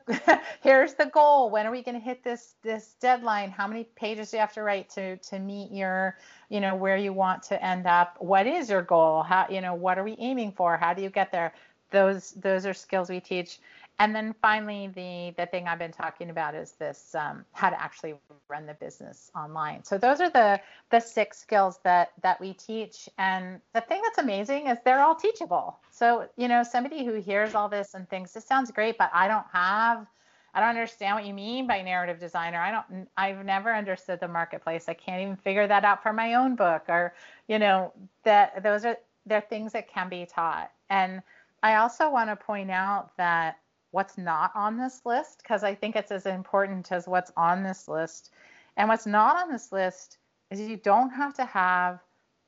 here's 0.62 0.93
the 0.93 1.08
goal. 1.08 1.50
When 1.50 1.66
are 1.66 1.72
we 1.72 1.82
going 1.82 1.96
to 1.96 2.04
hit 2.04 2.24
this 2.24 2.54
this 2.62 2.96
deadline? 3.02 3.50
How 3.50 3.68
many 3.68 3.86
pages 3.96 4.30
do 4.30 4.38
you 4.38 4.41
have 4.41 4.54
to 4.54 4.62
write 4.62 4.89
to 4.91 5.18
to 5.18 5.39
meet 5.39 5.72
your 5.72 6.18
you 6.50 6.60
know 6.60 6.76
where 6.76 6.98
you 6.98 7.12
want 7.12 7.41
to 7.43 7.64
end 7.64 7.88
up? 7.88 8.18
What 8.20 8.46
is 8.46 8.70
your 8.70 8.84
goal? 8.84 9.24
How 9.24 9.48
you 9.50 9.62
know 9.62 9.74
what 9.74 9.98
are 9.98 10.04
we 10.04 10.16
aiming 10.20 10.52
for? 10.52 10.78
How 10.78 10.93
do 10.93 11.02
you 11.02 11.10
get 11.10 11.32
there? 11.32 11.54
Those 11.89 12.32
those 12.34 12.68
are 12.68 12.74
skills 12.76 13.10
we 13.10 13.20
teach 13.20 13.58
and 14.02 14.16
then 14.16 14.34
finally, 14.41 14.88
the 14.88 15.32
the 15.38 15.45
thing 15.45 15.68
I've 15.68 15.78
been 15.78 15.91
talking 15.91 16.32
about 16.32 16.56
is 16.56 16.72
this 16.72 17.14
um, 17.14 17.45
how 17.52 17.70
to 17.70 17.80
actually 17.80 18.16
run 18.49 18.66
the 18.66 18.74
business 18.74 19.30
online. 19.36 19.84
So 19.84 19.99
those 19.99 20.20
are 20.20 20.30
the 20.32 20.60
the 20.89 20.99
six 20.99 21.38
skills 21.38 21.80
that 21.84 22.10
that 22.24 22.41
we 22.41 22.54
teach. 22.54 23.08
And 23.20 23.62
the 23.76 23.82
thing 23.82 24.02
that's 24.04 24.18
amazing 24.18 24.66
is 24.66 24.80
they're 24.84 25.02
all 25.02 25.14
teachable. 25.14 25.78
So 25.91 26.28
you 26.36 26.47
know, 26.47 26.64
somebody 26.64 27.06
who 27.06 27.14
hears 27.14 27.54
all 27.54 27.70
this 27.70 27.93
and 27.93 28.10
thinks 28.10 28.32
this 28.32 28.43
sounds 28.43 28.72
great, 28.72 28.97
but 28.97 29.12
I 29.14 29.28
don't 29.28 29.45
have 29.54 30.08
I 30.56 30.62
don't 30.62 30.70
understand 30.70 31.16
what 31.16 31.28
you 31.28 31.36
mean 31.36 31.68
by 31.68 31.84
narrative 31.84 32.20
designer. 32.20 32.58
I 32.58 32.72
don't 32.72 33.08
I've 33.18 33.45
never 33.45 33.72
understood 33.72 34.20
the 34.20 34.28
marketplace. 34.28 34.86
I 34.89 34.95
can't 34.95 35.22
even 35.22 35.36
figure 35.36 35.68
that 35.68 35.86
out 35.86 36.02
for 36.02 36.12
my 36.12 36.34
own 36.34 36.56
book 36.56 36.86
or 36.89 37.14
you 37.47 37.60
know 37.60 37.93
that 38.24 38.64
those 38.64 38.84
are 38.84 38.97
they're 39.28 39.41
things 39.41 39.74
that 39.74 39.88
can 39.88 40.10
be 40.10 40.26
taught. 40.26 40.72
And 40.89 41.22
I 41.62 41.76
also 41.76 42.10
want 42.10 42.32
to 42.32 42.36
point 42.36 42.72
out 42.72 43.16
that 43.18 43.58
what's 43.92 44.18
not 44.18 44.52
on 44.56 44.78
this 44.78 45.02
list 45.06 45.39
because 45.44 45.64
I 45.64 45.76
think 45.76 45.96
it's 45.96 46.12
as 46.12 46.26
important 46.26 46.92
as 46.92 47.08
what's 47.08 47.32
on 47.38 47.64
this 47.64 47.88
list. 47.88 48.32
And 48.78 48.89
what's 48.89 49.06
not 49.06 49.36
on 49.36 49.52
this 49.52 49.72
list 49.72 50.18
is 50.50 50.60
you 50.60 50.78
don't 50.78 51.10
have 51.12 51.34
to 51.36 51.46
have 51.46 52.00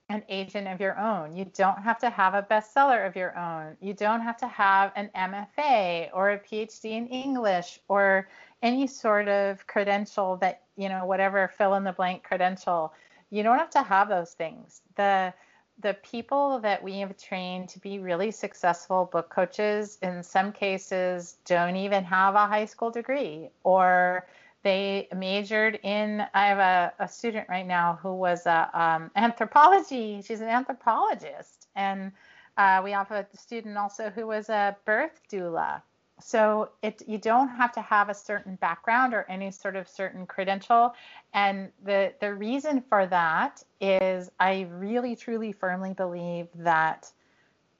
an 0.09 0.23
agent 0.29 0.67
of 0.67 0.79
your 0.79 0.97
own. 0.99 1.35
You 1.35 1.45
don't 1.45 1.81
have 1.81 1.97
to 1.99 2.09
have 2.09 2.33
a 2.33 2.43
bestseller 2.43 3.07
of 3.07 3.15
your 3.15 3.37
own. 3.37 3.77
You 3.81 3.93
don't 3.93 4.21
have 4.21 4.37
to 4.37 4.47
have 4.47 4.91
an 4.95 5.09
MFA 5.15 6.09
or 6.13 6.31
a 6.31 6.39
PhD 6.39 6.91
in 6.91 7.07
English 7.07 7.79
or 7.87 8.27
any 8.61 8.87
sort 8.87 9.27
of 9.27 9.65
credential 9.67 10.37
that, 10.37 10.63
you 10.77 10.89
know, 10.89 11.05
whatever 11.05 11.47
fill 11.47 11.75
in 11.75 11.83
the 11.83 11.93
blank 11.93 12.23
credential. 12.23 12.93
You 13.29 13.43
don't 13.43 13.59
have 13.59 13.71
to 13.71 13.81
have 13.81 14.09
those 14.09 14.33
things. 14.33 14.81
The 14.95 15.33
the 15.79 15.95
people 15.95 16.59
that 16.59 16.81
we 16.83 16.99
have 16.99 17.17
trained 17.17 17.67
to 17.69 17.79
be 17.79 17.99
really 17.99 18.31
successful 18.31 19.09
book 19.11 19.29
coaches 19.29 19.97
in 20.01 20.23
some 20.23 20.51
cases 20.51 21.37
don't 21.45 21.75
even 21.75 22.03
have 22.03 22.35
a 22.35 22.47
high 22.47 22.65
school 22.65 22.91
degree 22.91 23.49
or 23.63 24.27
they 24.61 25.07
majored 25.15 25.79
in 25.83 26.23
i 26.33 26.47
have 26.47 26.59
a, 26.59 26.93
a 26.99 27.07
student 27.07 27.47
right 27.49 27.67
now 27.67 27.99
who 28.01 28.13
was 28.13 28.45
a 28.45 28.69
um, 28.73 29.11
anthropology 29.15 30.21
she's 30.21 30.41
an 30.41 30.47
anthropologist. 30.47 31.67
And 31.75 32.11
uh, 32.57 32.81
we 32.83 32.91
have 32.91 33.09
a 33.11 33.25
student 33.35 33.77
also 33.77 34.09
who 34.09 34.27
was 34.27 34.49
a 34.49 34.77
birth 34.85 35.21
doula 35.31 35.81
so 36.25 36.69
it 36.81 37.01
you 37.05 37.17
don't 37.17 37.49
have 37.49 37.73
to 37.73 37.81
have 37.81 38.07
a 38.07 38.13
certain 38.13 38.55
background 38.55 39.13
or 39.13 39.25
any 39.29 39.51
sort 39.51 39.75
of 39.75 39.89
certain 39.89 40.25
credential. 40.25 40.95
And 41.33 41.69
the 41.83 42.13
the 42.21 42.33
reason 42.33 42.81
for 42.87 43.05
that 43.07 43.61
is 43.81 44.31
i 44.39 44.67
really 44.71 45.15
truly 45.17 45.51
firmly 45.51 45.93
believe 45.93 46.47
that 46.55 47.11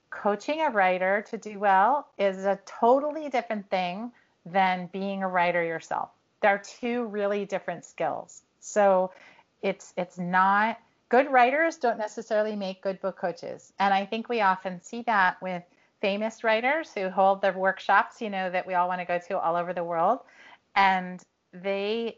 coaching 0.09 0.61
a 0.61 0.69
writer 0.69 1.25
to 1.29 1.37
do 1.37 1.57
well 1.57 2.07
is 2.17 2.45
a 2.45 2.59
totally 2.65 3.29
different 3.29 3.69
thing 3.69 4.11
than 4.45 4.89
being 4.91 5.23
a 5.23 5.27
writer 5.27 5.63
yourself. 5.63 6.09
They're 6.41 6.61
two 6.79 7.05
really 7.05 7.45
different 7.45 7.85
skills. 7.85 8.43
So 8.59 9.11
it's 9.61 9.93
it's 9.95 10.19
not 10.19 10.79
good 11.07 11.31
writers 11.31 11.77
don't 11.77 11.97
necessarily 11.97 12.57
make 12.57 12.81
good 12.81 12.99
book 12.99 13.17
coaches. 13.17 13.71
And 13.79 13.93
i 13.93 14.05
think 14.05 14.27
we 14.27 14.41
often 14.41 14.81
see 14.81 15.01
that 15.03 15.41
with 15.41 15.63
famous 16.03 16.43
writers 16.43 16.91
who 16.93 17.09
hold 17.09 17.41
their 17.41 17.57
workshops, 17.57 18.21
you 18.21 18.29
know, 18.29 18.49
that 18.49 18.67
we 18.67 18.73
all 18.73 18.89
want 18.89 18.99
to 18.99 19.05
go 19.05 19.17
to 19.29 19.39
all 19.39 19.55
over 19.55 19.71
the 19.71 19.85
world. 19.85 20.19
And 20.75 21.23
they 21.53 22.17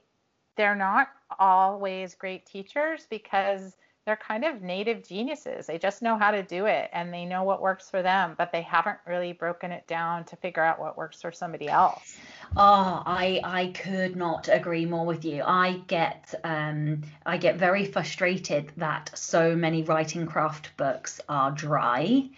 they're 0.58 0.76
not 0.76 1.10
always 1.38 2.16
great 2.16 2.48
teachers 2.48 3.06
because 3.12 3.78
they're 4.06 4.16
kind 4.16 4.44
of 4.44 4.62
native 4.62 5.08
geniuses. 5.08 5.66
They 5.66 5.80
just 5.80 6.04
know 6.04 6.16
how 6.18 6.30
to 6.30 6.44
do 6.44 6.68
it 6.68 6.90
and 6.94 7.12
they 7.12 7.26
know 7.26 7.44
what 7.44 7.60
works 7.60 7.90
for 7.90 8.04
them, 8.04 8.36
but 8.38 8.52
they 8.52 8.62
haven't 8.62 9.00
really 9.08 9.34
broken 9.34 9.72
it 9.72 9.88
down 9.88 10.26
to 10.26 10.36
figure 10.36 10.64
out 10.64 10.80
what 10.80 10.96
works 10.96 11.22
for 11.22 11.32
somebody 11.32 11.68
else. 11.68 12.16
Oh, 12.56 13.02
I 13.06 13.42
I 13.44 13.68
could 13.68 14.16
not 14.16 14.48
agree 14.48 14.86
more 14.86 15.06
with 15.06 15.26
you. 15.26 15.42
I 15.44 15.82
get 15.88 16.34
um 16.44 17.02
I 17.26 17.38
get 17.38 17.58
very 17.58 17.86
frustrated 17.86 18.72
that 18.78 19.10
so 19.16 19.56
many 19.56 19.82
writing 19.82 20.28
craft 20.28 20.78
books 20.78 21.20
are 21.28 21.52
dry 21.52 22.30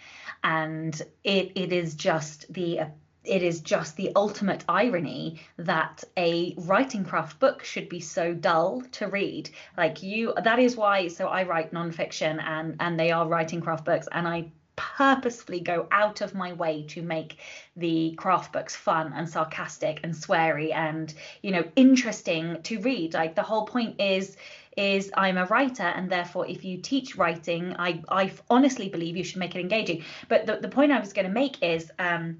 and 0.42 1.00
it 1.22 1.52
it 1.54 1.72
is 1.72 1.94
just 1.94 2.50
the 2.52 2.80
it 3.24 3.42
is 3.42 3.60
just 3.60 3.96
the 3.96 4.12
ultimate 4.16 4.64
irony 4.68 5.40
that 5.56 6.04
a 6.16 6.54
writing 6.56 7.04
craft 7.04 7.38
book 7.38 7.62
should 7.64 7.88
be 7.88 8.00
so 8.00 8.32
dull 8.32 8.82
to 8.92 9.06
read. 9.08 9.50
Like 9.76 10.02
you, 10.02 10.34
that 10.42 10.58
is 10.58 10.76
why. 10.76 11.08
So 11.08 11.28
I 11.28 11.42
write 11.44 11.72
nonfiction, 11.72 12.42
and 12.42 12.76
and 12.80 12.98
they 12.98 13.10
are 13.10 13.26
writing 13.26 13.60
craft 13.60 13.84
books, 13.84 14.08
and 14.12 14.26
I 14.26 14.50
purposefully 14.76 15.58
go 15.58 15.88
out 15.90 16.20
of 16.20 16.36
my 16.36 16.52
way 16.52 16.84
to 16.84 17.02
make 17.02 17.38
the 17.76 18.14
craft 18.16 18.52
books 18.52 18.76
fun 18.76 19.12
and 19.12 19.28
sarcastic 19.28 19.98
and 20.04 20.14
sweary 20.14 20.72
and 20.72 21.12
you 21.42 21.50
know 21.50 21.64
interesting 21.74 22.62
to 22.62 22.78
read. 22.80 23.12
Like 23.12 23.34
the 23.34 23.42
whole 23.42 23.66
point 23.66 24.00
is 24.00 24.36
is 24.76 25.10
I'm 25.16 25.36
a 25.36 25.46
writer 25.46 25.82
and 25.82 26.08
therefore 26.08 26.46
if 26.46 26.64
you 26.64 26.78
teach 26.78 27.16
writing, 27.16 27.74
I, 27.76 28.00
I 28.08 28.30
honestly 28.48 28.88
believe 28.88 29.16
you 29.16 29.24
should 29.24 29.38
make 29.38 29.56
it 29.56 29.60
engaging. 29.60 30.04
But 30.28 30.46
the, 30.46 30.58
the 30.58 30.68
point 30.68 30.92
I 30.92 31.00
was 31.00 31.12
going 31.12 31.26
to 31.26 31.32
make 31.32 31.60
is 31.60 31.90
um, 31.98 32.38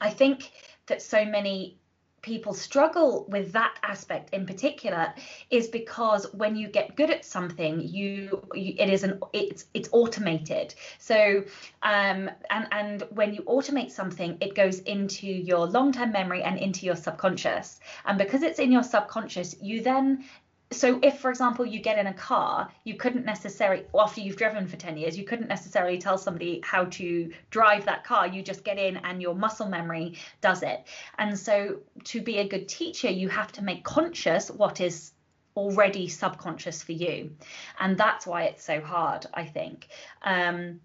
I 0.00 0.10
think 0.10 0.50
that 0.86 1.02
so 1.02 1.24
many 1.24 1.80
people 2.22 2.52
struggle 2.52 3.24
with 3.28 3.52
that 3.52 3.78
aspect 3.82 4.34
in 4.34 4.44
particular 4.46 5.12
is 5.50 5.68
because 5.68 6.26
when 6.34 6.54
you 6.54 6.68
get 6.68 6.96
good 6.96 7.10
at 7.10 7.24
something 7.24 7.80
you, 7.80 8.46
you, 8.54 8.74
it 8.78 8.90
is 8.90 9.04
an 9.04 9.20
it's 9.32 9.64
it's 9.74 9.88
automated. 9.92 10.74
So 10.98 11.44
um 11.82 12.30
and 12.50 12.66
and 12.72 13.02
when 13.10 13.32
you 13.34 13.42
automate 13.42 13.90
something 13.90 14.36
it 14.40 14.54
goes 14.54 14.80
into 14.80 15.26
your 15.26 15.66
long-term 15.66 16.12
memory 16.12 16.42
and 16.42 16.58
into 16.58 16.84
your 16.84 16.96
subconscious. 16.96 17.80
And 18.04 18.18
because 18.18 18.42
it's 18.42 18.58
in 18.58 18.70
your 18.70 18.82
subconscious 18.82 19.56
you 19.60 19.82
then 19.82 20.24
so 20.72 21.00
if 21.02 21.18
for 21.18 21.30
example 21.30 21.66
you 21.66 21.80
get 21.80 21.98
in 21.98 22.06
a 22.06 22.14
car 22.14 22.70
you 22.84 22.94
couldn't 22.94 23.24
necessarily 23.24 23.84
after 23.98 24.20
you've 24.20 24.36
driven 24.36 24.66
for 24.66 24.76
10 24.76 24.96
years 24.96 25.18
you 25.18 25.24
couldn't 25.24 25.48
necessarily 25.48 25.98
tell 25.98 26.16
somebody 26.16 26.60
how 26.62 26.84
to 26.84 27.32
drive 27.50 27.84
that 27.84 28.04
car. 28.04 28.26
You 28.26 28.42
just 28.42 28.62
get 28.62 28.78
in 28.78 28.96
and 28.98 29.20
your 29.20 29.34
muscle 29.34 29.66
memory 29.66 30.16
does 30.40 30.62
it. 30.62 30.86
And 31.18 31.38
so 31.38 31.80
to 32.04 32.22
be 32.22 32.38
a 32.38 32.48
good 32.48 32.68
teacher 32.68 33.10
you 33.10 33.28
have 33.28 33.50
to 33.52 33.62
make 33.62 33.82
conscious 33.82 34.50
what 34.50 34.80
is 34.80 35.12
already 35.56 36.08
subconscious 36.08 36.82
for 36.82 36.92
you. 36.92 37.32
And 37.80 37.98
that's 37.98 38.26
why 38.26 38.44
it's 38.44 38.64
so 38.64 38.80
hard 38.80 39.26
i 39.34 39.44
think. 39.44 39.88
Um, 40.22 40.80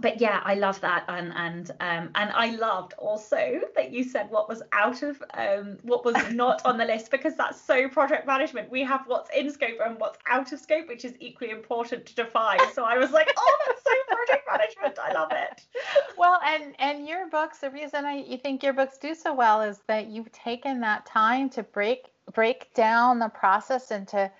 but 0.00 0.20
yeah, 0.20 0.40
I 0.44 0.54
love 0.54 0.80
that, 0.80 1.04
and 1.08 1.32
and 1.36 1.70
um, 1.80 2.10
and 2.16 2.30
I 2.32 2.56
loved 2.56 2.94
also 2.98 3.60
that 3.76 3.92
you 3.92 4.02
said 4.02 4.28
what 4.28 4.48
was 4.48 4.60
out 4.72 5.02
of 5.02 5.22
um, 5.34 5.78
what 5.82 6.04
was 6.04 6.16
not 6.32 6.64
on 6.66 6.78
the 6.78 6.84
list 6.84 7.10
because 7.10 7.36
that's 7.36 7.60
so 7.60 7.88
project 7.88 8.26
management. 8.26 8.70
We 8.70 8.82
have 8.82 9.02
what's 9.06 9.30
in 9.30 9.50
scope 9.52 9.78
and 9.84 9.98
what's 10.00 10.18
out 10.26 10.52
of 10.52 10.58
scope, 10.58 10.88
which 10.88 11.04
is 11.04 11.14
equally 11.20 11.52
important 11.52 12.06
to 12.06 12.14
define. 12.14 12.58
So 12.72 12.84
I 12.84 12.98
was 12.98 13.12
like, 13.12 13.32
oh, 13.36 13.58
that's 13.66 13.82
so 13.84 14.16
project 14.16 14.48
management. 14.50 14.98
I 14.98 15.12
love 15.12 15.30
it. 15.32 15.64
Well, 16.16 16.40
and 16.44 16.74
and 16.78 17.06
your 17.08 17.28
books, 17.28 17.58
the 17.58 17.70
reason 17.70 18.04
I 18.04 18.24
you 18.26 18.38
think 18.38 18.62
your 18.62 18.72
books 18.72 18.98
do 18.98 19.14
so 19.14 19.34
well 19.34 19.60
is 19.62 19.80
that 19.86 20.08
you've 20.08 20.30
taken 20.32 20.80
that 20.80 21.06
time 21.06 21.50
to 21.50 21.62
break 21.62 22.06
break 22.32 22.72
down 22.74 23.18
the 23.18 23.28
process 23.28 23.90
into 23.90 24.30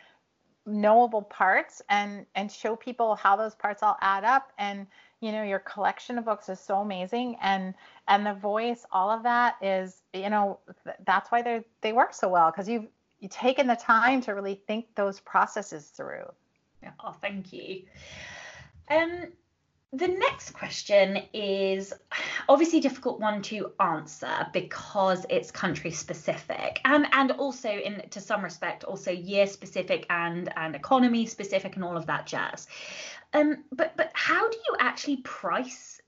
knowable 0.67 1.23
parts 1.23 1.83
and 1.91 2.25
and 2.35 2.51
show 2.51 2.75
people 2.75 3.15
how 3.17 3.37
those 3.37 3.55
parts 3.55 3.83
all 3.83 3.97
add 4.01 4.25
up 4.25 4.53
and 4.59 4.87
you 5.25 5.33
know 5.33 5.43
your 5.43 5.61
collection 5.61 6.18
of 6.18 6.27
books 6.27 6.51
is 6.51 6.61
so 6.61 6.81
amazing 6.81 7.37
and 7.41 7.72
and 8.09 8.27
the 8.27 8.35
voice 8.35 8.85
all 8.93 9.11
of 9.11 9.22
that 9.22 9.57
is 9.62 10.03
you 10.12 10.29
know 10.29 10.59
that's 11.07 11.33
why 11.33 11.41
they 11.41 11.64
they 11.81 11.95
work 11.95 12.12
so 12.12 12.29
well 12.29 12.51
because 12.51 12.68
you've 12.68 12.87
you 13.20 13.29
taken 13.31 13.66
the 13.66 13.77
time 13.77 14.20
to 14.20 14.33
really 14.33 14.61
think 14.66 14.85
those 14.97 15.20
processes 15.20 15.87
through 15.87 16.31
yeah. 16.83 16.91
oh 17.03 17.14
thank 17.22 17.55
you 17.55 17.83
um 18.91 19.29
the 19.97 20.09
next 20.09 20.51
question 20.51 21.19
is 21.33 21.93
obviously 22.49 22.79
a 22.79 22.83
difficult 22.83 23.21
one 23.21 23.43
to 23.43 23.73
answer 23.81 24.47
because 24.53 25.25
it's 25.31 25.51
country 25.51 25.91
specific 25.91 26.81
and 26.85 27.07
and 27.13 27.33
also 27.33 27.69
in 27.69 28.03
to 28.11 28.21
some 28.21 28.43
respect 28.43 28.85
also 28.85 29.11
year 29.11 29.47
specific 29.47 30.07
and 30.11 30.53
and 30.57 30.75
economy 30.75 31.27
specific 31.27 31.77
and 31.77 31.85
all 31.85 31.97
of 31.97 32.07
that 32.07 32.27
jazz 32.27 32.67
um, 33.35 33.65
but 33.73 33.97
but 33.97 34.11
how 34.15 34.49
do 34.49 34.57
you 34.57 34.77
actually 34.79 35.19
price 35.19 36.01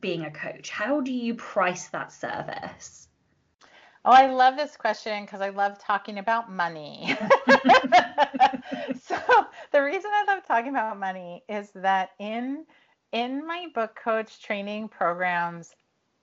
being 0.00 0.24
a 0.24 0.30
coach? 0.30 0.70
How 0.70 1.00
do 1.00 1.12
you 1.12 1.34
price 1.34 1.88
that 1.88 2.12
service? 2.12 3.08
Oh, 4.04 4.10
I 4.10 4.26
love 4.32 4.56
this 4.56 4.76
question 4.76 5.24
because 5.24 5.40
I 5.40 5.50
love 5.50 5.78
talking 5.78 6.18
about 6.18 6.50
money. 6.50 7.16
so 9.04 9.16
the 9.70 9.82
reason 9.82 10.10
I 10.12 10.24
love 10.26 10.44
talking 10.44 10.70
about 10.70 10.98
money 10.98 11.44
is 11.48 11.70
that 11.76 12.10
in 12.18 12.66
in 13.12 13.46
my 13.46 13.68
book 13.74 13.98
coach 14.02 14.42
training 14.42 14.88
programs, 14.88 15.74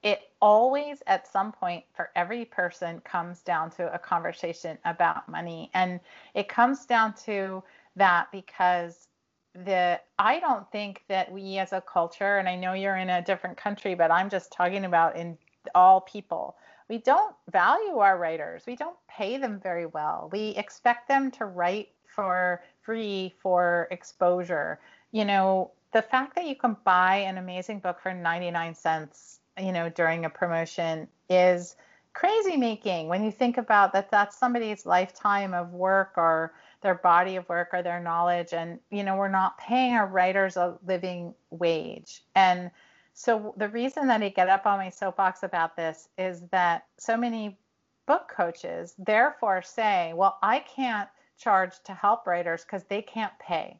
it 0.01 0.31
always 0.41 1.03
at 1.07 1.27
some 1.27 1.51
point 1.51 1.83
for 1.93 2.09
every 2.15 2.45
person 2.45 3.01
comes 3.01 3.41
down 3.41 3.69
to 3.71 3.93
a 3.93 3.99
conversation 3.99 4.77
about 4.85 5.27
money. 5.27 5.69
And 5.73 5.99
it 6.33 6.47
comes 6.47 6.85
down 6.85 7.13
to 7.25 7.63
that 7.95 8.31
because 8.31 9.07
the 9.53 9.99
I 10.17 10.39
don't 10.39 10.71
think 10.71 11.03
that 11.09 11.31
we 11.31 11.57
as 11.57 11.73
a 11.73 11.81
culture, 11.81 12.37
and 12.37 12.47
I 12.47 12.55
know 12.55 12.73
you're 12.73 12.97
in 12.97 13.09
a 13.09 13.21
different 13.21 13.57
country, 13.57 13.93
but 13.93 14.11
I'm 14.11 14.29
just 14.29 14.51
talking 14.51 14.85
about 14.85 15.15
in 15.15 15.37
all 15.75 16.01
people. 16.01 16.55
We 16.87 16.99
don't 16.99 17.35
value 17.51 17.97
our 17.97 18.17
writers. 18.17 18.63
We 18.65 18.75
don't 18.75 18.97
pay 19.07 19.37
them 19.37 19.59
very 19.61 19.85
well. 19.85 20.29
We 20.31 20.49
expect 20.49 21.07
them 21.07 21.29
to 21.31 21.45
write 21.45 21.89
for 22.07 22.61
free 22.81 23.33
for 23.41 23.87
exposure. 23.91 24.79
You 25.11 25.25
know, 25.25 25.71
the 25.91 26.01
fact 26.01 26.35
that 26.35 26.45
you 26.45 26.55
can 26.55 26.77
buy 26.83 27.17
an 27.17 27.37
amazing 27.37 27.79
book 27.79 27.99
for 28.01 28.13
99 28.13 28.75
cents, 28.75 29.39
you 29.59 29.71
know, 29.71 29.89
during 29.89 30.25
a 30.25 30.29
promotion 30.29 31.07
is 31.29 31.75
crazy 32.13 32.57
making. 32.57 33.07
When 33.07 33.23
you 33.23 33.31
think 33.31 33.57
about 33.57 33.93
that 33.93 34.11
that's 34.11 34.37
somebody's 34.37 34.85
lifetime 34.85 35.53
of 35.53 35.71
work 35.71 36.13
or 36.17 36.53
their 36.81 36.95
body 36.95 37.35
of 37.35 37.47
work 37.49 37.69
or 37.73 37.81
their 37.81 37.99
knowledge. 37.99 38.53
And 38.53 38.79
you 38.89 39.03
know 39.03 39.15
we're 39.15 39.29
not 39.29 39.57
paying 39.57 39.93
our 39.93 40.07
writers 40.07 40.57
a 40.57 40.77
living 40.85 41.33
wage. 41.49 42.23
And 42.35 42.71
so 43.13 43.53
the 43.57 43.69
reason 43.69 44.07
that 44.07 44.21
I 44.21 44.29
get 44.29 44.49
up 44.49 44.65
on 44.65 44.77
my 44.77 44.89
soapbox 44.89 45.43
about 45.43 45.75
this 45.75 46.09
is 46.17 46.41
that 46.51 46.85
so 46.97 47.17
many 47.17 47.57
book 48.05 48.31
coaches 48.35 48.95
therefore 48.97 49.61
say 49.61 50.13
well 50.15 50.39
I 50.41 50.59
can't 50.59 51.09
charge 51.37 51.79
to 51.83 51.93
help 51.93 52.25
writers 52.25 52.63
because 52.63 52.83
they 52.85 53.01
can't 53.01 53.37
pay 53.39 53.79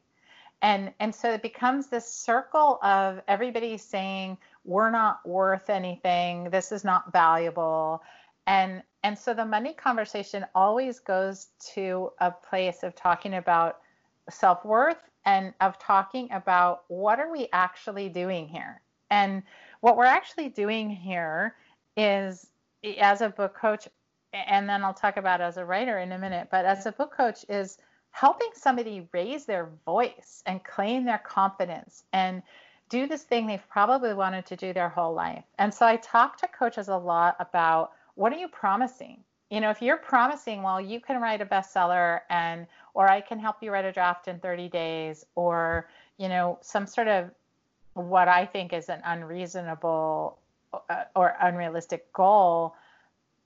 and 0.62 0.92
and 1.00 1.14
so 1.14 1.30
it 1.32 1.42
becomes 1.42 1.86
this 1.86 2.06
circle 2.06 2.78
of 2.82 3.20
everybody 3.28 3.76
saying 3.78 4.36
we're 4.64 4.90
not 4.90 5.26
worth 5.26 5.70
anything. 5.70 6.50
This 6.50 6.70
is 6.70 6.84
not 6.84 7.12
valuable. 7.12 8.02
And 8.46 8.82
and 9.02 9.18
so 9.18 9.32
the 9.32 9.44
money 9.44 9.72
conversation 9.72 10.44
always 10.54 10.98
goes 10.98 11.48
to 11.74 12.12
a 12.20 12.30
place 12.30 12.82
of 12.82 12.94
talking 12.94 13.34
about 13.34 13.78
self-worth 14.28 15.08
and 15.24 15.54
of 15.60 15.78
talking 15.78 16.28
about 16.32 16.84
what 16.88 17.18
are 17.18 17.32
we 17.32 17.48
actually 17.52 18.08
doing 18.08 18.46
here? 18.46 18.82
And 19.10 19.42
what 19.80 19.96
we're 19.96 20.04
actually 20.04 20.50
doing 20.50 20.90
here 20.90 21.54
is 21.96 22.46
as 22.98 23.20
a 23.22 23.30
book 23.30 23.54
coach 23.54 23.88
and 24.32 24.68
then 24.68 24.84
I'll 24.84 24.94
talk 24.94 25.16
about 25.16 25.40
as 25.40 25.56
a 25.56 25.64
writer 25.64 25.98
in 25.98 26.12
a 26.12 26.18
minute 26.18 26.48
but 26.50 26.64
as 26.64 26.86
a 26.86 26.92
book 26.92 27.14
coach 27.14 27.44
is 27.48 27.78
helping 28.10 28.50
somebody 28.54 29.08
raise 29.12 29.44
their 29.44 29.68
voice 29.84 30.42
and 30.46 30.62
claim 30.64 31.04
their 31.04 31.18
confidence 31.18 32.04
and 32.12 32.42
do 32.88 33.06
this 33.06 33.22
thing 33.22 33.46
they've 33.46 33.68
probably 33.68 34.12
wanted 34.12 34.44
to 34.46 34.56
do 34.56 34.72
their 34.72 34.88
whole 34.88 35.14
life. 35.14 35.44
And 35.58 35.72
so 35.72 35.86
I 35.86 35.96
talk 35.96 36.36
to 36.38 36.48
coaches 36.48 36.88
a 36.88 36.96
lot 36.96 37.36
about 37.38 37.92
what 38.16 38.32
are 38.32 38.38
you 38.38 38.48
promising? 38.48 39.22
You 39.48 39.60
know, 39.60 39.70
if 39.70 39.80
you're 39.80 39.96
promising, 39.96 40.62
well, 40.62 40.80
you 40.80 41.00
can 41.00 41.20
write 41.20 41.40
a 41.40 41.46
bestseller 41.46 42.20
and 42.28 42.66
or 42.94 43.08
I 43.08 43.20
can 43.20 43.38
help 43.38 43.56
you 43.62 43.70
write 43.70 43.84
a 43.84 43.92
draft 43.92 44.28
in 44.28 44.38
30 44.40 44.68
days 44.68 45.24
or, 45.34 45.88
you 46.18 46.28
know, 46.28 46.58
some 46.60 46.86
sort 46.86 47.08
of 47.08 47.30
what 47.94 48.28
I 48.28 48.46
think 48.46 48.72
is 48.72 48.88
an 48.88 49.00
unreasonable 49.04 50.38
uh, 50.72 51.04
or 51.16 51.36
unrealistic 51.40 52.12
goal, 52.12 52.74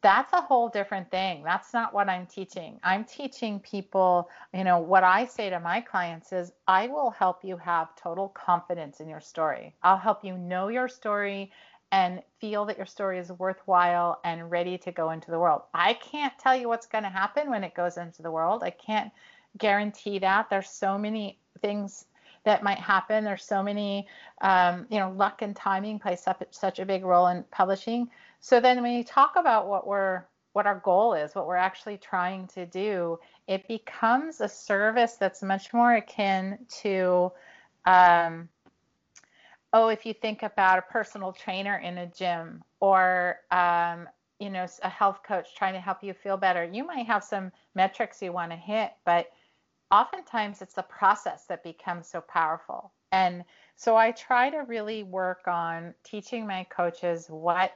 that's 0.05 0.35
a 0.35 0.41
whole 0.43 0.69
different 0.69 1.11
thing. 1.11 1.43
That's 1.43 1.73
not 1.73 1.95
what 1.95 2.11
I'm 2.11 2.27
teaching. 2.27 2.79
I'm 2.83 3.05
teaching 3.05 3.59
people, 3.59 4.29
you 4.53 4.63
know, 4.63 4.79
what 4.79 5.03
I 5.03 5.25
say 5.25 5.49
to 5.49 5.59
my 5.59 5.81
clients 5.81 6.31
is 6.31 6.53
I 6.69 6.89
will 6.89 7.09
help 7.09 7.43
you 7.43 7.57
have 7.57 7.97
total 7.97 8.29
confidence 8.29 9.01
in 9.01 9.09
your 9.09 9.23
story. 9.23 9.75
I'll 9.83 9.97
help 9.97 10.23
you 10.23 10.37
know 10.37 10.69
your 10.69 10.89
story 10.89 11.51
and 11.91 12.21
feel 12.39 12.67
that 12.67 12.77
your 12.77 12.85
story 12.85 13.19
is 13.19 13.33
worthwhile 13.33 14.21
and 14.25 14.51
ready 14.51 14.77
to 14.77 14.93
go 14.93 15.11
into 15.11 15.31
the 15.31 15.39
world. 15.39 15.63
I 15.73 15.95
can't 15.95 16.39
tell 16.39 16.55
you 16.55 16.69
what's 16.69 16.87
going 16.87 17.05
to 17.05 17.11
happen 17.11 17.49
when 17.49 17.65
it 17.65 17.75
goes 17.75 17.97
into 17.97 18.21
the 18.21 18.31
world. 18.31 18.63
I 18.63 18.71
can't 18.71 19.11
guarantee 19.57 20.19
that. 20.19 20.51
There's 20.51 20.69
so 20.69 20.99
many 20.99 21.39
things 21.63 22.05
that 22.45 22.63
might 22.63 22.79
happen. 22.79 23.25
There's 23.25 23.45
so 23.45 23.63
many, 23.63 24.07
um, 24.43 24.87
you 24.91 24.99
know, 24.99 25.13
luck 25.13 25.41
and 25.41 25.57
timing 25.57 25.99
play 25.99 26.19
such 26.51 26.79
a 26.79 26.85
big 26.85 27.07
role 27.07 27.29
in 27.29 27.43
publishing. 27.51 28.11
So 28.45 28.61
then 28.61 28.83
when 28.83 28.93
you 28.93 29.05
talk 29.05 29.37
about 29.37 29.69
what 29.69 29.87
we're 29.87 30.23
what 30.53 30.67
our 30.67 30.79
goal 30.81 31.15
is, 31.15 31.35
what 31.35 31.47
we're 31.47 31.57
actually 31.57 31.97
trying 31.97 32.47
to 32.49 32.67
do, 32.67 33.19
it 33.49 33.67
becomes 33.67 34.43
a 34.43 34.49
service 34.51 35.15
that's 35.15 35.43
much 35.43 35.73
more 35.73 35.95
akin 35.95 36.59
to 36.83 37.33
um, 37.87 38.51
oh, 39.73 39.89
if 39.89 40.05
you 40.05 40.13
think 40.13 40.43
about 40.43 40.79
a 40.79 40.83
personal 40.83 41.33
trainer 41.33 41.79
in 41.79 41.97
a 41.97 42.07
gym 42.07 42.63
or 42.81 43.39
um, 43.51 44.07
you 44.39 44.51
know 44.51 44.67
a 44.83 44.91
health 44.91 45.21
coach 45.27 45.57
trying 45.57 45.73
to 45.73 45.81
help 45.81 46.05
you 46.05 46.13
feel 46.13 46.37
better, 46.37 46.65
you 46.65 46.87
might 46.87 47.07
have 47.07 47.25
some 47.25 47.51
metrics 47.75 48.21
you 48.21 48.31
want 48.31 48.51
to 48.51 48.59
hit, 48.59 48.93
but 49.07 49.29
oftentimes 49.91 50.61
it's 50.61 50.75
the 50.75 50.83
process 50.83 51.47
that 51.47 51.65
becomes 51.65 52.09
so 52.09 52.21
powerful. 52.21 52.93
And 53.11 53.43
so 53.75 53.97
I 53.97 54.11
try 54.11 54.51
to 54.51 54.65
really 54.69 55.03
work 55.03 55.49
on 55.49 55.95
teaching 56.05 56.47
my 56.47 56.65
coaches 56.65 57.27
what 57.31 57.73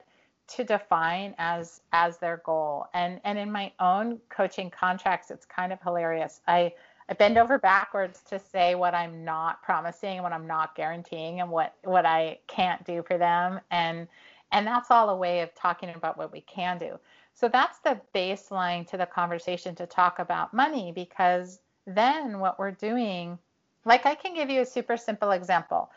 to 0.49 0.65
define 0.65 1.35
as 1.39 1.81
as 1.93 2.19
their 2.19 2.39
goal. 2.45 2.87
And 2.95 3.21
and 3.25 3.39
in 3.39 3.51
my 3.53 3.73
own 3.81 4.19
coaching 4.29 4.71
contracts 4.71 5.31
it's 5.31 5.47
kind 5.47 5.73
of 5.73 5.81
hilarious. 5.83 6.41
I 6.47 6.73
i 7.09 7.15
bend 7.15 7.39
over 7.39 7.59
backwards 7.59 8.21
to 8.29 8.39
say 8.39 8.75
what 8.75 8.95
i'm 8.95 9.25
not 9.25 9.63
promising 9.63 10.23
what 10.23 10.33
i'm 10.33 10.47
not 10.47 10.75
guaranteeing 10.75 11.41
and 11.41 11.51
what 11.51 11.75
what 11.85 12.05
i 12.07 12.39
can't 12.47 12.85
do 12.85 13.03
for 13.07 13.19
them. 13.19 13.61
And 13.71 14.09
and 14.53 14.67
that's 14.67 14.91
all 14.91 15.11
a 15.11 15.17
way 15.17 15.41
of 15.41 15.55
talking 15.55 15.91
about 15.91 16.17
what 16.17 16.33
we 16.33 16.41
can 16.43 16.79
do. 16.79 16.99
So 17.35 17.49
that's 17.49 17.79
the 17.81 18.01
baseline 18.15 18.87
to 18.89 18.97
the 18.97 19.07
conversation 19.07 19.75
to 19.77 19.87
talk 19.87 20.19
about 20.19 20.55
money 20.55 20.91
because 20.93 21.61
then 21.87 22.39
what 22.41 22.59
we're 22.59 22.71
doing 22.71 23.39
like 23.85 24.05
i 24.07 24.15
can 24.15 24.35
give 24.35 24.51
you 24.51 24.61
a 24.61 24.67
super 24.67 24.97
simple 24.97 25.31
example 25.31 25.91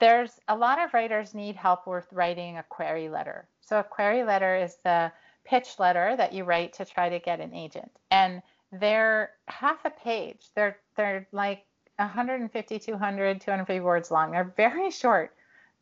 there's 0.00 0.40
a 0.48 0.56
lot 0.56 0.82
of 0.82 0.92
writers 0.94 1.34
need 1.34 1.56
help 1.56 1.86
with 1.86 2.06
writing 2.12 2.58
a 2.58 2.62
query 2.64 3.08
letter. 3.08 3.46
So 3.60 3.78
a 3.78 3.84
query 3.84 4.24
letter 4.24 4.56
is 4.56 4.76
the 4.84 5.12
pitch 5.44 5.78
letter 5.78 6.16
that 6.16 6.32
you 6.32 6.44
write 6.44 6.72
to 6.74 6.84
try 6.84 7.08
to 7.08 7.18
get 7.18 7.40
an 7.40 7.54
agent. 7.54 7.90
And 8.10 8.42
they're 8.72 9.30
half 9.46 9.84
a 9.84 9.90
page. 9.90 10.48
They're 10.54 10.78
they're 10.96 11.26
like 11.32 11.64
150, 11.96 12.78
200, 12.78 13.40
250 13.40 13.80
words 13.80 14.10
long. 14.10 14.32
They're 14.32 14.52
very 14.56 14.90
short. 14.90 15.32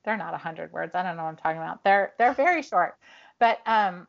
They're 0.05 0.17
not 0.17 0.33
100 0.33 0.73
words. 0.73 0.95
I 0.95 1.03
don't 1.03 1.17
know 1.17 1.23
what 1.23 1.31
I'm 1.31 1.37
talking 1.37 1.59
about. 1.59 1.85
They're 1.85 2.13
they're 2.19 2.35
very 2.35 2.63
short. 2.63 2.97
But 3.39 3.61
um, 3.67 4.07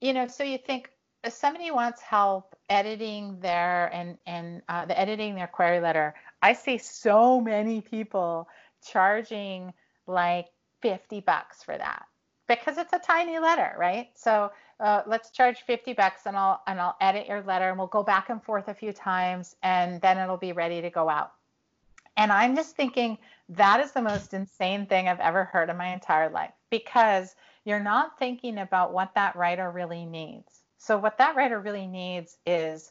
you 0.00 0.12
know, 0.12 0.28
so 0.28 0.44
you 0.44 0.58
think 0.58 0.90
if 1.24 1.32
somebody 1.32 1.70
wants 1.70 2.00
help 2.00 2.56
editing 2.68 3.40
their 3.40 3.90
and 3.92 4.16
and 4.26 4.62
uh, 4.68 4.86
the 4.86 4.98
editing 4.98 5.34
their 5.34 5.48
query 5.48 5.80
letter, 5.80 6.14
I 6.40 6.52
see 6.52 6.78
so 6.78 7.40
many 7.40 7.80
people 7.80 8.48
charging 8.80 9.72
like 10.06 10.46
50 10.82 11.20
bucks 11.20 11.62
for 11.62 11.76
that 11.76 12.06
because 12.48 12.78
it's 12.78 12.92
a 12.92 12.98
tiny 12.98 13.38
letter, 13.38 13.74
right? 13.78 14.08
So 14.14 14.50
uh, 14.80 15.02
let's 15.06 15.30
charge 15.30 15.58
50 15.66 15.92
bucks 15.92 16.22
and 16.26 16.36
I'll 16.36 16.62
and 16.66 16.80
I'll 16.80 16.96
edit 17.00 17.28
your 17.28 17.42
letter 17.42 17.68
and 17.68 17.78
we'll 17.78 17.86
go 17.86 18.02
back 18.02 18.28
and 18.30 18.42
forth 18.42 18.68
a 18.68 18.74
few 18.74 18.92
times 18.92 19.56
and 19.62 20.00
then 20.00 20.18
it'll 20.18 20.36
be 20.36 20.52
ready 20.52 20.80
to 20.80 20.90
go 20.90 21.08
out. 21.08 21.32
And 22.16 22.32
I'm 22.32 22.56
just 22.56 22.76
thinking 22.76 23.18
that 23.50 23.80
is 23.80 23.92
the 23.92 24.02
most 24.02 24.34
insane 24.34 24.86
thing 24.86 25.08
I've 25.08 25.20
ever 25.20 25.44
heard 25.44 25.70
in 25.70 25.76
my 25.76 25.92
entire 25.92 26.28
life 26.28 26.52
because 26.70 27.34
you're 27.64 27.80
not 27.80 28.18
thinking 28.18 28.58
about 28.58 28.92
what 28.92 29.14
that 29.14 29.36
writer 29.36 29.70
really 29.70 30.04
needs. 30.04 30.60
So 30.78 30.98
what 30.98 31.18
that 31.18 31.36
writer 31.36 31.60
really 31.60 31.86
needs 31.86 32.38
is 32.46 32.90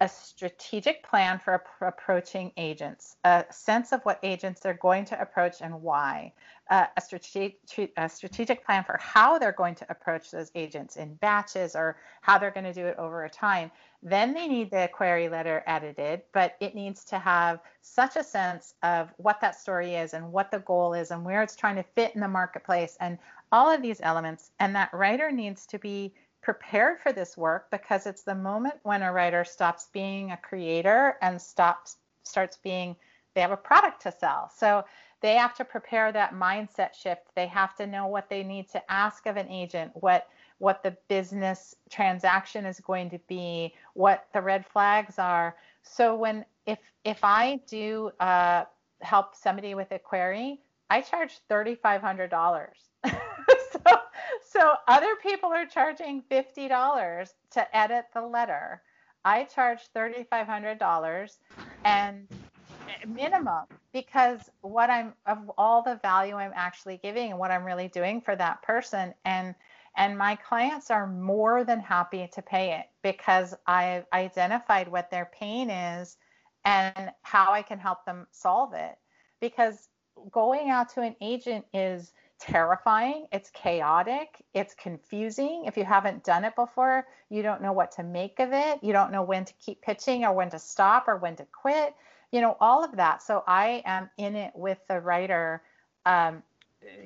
a 0.00 0.08
strategic 0.08 1.02
plan 1.02 1.38
for 1.38 1.62
approaching 1.80 2.52
agents, 2.56 3.16
a 3.24 3.44
sense 3.50 3.92
of 3.92 4.00
what 4.02 4.18
agents 4.22 4.60
they're 4.60 4.74
going 4.74 5.04
to 5.06 5.20
approach 5.20 5.60
and 5.60 5.82
why, 5.82 6.32
uh, 6.70 6.86
a, 6.96 7.00
strategic, 7.00 7.58
a 7.96 8.08
strategic 8.08 8.64
plan 8.64 8.84
for 8.84 8.98
how 9.00 9.38
they're 9.38 9.52
going 9.52 9.74
to 9.74 9.86
approach 9.90 10.30
those 10.30 10.50
agents 10.54 10.96
in 10.96 11.14
batches 11.14 11.74
or 11.74 11.96
how 12.20 12.38
they're 12.38 12.50
going 12.50 12.64
to 12.64 12.72
do 12.72 12.86
it 12.86 12.96
over 12.98 13.24
a 13.24 13.30
time. 13.30 13.70
Then 14.02 14.34
they 14.34 14.46
need 14.46 14.70
the 14.70 14.88
query 14.92 15.28
letter 15.28 15.64
edited, 15.66 16.22
but 16.32 16.56
it 16.60 16.74
needs 16.74 17.04
to 17.06 17.18
have 17.18 17.60
such 17.80 18.16
a 18.16 18.22
sense 18.22 18.74
of 18.82 19.12
what 19.16 19.40
that 19.40 19.58
story 19.58 19.94
is 19.94 20.14
and 20.14 20.30
what 20.30 20.50
the 20.50 20.60
goal 20.60 20.94
is 20.94 21.10
and 21.10 21.24
where 21.24 21.42
it's 21.42 21.56
trying 21.56 21.76
to 21.76 21.82
fit 21.82 22.14
in 22.14 22.20
the 22.20 22.28
marketplace 22.28 22.96
and 23.00 23.18
all 23.50 23.70
of 23.70 23.82
these 23.82 24.00
elements. 24.02 24.52
And 24.60 24.76
that 24.76 24.92
writer 24.92 25.32
needs 25.32 25.66
to 25.66 25.78
be 25.78 26.14
prepared 26.42 27.00
for 27.00 27.12
this 27.12 27.36
work 27.36 27.70
because 27.70 28.06
it's 28.06 28.22
the 28.22 28.34
moment 28.34 28.74
when 28.82 29.02
a 29.02 29.12
writer 29.12 29.44
stops 29.44 29.88
being 29.92 30.30
a 30.30 30.36
creator 30.36 31.16
and 31.20 31.40
stops 31.40 31.96
starts 32.22 32.56
being 32.56 32.96
they 33.34 33.42
have 33.42 33.50
a 33.52 33.56
product 33.56 34.02
to 34.02 34.12
sell. 34.12 34.50
So 34.56 34.84
they 35.20 35.34
have 35.34 35.54
to 35.56 35.64
prepare 35.64 36.10
that 36.12 36.34
mindset 36.34 36.94
shift. 36.94 37.22
They 37.34 37.46
have 37.46 37.76
to 37.76 37.86
know 37.86 38.06
what 38.06 38.28
they 38.28 38.42
need 38.42 38.68
to 38.70 38.90
ask 38.90 39.26
of 39.26 39.36
an 39.36 39.48
agent, 39.48 39.92
what 39.94 40.28
what 40.58 40.82
the 40.82 40.96
business 41.08 41.76
transaction 41.88 42.66
is 42.66 42.80
going 42.80 43.10
to 43.10 43.18
be, 43.28 43.74
what 43.94 44.26
the 44.32 44.42
red 44.42 44.66
flags 44.66 45.18
are. 45.18 45.54
So 45.82 46.16
when 46.16 46.44
if 46.66 46.78
if 47.04 47.20
I 47.22 47.60
do 47.66 48.10
uh, 48.20 48.64
help 49.00 49.36
somebody 49.36 49.74
with 49.74 49.92
a 49.92 49.98
query, 49.98 50.60
I 50.90 51.00
charge 51.00 51.38
$3,500. 51.50 52.70
so, 52.74 52.87
so 54.50 54.74
other 54.86 55.16
people 55.22 55.50
are 55.50 55.66
charging 55.66 56.22
$50 56.30 57.32
to 57.50 57.76
edit 57.76 58.06
the 58.14 58.22
letter. 58.22 58.82
I 59.24 59.44
charge 59.44 59.80
$3,500 59.94 61.36
and 61.84 62.26
minimum 63.06 63.64
because 63.92 64.40
what 64.62 64.90
I'm 64.90 65.12
of 65.26 65.50
all 65.58 65.82
the 65.82 65.96
value 66.02 66.34
I'm 66.34 66.52
actually 66.54 66.98
giving 67.02 67.30
and 67.30 67.38
what 67.38 67.50
I'm 67.50 67.64
really 67.64 67.88
doing 67.88 68.20
for 68.20 68.36
that 68.36 68.62
person 68.62 69.14
and 69.24 69.54
and 69.96 70.16
my 70.16 70.36
clients 70.36 70.90
are 70.90 71.06
more 71.06 71.64
than 71.64 71.80
happy 71.80 72.28
to 72.32 72.40
pay 72.40 72.78
it 72.78 72.86
because 73.02 73.54
I've 73.66 74.06
identified 74.12 74.88
what 74.88 75.10
their 75.10 75.30
pain 75.38 75.70
is 75.70 76.16
and 76.64 77.10
how 77.22 77.52
I 77.52 77.62
can 77.62 77.78
help 77.78 78.04
them 78.04 78.26
solve 78.30 78.74
it 78.74 78.96
because 79.40 79.88
going 80.30 80.70
out 80.70 80.88
to 80.94 81.02
an 81.02 81.16
agent 81.20 81.64
is 81.72 82.12
terrifying, 82.38 83.26
it's 83.32 83.50
chaotic, 83.50 84.42
it's 84.54 84.74
confusing. 84.74 85.64
If 85.66 85.76
you 85.76 85.84
haven't 85.84 86.24
done 86.24 86.44
it 86.44 86.54
before, 86.56 87.06
you 87.30 87.42
don't 87.42 87.62
know 87.62 87.72
what 87.72 87.92
to 87.92 88.02
make 88.02 88.40
of 88.40 88.52
it. 88.52 88.78
You 88.82 88.92
don't 88.92 89.12
know 89.12 89.22
when 89.22 89.44
to 89.44 89.52
keep 89.54 89.82
pitching 89.82 90.24
or 90.24 90.32
when 90.32 90.50
to 90.50 90.58
stop 90.58 91.08
or 91.08 91.16
when 91.16 91.36
to 91.36 91.46
quit 91.46 91.94
you 92.30 92.40
know, 92.40 92.56
all 92.60 92.84
of 92.84 92.96
that. 92.96 93.22
So 93.22 93.42
I 93.46 93.82
am 93.84 94.10
in 94.18 94.36
it 94.36 94.52
with 94.54 94.78
the 94.88 95.00
writer, 95.00 95.62
um, 96.04 96.42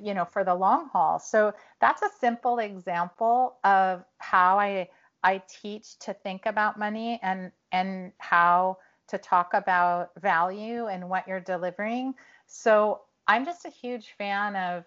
you 0.00 0.14
know, 0.14 0.24
for 0.24 0.44
the 0.44 0.54
long 0.54 0.88
haul. 0.88 1.18
So 1.18 1.54
that's 1.80 2.02
a 2.02 2.08
simple 2.20 2.58
example 2.58 3.56
of 3.64 4.04
how 4.18 4.58
I 4.58 4.88
I 5.24 5.40
teach 5.48 5.98
to 6.00 6.14
think 6.14 6.46
about 6.46 6.78
money 6.78 7.20
and 7.22 7.52
and 7.70 8.12
how 8.18 8.78
to 9.08 9.18
talk 9.18 9.54
about 9.54 10.10
value 10.20 10.86
and 10.86 11.08
what 11.08 11.28
you're 11.28 11.40
delivering. 11.40 12.14
So 12.46 13.02
I'm 13.28 13.44
just 13.44 13.64
a 13.64 13.70
huge 13.70 14.14
fan 14.18 14.56
of 14.56 14.84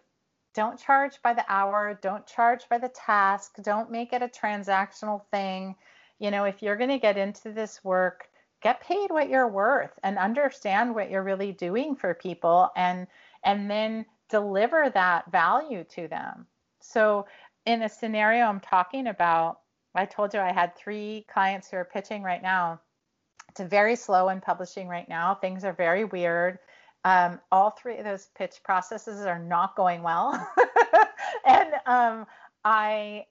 don't 0.56 0.80
charge 0.80 1.22
by 1.22 1.34
the 1.34 1.46
hour, 1.50 2.00
don't 2.02 2.26
charge 2.26 2.68
by 2.70 2.78
the 2.78 2.90
task, 2.90 3.56
don't 3.62 3.92
make 3.92 4.14
it 4.14 4.22
a 4.22 4.28
transactional 4.28 5.22
thing. 5.30 5.76
You 6.20 6.32
know, 6.32 6.46
if 6.46 6.64
you're 6.64 6.78
going 6.78 6.90
to 6.90 7.00
get 7.00 7.18
into 7.18 7.52
this 7.52 7.84
work, 7.84 8.30
get 8.62 8.82
paid 8.82 9.12
what 9.12 9.30
you're 9.30 9.48
worth 9.48 10.00
and 10.04 10.18
understand 10.18 10.96
what 10.96 11.12
you're 11.12 11.24
really 11.24 11.52
doing 11.52 11.96
for 11.96 12.14
people 12.14 12.72
and 12.76 13.06
and 13.44 13.70
then 13.70 14.06
deliver 14.30 14.90
that 14.90 15.30
value 15.32 15.84
to 15.84 16.08
them. 16.08 16.48
So 16.80 17.28
in 17.66 17.82
a 17.82 17.90
scenario 17.90 18.46
i'm 18.46 18.60
talking 18.60 19.08
about 19.08 19.60
i 19.96 20.06
told 20.06 20.34
you 20.34 20.40
i 20.40 20.52
had 20.52 20.76
three 20.76 21.26
clients 21.32 21.70
who 21.70 21.78
are 21.78 21.86
pitching 21.86 22.24
right 22.24 22.42
now. 22.42 22.80
It's 23.50 23.62
very 23.62 23.96
slow 23.96 24.30
in 24.30 24.42
publishing 24.42 24.88
right 24.88 25.08
now. 25.08 25.36
Things 25.36 25.64
are 25.64 25.74
very 25.74 26.04
weird 26.04 26.60
um, 27.06 27.40
all 27.52 27.70
three 27.70 27.98
of 27.98 28.04
those 28.04 28.28
pitch 28.38 28.56
processes 28.64 29.22
are 29.22 29.40
not 29.40 29.76
going 29.78 30.04
well 30.04 30.34
and 31.46 31.74
um, 31.86 32.26
i 32.66 33.26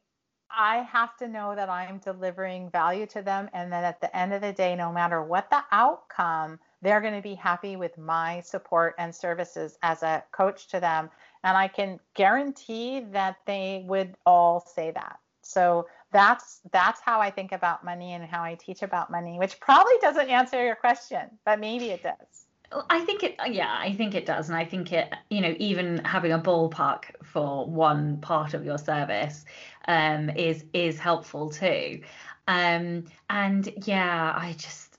I 0.56 0.82
have 0.82 1.16
to 1.16 1.28
know 1.28 1.54
that 1.54 1.68
I'm 1.68 1.98
delivering 1.98 2.70
value 2.70 3.06
to 3.06 3.22
them 3.22 3.48
and 3.52 3.72
that 3.72 3.84
at 3.84 4.00
the 4.00 4.16
end 4.16 4.32
of 4.32 4.40
the 4.40 4.52
day, 4.52 4.76
no 4.76 4.92
matter 4.92 5.22
what 5.22 5.50
the 5.50 5.64
outcome, 5.72 6.60
they're 6.80 7.00
going 7.00 7.14
to 7.14 7.22
be 7.22 7.34
happy 7.34 7.76
with 7.76 7.96
my 7.98 8.40
support 8.42 8.94
and 8.98 9.14
services 9.14 9.78
as 9.82 10.02
a 10.02 10.22
coach 10.32 10.68
to 10.68 10.80
them. 10.80 11.10
And 11.42 11.56
I 11.56 11.68
can 11.68 11.98
guarantee 12.14 13.00
that 13.12 13.36
they 13.46 13.84
would 13.88 14.14
all 14.26 14.60
say 14.60 14.92
that. 14.92 15.18
So 15.42 15.88
that's 16.12 16.60
that's 16.72 17.00
how 17.00 17.20
I 17.20 17.30
think 17.30 17.52
about 17.52 17.84
money 17.84 18.12
and 18.12 18.24
how 18.24 18.42
I 18.42 18.54
teach 18.54 18.82
about 18.82 19.10
money, 19.10 19.38
which 19.38 19.60
probably 19.60 19.94
doesn't 20.00 20.30
answer 20.30 20.64
your 20.64 20.76
question, 20.76 21.38
but 21.44 21.58
maybe 21.58 21.90
it 21.90 22.02
does. 22.02 22.43
I 22.90 23.00
think 23.00 23.22
it, 23.22 23.36
yeah, 23.50 23.76
I 23.78 23.92
think 23.92 24.14
it 24.14 24.26
does. 24.26 24.48
And 24.48 24.56
I 24.56 24.64
think 24.64 24.92
it, 24.92 25.12
you 25.30 25.40
know, 25.40 25.54
even 25.58 25.98
having 26.04 26.32
a 26.32 26.38
ballpark 26.38 27.04
for 27.22 27.66
one 27.66 28.18
part 28.20 28.54
of 28.54 28.64
your 28.64 28.78
service 28.78 29.44
um, 29.86 30.30
is 30.30 30.64
is 30.72 30.98
helpful 30.98 31.50
too. 31.50 32.02
Um, 32.48 33.04
and 33.30 33.72
yeah, 33.86 34.32
I 34.36 34.54
just, 34.58 34.98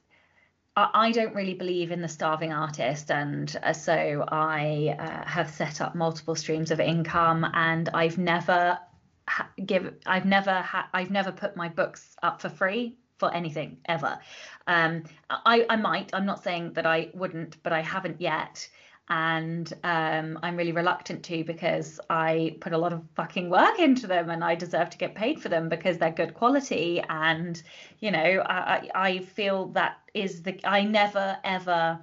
I, 0.75 0.89
I 0.93 1.11
don't 1.11 1.35
really 1.35 1.53
believe 1.53 1.91
in 1.91 2.01
the 2.01 2.07
starving 2.07 2.53
artist. 2.53 3.11
And 3.11 3.55
uh, 3.63 3.73
so 3.73 4.25
I 4.27 4.95
uh, 4.97 5.27
have 5.27 5.49
set 5.49 5.81
up 5.81 5.95
multiple 5.95 6.35
streams 6.35 6.71
of 6.71 6.79
income 6.79 7.45
and 7.53 7.89
I've 7.89 8.17
never 8.17 8.79
ha- 9.27 9.49
give, 9.65 9.93
I've 10.05 10.25
never 10.25 10.53
had, 10.53 10.85
I've 10.93 11.11
never 11.11 11.31
put 11.31 11.55
my 11.55 11.69
books 11.69 12.15
up 12.23 12.41
for 12.41 12.49
free 12.49 12.97
for 13.17 13.33
anything 13.33 13.77
ever. 13.85 14.19
Um, 14.67 15.03
I, 15.29 15.65
I 15.69 15.75
might. 15.75 16.09
I'm 16.13 16.25
not 16.25 16.43
saying 16.43 16.73
that 16.73 16.85
I 16.85 17.09
wouldn't, 17.13 17.61
but 17.63 17.73
I 17.73 17.81
haven't 17.81 18.19
yet. 18.21 18.67
And 19.07 19.71
um, 19.83 20.39
I'm 20.41 20.57
really 20.57 20.71
reluctant 20.71 21.23
to 21.25 21.43
because 21.43 21.99
I 22.09 22.57
put 22.59 22.73
a 22.73 22.77
lot 22.77 22.91
of 22.91 23.03
fucking 23.15 23.51
work 23.51 23.77
into 23.79 24.07
them 24.07 24.31
and 24.31 24.43
I 24.43 24.55
deserve 24.55 24.89
to 24.89 24.97
get 24.97 25.13
paid 25.13 25.39
for 25.39 25.47
them 25.49 25.69
because 25.69 25.99
they're 25.99 26.11
good 26.11 26.33
quality. 26.33 27.03
And, 27.07 27.61
you 27.99 28.09
know, 28.09 28.43
I, 28.45 28.89
I 28.95 29.19
feel 29.19 29.67
that 29.69 29.99
is 30.15 30.41
the, 30.41 30.59
I 30.63 30.83
never 30.83 31.37
ever 31.43 31.99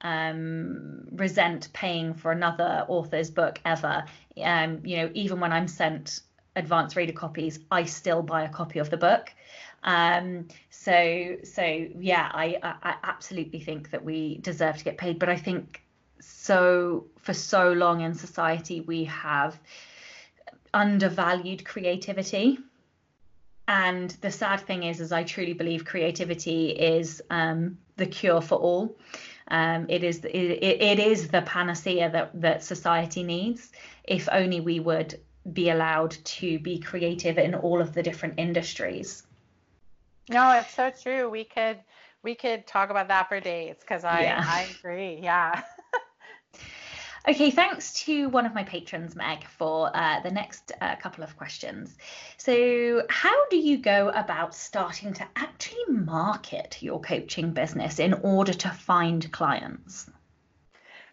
um, 0.00 1.08
resent 1.12 1.72
paying 1.74 2.14
for 2.14 2.32
another 2.32 2.86
author's 2.88 3.30
book 3.30 3.60
ever. 3.66 4.04
Um, 4.42 4.80
you 4.84 4.96
know, 4.96 5.10
even 5.12 5.40
when 5.40 5.52
I'm 5.52 5.68
sent 5.68 6.20
advanced 6.56 6.96
reader 6.96 7.12
copies, 7.12 7.58
I 7.70 7.84
still 7.84 8.22
buy 8.22 8.44
a 8.44 8.48
copy 8.48 8.78
of 8.78 8.88
the 8.88 8.96
book. 8.96 9.30
Um, 9.82 10.48
so 10.70 11.36
so 11.44 11.62
yeah, 11.62 12.30
I, 12.32 12.58
I 12.62 12.94
absolutely 13.04 13.60
think 13.60 13.90
that 13.90 14.04
we 14.04 14.38
deserve 14.38 14.76
to 14.78 14.84
get 14.84 14.98
paid, 14.98 15.18
but 15.18 15.28
I 15.28 15.36
think 15.36 15.82
so 16.20 17.06
for 17.18 17.32
so 17.32 17.72
long 17.72 18.00
in 18.00 18.14
society 18.14 18.80
we 18.80 19.04
have 19.04 19.58
undervalued 20.74 21.64
creativity. 21.64 22.58
And 23.68 24.10
the 24.22 24.30
sad 24.30 24.60
thing 24.60 24.82
is, 24.84 25.00
is 25.00 25.12
I 25.12 25.24
truly 25.24 25.52
believe 25.52 25.84
creativity 25.84 26.70
is 26.70 27.22
um, 27.30 27.78
the 27.96 28.06
cure 28.06 28.40
for 28.40 28.56
all. 28.56 28.96
Um, 29.48 29.86
it 29.88 30.02
is 30.02 30.24
it, 30.24 30.30
it 30.30 30.98
is 30.98 31.28
the 31.28 31.42
panacea 31.42 32.10
that 32.10 32.40
that 32.40 32.64
society 32.64 33.22
needs. 33.22 33.70
If 34.04 34.28
only 34.32 34.60
we 34.60 34.80
would 34.80 35.20
be 35.52 35.70
allowed 35.70 36.10
to 36.10 36.58
be 36.58 36.78
creative 36.78 37.38
in 37.38 37.54
all 37.54 37.80
of 37.80 37.94
the 37.94 38.02
different 38.02 38.34
industries. 38.38 39.22
No, 40.28 40.52
it's 40.52 40.74
so 40.74 40.90
true. 40.90 41.28
We 41.30 41.44
could 41.44 41.78
we 42.22 42.34
could 42.34 42.66
talk 42.66 42.90
about 42.90 43.08
that 43.08 43.28
for 43.28 43.40
days 43.40 43.76
because 43.80 44.04
I 44.04 44.22
yeah. 44.22 44.44
I 44.46 44.68
agree. 44.78 45.20
Yeah. 45.22 45.62
Okay, 47.28 47.50
thanks 47.50 47.92
to 48.04 48.30
one 48.30 48.46
of 48.46 48.54
my 48.54 48.64
patrons, 48.64 49.14
Meg, 49.14 49.44
for 49.44 49.94
uh, 49.94 50.20
the 50.20 50.30
next 50.30 50.72
uh, 50.80 50.96
couple 50.96 51.22
of 51.22 51.36
questions. 51.36 51.98
So, 52.38 53.02
how 53.10 53.48
do 53.50 53.58
you 53.58 53.76
go 53.76 54.08
about 54.14 54.54
starting 54.54 55.12
to 55.12 55.26
actually 55.36 55.84
market 55.88 56.78
your 56.80 57.00
coaching 57.00 57.50
business 57.52 57.98
in 57.98 58.14
order 58.14 58.54
to 58.54 58.70
find 58.70 59.30
clients? 59.30 60.08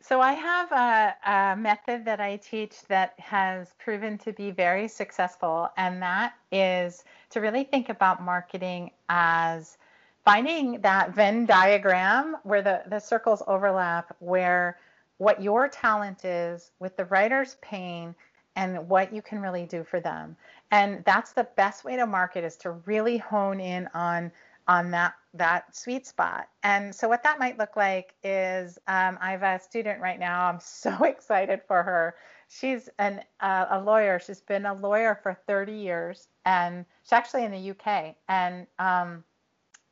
So, 0.07 0.21
I 0.21 0.33
have 0.33 0.71
a, 0.71 1.15
a 1.31 1.55
method 1.55 2.05
that 2.05 2.19
I 2.19 2.35
teach 2.37 2.83
that 2.89 3.15
has 3.17 3.73
proven 3.79 4.19
to 4.19 4.33
be 4.33 4.51
very 4.51 4.87
successful, 4.87 5.71
and 5.77 5.99
that 5.99 6.35
is 6.51 7.05
to 7.31 7.41
really 7.41 7.63
think 7.63 7.89
about 7.89 8.21
marketing 8.21 8.91
as 9.09 9.79
finding 10.23 10.79
that 10.81 11.15
Venn 11.15 11.47
diagram 11.47 12.37
where 12.43 12.61
the, 12.61 12.83
the 12.85 12.99
circles 12.99 13.41
overlap, 13.47 14.15
where 14.19 14.77
what 15.17 15.41
your 15.41 15.67
talent 15.67 16.23
is 16.23 16.69
with 16.77 16.95
the 16.97 17.05
writer's 17.05 17.55
pain 17.63 18.13
and 18.55 18.87
what 18.87 19.11
you 19.11 19.23
can 19.23 19.41
really 19.41 19.65
do 19.65 19.83
for 19.83 19.99
them. 19.99 20.37
And 20.69 21.03
that's 21.05 21.31
the 21.31 21.47
best 21.55 21.83
way 21.83 21.95
to 21.95 22.05
market 22.05 22.43
is 22.43 22.57
to 22.57 22.73
really 22.85 23.17
hone 23.17 23.59
in 23.59 23.89
on 23.95 24.31
on 24.67 24.91
that 24.91 25.13
that 25.33 25.75
sweet 25.75 26.07
spot. 26.07 26.47
And 26.63 26.95
so 26.95 27.07
what 27.07 27.23
that 27.23 27.39
might 27.39 27.59
look 27.59 27.75
like 27.75 28.15
is 28.23 28.77
um, 28.87 29.17
I 29.21 29.31
have 29.31 29.43
a 29.43 29.59
student 29.61 30.01
right 30.01 30.19
now. 30.19 30.47
I'm 30.47 30.59
so 30.61 31.03
excited 31.03 31.61
for 31.67 31.83
her 31.83 32.15
she's 32.47 32.89
an 32.99 33.21
uh, 33.39 33.65
a 33.69 33.79
lawyer. 33.79 34.19
She's 34.19 34.41
been 34.41 34.65
a 34.65 34.73
lawyer 34.73 35.19
for 35.21 35.37
30 35.47 35.73
years, 35.73 36.27
and 36.45 36.85
she's 37.03 37.13
actually 37.13 37.45
in 37.45 37.51
the 37.51 37.71
UK. 37.71 38.15
And 38.29 38.67
um, 38.79 39.23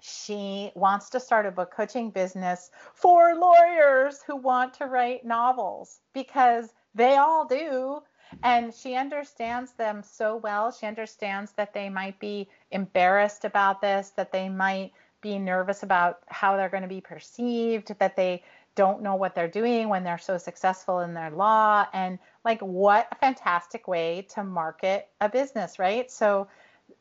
she 0.01 0.71
wants 0.75 1.09
to 1.11 1.19
start 1.19 1.45
a 1.45 1.51
book 1.51 1.71
coaching 1.73 2.09
business 2.09 2.71
for 2.93 3.35
lawyers 3.35 4.21
who 4.25 4.35
want 4.35 4.73
to 4.75 4.85
write 4.85 5.25
novels 5.25 5.99
because 6.13 6.73
they 6.93 7.15
all 7.15 7.45
do. 7.45 8.01
And 8.43 8.73
she 8.73 8.95
understands 8.95 9.73
them 9.73 10.03
so 10.03 10.37
well. 10.37 10.71
She 10.71 10.85
understands 10.85 11.51
that 11.53 11.73
they 11.73 11.89
might 11.89 12.19
be 12.19 12.49
embarrassed 12.71 13.45
about 13.45 13.81
this, 13.81 14.09
that 14.11 14.31
they 14.31 14.49
might 14.49 14.91
be 15.21 15.37
nervous 15.37 15.83
about 15.83 16.19
how 16.27 16.57
they're 16.57 16.69
going 16.69 16.83
to 16.83 16.89
be 16.89 17.01
perceived, 17.01 17.93
that 17.99 18.15
they 18.15 18.43
don't 18.75 19.03
know 19.03 19.15
what 19.15 19.35
they're 19.35 19.47
doing 19.47 19.87
when 19.87 20.03
they're 20.03 20.17
so 20.17 20.37
successful 20.37 21.01
in 21.01 21.13
their 21.13 21.29
law. 21.29 21.85
And 21.93 22.17
like 22.43 22.61
what 22.61 23.07
a 23.11 23.15
fantastic 23.15 23.87
way 23.87 24.25
to 24.33 24.43
market 24.43 25.07
a 25.21 25.29
business 25.29 25.77
right 25.77 26.11
so 26.11 26.47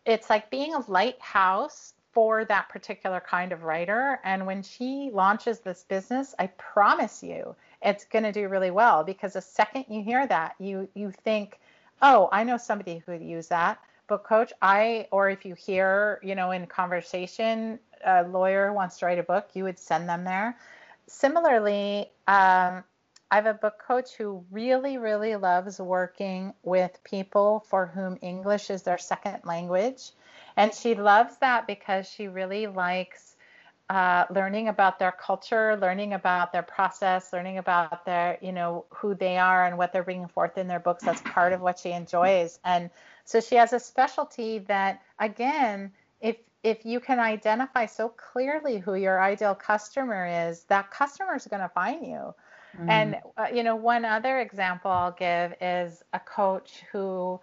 it's 0.05 0.31
like 0.31 0.51
being 0.51 0.75
a 0.75 0.91
lighthouse 0.91 1.95
for 2.13 2.45
that 2.45 2.69
particular 2.69 3.21
kind 3.21 3.53
of 3.53 3.63
writer. 3.63 4.21
And 4.23 4.47
when 4.47 4.63
she 4.63 5.11
launches 5.13 5.61
this 5.61 5.85
business, 5.85 6.35
I 6.39 6.49
promise 6.49 7.23
you, 7.23 7.57
it's 7.85 8.05
going 8.05 8.25
to 8.25 8.33
do 8.33 8.49
really 8.49 8.71
well 8.71 9.05
because 9.05 9.35
the 9.35 9.41
second 9.41 9.87
you 9.89 10.03
hear 10.03 10.27
that, 10.27 10.55
you 10.59 10.89
you 10.95 11.11
think, 11.11 11.61
"Oh, 12.01 12.29
I 12.33 12.45
know 12.45 12.57
somebody 12.57 13.03
who 13.05 13.13
would 13.13 13.23
use 13.23 13.49
that." 13.49 13.79
Book 14.09 14.25
coach, 14.25 14.53
I 14.63 15.09
or 15.11 15.31
if 15.31 15.45
you 15.45 15.55
hear, 15.55 16.21
you 16.23 16.35
know, 16.35 16.51
in 16.51 16.67
conversation, 16.67 17.79
a 18.05 18.25
lawyer 18.25 18.73
wants 18.73 18.99
to 18.99 19.07
write 19.07 19.19
a 19.19 19.23
book, 19.23 19.51
you 19.55 19.65
would 19.65 19.79
send 19.79 20.09
them 20.09 20.25
there. 20.25 20.57
Similarly, 21.07 22.11
um, 22.27 22.85
I 23.31 23.37
have 23.37 23.47
a 23.47 23.55
book 23.55 23.83
coach 23.87 24.15
who 24.15 24.45
really, 24.51 24.99
really 24.99 25.37
loves 25.37 25.81
working 25.81 26.53
with 26.63 27.03
people 27.03 27.65
for 27.69 27.87
whom 27.87 28.19
English 28.21 28.69
is 28.69 28.83
their 28.83 28.99
second 28.99 29.41
language. 29.45 30.11
And 30.57 30.75
she 30.75 30.95
loves 30.95 31.39
that 31.39 31.67
because 31.67 32.07
she 32.07 32.29
really 32.29 32.67
likes 32.67 33.32
uh, 33.93 34.25
learning 34.31 34.69
about 34.69 34.99
their 34.99 35.13
culture, 35.13 35.77
learning 35.77 36.15
about 36.15 36.51
their 36.51 36.63
process, 36.63 37.31
learning 37.31 37.59
about 37.59 38.07
their, 38.07 38.39
you 38.41 38.51
know, 38.51 38.87
who 38.89 39.15
they 39.15 39.37
are 39.37 39.67
and 39.67 39.77
what 39.77 39.93
they're 39.93 40.03
bringing 40.03 40.29
forth 40.29 40.57
in 40.57 40.67
their 40.67 40.81
books. 40.81 41.05
That's 41.05 41.21
part 41.27 41.53
of 41.53 41.61
what 41.61 41.79
she 41.79 41.93
enjoys. 41.93 42.59
And 42.65 42.89
so 43.27 43.39
she 43.39 43.57
has 43.57 43.75
a 43.75 43.79
specialty 43.79 44.61
that, 44.61 45.03
again, 45.19 45.93
if 46.23 46.37
if 46.63 46.87
you 46.87 47.01
can 47.01 47.21
identify 47.21 47.85
so 47.85 48.09
clearly 48.09 48.79
who 48.79 48.95
your 48.95 49.21
ideal 49.21 49.55
customer 49.55 50.49
is, 50.49 50.65
that 50.65 50.91
customer 50.91 51.37
is 51.37 51.47
going 51.47 51.61
to 51.61 51.69
find 51.69 52.07
you. 52.07 52.35
Mm. 52.81 52.89
And 52.89 53.17
uh, 53.37 53.49
you 53.53 53.63
know, 53.63 53.77
one 53.77 54.07
other 54.07 54.41
example 54.41 54.91
I'll 54.91 55.13
give 55.13 55.53
is 55.61 56.03
a 56.15 56.19
coach 56.19 56.83
who 56.93 57.39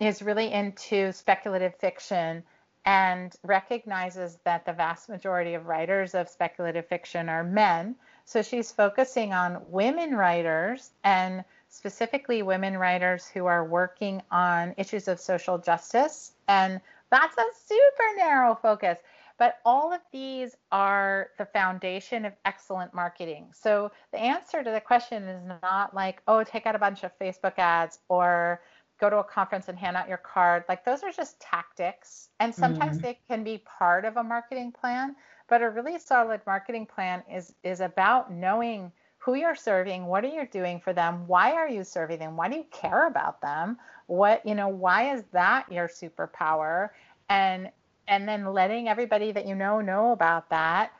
is 0.00 0.22
really 0.22 0.50
into 0.50 1.12
speculative 1.12 1.74
fiction 1.76 2.44
and 2.84 3.34
recognizes 3.44 4.38
that 4.44 4.64
the 4.66 4.72
vast 4.72 5.08
majority 5.08 5.54
of 5.54 5.66
writers 5.66 6.14
of 6.14 6.28
speculative 6.28 6.86
fiction 6.86 7.28
are 7.28 7.44
men. 7.44 7.94
So 8.24 8.42
she's 8.42 8.72
focusing 8.72 9.32
on 9.32 9.62
women 9.68 10.14
writers 10.14 10.90
and 11.04 11.44
specifically 11.68 12.42
women 12.42 12.76
writers 12.76 13.26
who 13.26 13.46
are 13.46 13.64
working 13.64 14.22
on 14.30 14.74
issues 14.76 15.08
of 15.08 15.20
social 15.20 15.58
justice. 15.58 16.32
And 16.48 16.80
that's 17.10 17.36
a 17.36 17.44
super 17.66 18.16
narrow 18.16 18.54
focus. 18.54 18.98
But 19.38 19.58
all 19.64 19.92
of 19.92 20.00
these 20.12 20.56
are 20.70 21.30
the 21.38 21.46
foundation 21.46 22.24
of 22.24 22.32
excellent 22.44 22.94
marketing. 22.94 23.48
So 23.52 23.90
the 24.12 24.18
answer 24.18 24.62
to 24.62 24.70
the 24.70 24.80
question 24.80 25.24
is 25.24 25.42
not 25.62 25.94
like, 25.94 26.22
oh, 26.28 26.44
take 26.44 26.66
out 26.66 26.76
a 26.76 26.78
bunch 26.78 27.02
of 27.02 27.18
Facebook 27.18 27.58
ads 27.58 27.98
or 28.08 28.60
go 29.02 29.10
to 29.10 29.18
a 29.18 29.24
conference 29.24 29.68
and 29.68 29.76
hand 29.76 29.96
out 29.96 30.08
your 30.08 30.18
card. 30.18 30.62
Like 30.68 30.84
those 30.84 31.02
are 31.02 31.10
just 31.10 31.40
tactics. 31.40 32.28
And 32.38 32.54
sometimes 32.54 32.98
mm. 32.98 33.02
they 33.02 33.18
can 33.26 33.42
be 33.42 33.58
part 33.58 34.04
of 34.04 34.16
a 34.16 34.22
marketing 34.22 34.70
plan. 34.70 35.16
But 35.48 35.60
a 35.60 35.68
really 35.68 35.98
solid 35.98 36.40
marketing 36.46 36.86
plan 36.86 37.24
is 37.30 37.52
is 37.64 37.80
about 37.80 38.32
knowing 38.32 38.92
who 39.18 39.34
you're 39.34 39.56
serving, 39.56 40.06
what 40.06 40.24
are 40.24 40.28
you 40.28 40.46
doing 40.50 40.80
for 40.80 40.92
them, 40.92 41.26
why 41.26 41.52
are 41.52 41.68
you 41.68 41.84
serving 41.84 42.18
them, 42.18 42.36
why 42.36 42.48
do 42.48 42.56
you 42.56 42.64
care 42.72 43.06
about 43.06 43.40
them, 43.40 43.76
what 44.06 44.44
you 44.46 44.54
know, 44.54 44.68
why 44.68 45.14
is 45.14 45.24
that 45.32 45.70
your 45.70 45.88
superpower, 45.88 46.90
and 47.28 47.70
and 48.06 48.28
then 48.28 48.52
letting 48.52 48.88
everybody 48.88 49.32
that 49.32 49.46
you 49.46 49.54
know 49.56 49.80
know 49.80 50.12
about 50.12 50.48
that. 50.50 50.92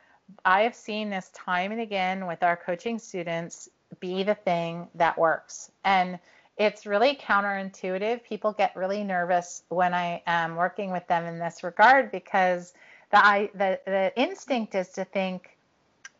I 0.43 0.63
have 0.63 0.75
seen 0.75 1.09
this 1.09 1.29
time 1.29 1.71
and 1.71 1.81
again 1.81 2.27
with 2.27 2.43
our 2.43 2.57
coaching 2.57 2.99
students 2.99 3.69
be 3.99 4.23
the 4.23 4.35
thing 4.35 4.87
that 4.95 5.17
works. 5.17 5.71
And 5.85 6.19
it's 6.57 6.85
really 6.85 7.15
counterintuitive. 7.15 8.23
People 8.23 8.53
get 8.53 8.75
really 8.75 9.03
nervous 9.03 9.63
when 9.69 9.93
I 9.93 10.21
am 10.27 10.55
working 10.55 10.91
with 10.91 11.07
them 11.07 11.25
in 11.25 11.39
this 11.39 11.63
regard 11.63 12.11
because 12.11 12.73
the, 13.11 13.25
I, 13.25 13.49
the, 13.55 13.79
the 13.85 14.13
instinct 14.15 14.75
is 14.75 14.89
to 14.89 15.05
think, 15.05 15.57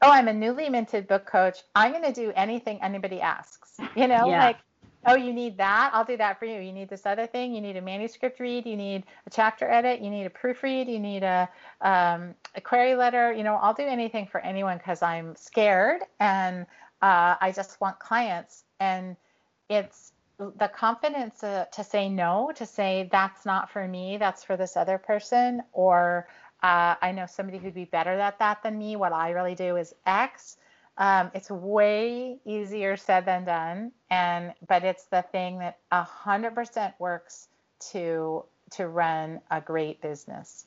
oh, 0.02 0.10
I'm 0.12 0.28
a 0.28 0.34
newly 0.34 0.70
minted 0.70 1.08
book 1.08 1.26
coach. 1.26 1.60
I'm 1.76 1.92
going 1.92 2.04
to 2.04 2.14
do 2.14 2.32
anything 2.36 2.82
anybody 2.82 3.22
asks. 3.22 3.78
You 3.96 4.08
know, 4.08 4.28
yeah. 4.28 4.46
like 4.46 4.58
oh, 5.06 5.16
you 5.16 5.34
need 5.34 5.58
that? 5.58 5.92
I'll 5.94 6.06
do 6.06 6.18
that 6.18 6.40
for 6.40 6.46
you. 6.46 6.60
You 6.60 6.72
need 6.72 6.90
this 6.90 7.06
other 7.06 7.28
thing. 7.28 7.54
You 7.54 7.62
need 7.62 7.78
a 7.78 7.82
manuscript 7.82 8.40
read. 8.40 8.66
You 8.66 8.76
need 8.76 9.04
a 9.26 9.30
chapter 9.30 9.70
edit. 9.70 10.02
You 10.02 10.10
need 10.10 10.26
a 10.26 10.30
proofread. 10.30 10.88
You 10.88 11.00
need 11.00 11.24
a, 11.24 11.50
um, 11.82 12.34
a 12.56 12.62
query 12.62 12.96
letter. 12.96 13.34
You 13.34 13.44
know, 13.44 13.56
I'll 13.56 13.74
do 13.74 13.84
anything 13.84 14.28
for 14.28 14.40
anyone 14.42 14.78
because 14.78 15.02
I'm 15.02 15.36
scared 15.36 16.02
and 16.20 16.66
uh, 17.02 17.36
I 17.42 17.52
just 17.56 17.82
want 17.82 18.00
clients. 18.00 18.64
And 18.80 19.16
it's 19.70 20.12
the 20.38 20.68
confidence 20.68 21.44
uh, 21.44 21.66
to 21.74 21.84
say 21.84 22.10
no, 22.10 22.52
to 22.56 22.66
say 22.66 23.10
that's 23.12 23.46
not 23.46 23.70
for 23.72 23.88
me, 23.88 24.18
that's 24.18 24.44
for 24.44 24.58
this 24.58 24.76
other 24.76 24.98
person, 24.98 25.62
or 25.74 26.28
uh, 26.62 26.96
I 27.02 27.12
know 27.12 27.26
somebody 27.26 27.58
who'd 27.58 27.74
be 27.74 27.86
better 27.86 28.12
at 28.12 28.40
that 28.40 28.64
than 28.64 28.78
me. 28.78 28.96
What 28.96 29.14
I 29.14 29.32
really 29.32 29.56
do 29.56 29.76
is 29.78 29.94
X. 30.06 30.58
Um, 30.98 31.32
it's 31.34 31.50
way 31.50 32.38
easier 32.46 32.98
said 32.98 33.26
than 33.26 33.46
done, 33.46 33.92
and 34.10 34.54
but 34.68 34.84
it's 34.84 35.06
the 35.06 35.24
thing 35.32 35.60
that 35.60 35.80
a 35.92 36.04
hundred 36.04 36.56
percent 36.56 36.94
works 37.00 37.48
to 37.92 38.46
to 38.72 38.88
run 38.88 39.42
a 39.52 39.60
great 39.62 40.02
business. 40.02 40.66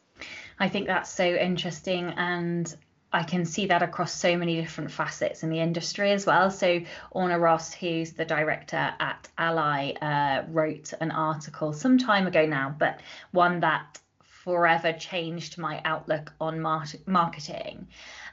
I 0.58 0.68
think 0.68 0.86
that's 0.86 1.10
so 1.10 1.24
interesting, 1.24 2.12
and 2.16 2.74
I 3.16 3.22
can 3.22 3.46
see 3.46 3.64
that 3.68 3.82
across 3.82 4.12
so 4.12 4.36
many 4.36 4.60
different 4.60 4.90
facets 4.90 5.42
in 5.42 5.48
the 5.48 5.58
industry 5.58 6.12
as 6.12 6.26
well. 6.26 6.50
So 6.50 6.82
Orna 7.12 7.38
Ross, 7.38 7.72
who's 7.72 8.12
the 8.12 8.26
director 8.26 8.92
at 9.00 9.26
ALLi, 9.38 9.96
uh, 10.02 10.42
wrote 10.48 10.92
an 11.00 11.10
article 11.10 11.72
some 11.72 11.96
time 11.96 12.26
ago 12.26 12.44
now, 12.44 12.76
but 12.78 13.00
one 13.30 13.60
that 13.60 13.98
forever 14.20 14.92
changed 14.92 15.56
my 15.56 15.80
outlook 15.86 16.30
on 16.42 16.60
mar- 16.60 16.84
marketing. 17.06 17.88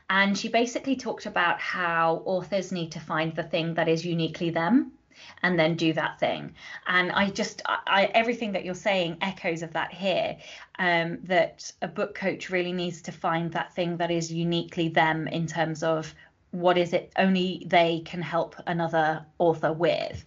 And 0.10 0.38
she 0.38 0.50
basically 0.50 0.98
talked 0.98 1.28
about 1.28 1.62
how 1.62 2.22
authors 2.26 2.74
need 2.74 2.92
to 2.92 3.00
find 3.00 3.34
the 3.34 3.44
thing 3.44 3.76
that 3.76 3.88
is 3.88 4.06
uniquely 4.06 4.50
them 4.50 4.92
and 5.42 5.58
then 5.58 5.76
do 5.76 5.94
that 5.94 6.20
thing. 6.20 6.54
And 6.88 7.12
I 7.12 7.30
just, 7.30 7.62
I, 7.66 8.10
everything 8.14 8.52
that 8.54 8.66
you're 8.66 8.76
saying 8.76 9.18
echoes 9.22 9.64
of 9.64 9.74
that 9.74 9.94
here. 9.94 10.38
Um, 10.80 11.20
that 11.24 11.72
a 11.84 11.88
book 11.88 12.16
coach 12.16 12.50
really 12.50 12.74
needs 12.74 13.04
to 13.04 13.12
find 13.12 13.52
that 13.52 13.76
thing 13.76 13.98
that 13.98 14.10
is 14.10 14.34
uniquely 14.34 14.90
them 14.90 15.28
in 15.28 15.46
terms 15.46 15.84
of 15.84 16.14
what 16.50 16.78
is 16.78 16.94
it 16.94 17.12
only 17.18 17.64
they 17.68 18.02
can 18.06 18.22
help 18.22 18.56
another 18.68 19.26
author 19.40 19.74
with. 19.74 20.24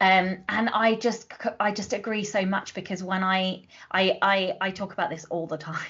Um, 0.00 0.38
and 0.48 0.68
I 0.70 0.94
just, 0.94 1.32
I 1.58 1.72
just 1.72 1.92
agree 1.92 2.24
so 2.24 2.44
much 2.44 2.74
because 2.74 3.02
when 3.02 3.22
I, 3.22 3.62
I, 3.90 4.18
I, 4.22 4.56
I 4.60 4.70
talk 4.70 4.92
about 4.92 5.10
this 5.10 5.24
all 5.26 5.46
the 5.46 5.58
time 5.58 5.80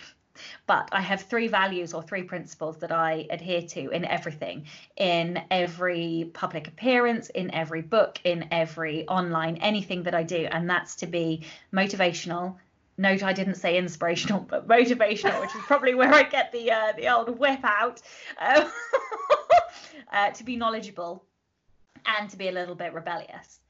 but 0.66 0.88
I 0.92 1.00
have 1.00 1.22
three 1.22 1.48
values 1.48 1.92
or 1.92 2.02
three 2.02 2.22
principles 2.22 2.78
that 2.78 2.90
I 2.90 3.26
adhere 3.30 3.62
to 3.62 3.90
in 3.90 4.04
everything, 4.04 4.66
in 4.96 5.42
every 5.50 6.30
public 6.32 6.68
appearance, 6.68 7.28
in 7.30 7.52
every 7.52 7.82
book, 7.82 8.18
in 8.24 8.48
every 8.50 9.06
online, 9.08 9.58
anything 9.58 10.04
that 10.04 10.14
I 10.14 10.22
do. 10.22 10.48
And 10.50 10.68
that's 10.68 10.96
to 10.96 11.06
be 11.06 11.42
motivational. 11.72 12.56
Note 12.96 13.22
I 13.22 13.32
didn't 13.32 13.56
say 13.56 13.76
inspirational, 13.76 14.40
but 14.40 14.66
motivational, 14.68 15.40
which 15.40 15.54
is 15.54 15.62
probably 15.62 15.94
where 15.94 16.14
I 16.14 16.22
get 16.22 16.52
the 16.52 16.70
uh, 16.70 16.92
the 16.96 17.08
old 17.08 17.38
whip 17.38 17.60
out. 17.64 18.00
Uh, 18.40 18.68
uh, 20.12 20.30
to 20.30 20.44
be 20.44 20.56
knowledgeable 20.56 21.24
and 22.06 22.30
to 22.30 22.36
be 22.36 22.48
a 22.48 22.52
little 22.52 22.74
bit 22.74 22.92
rebellious 22.94 23.60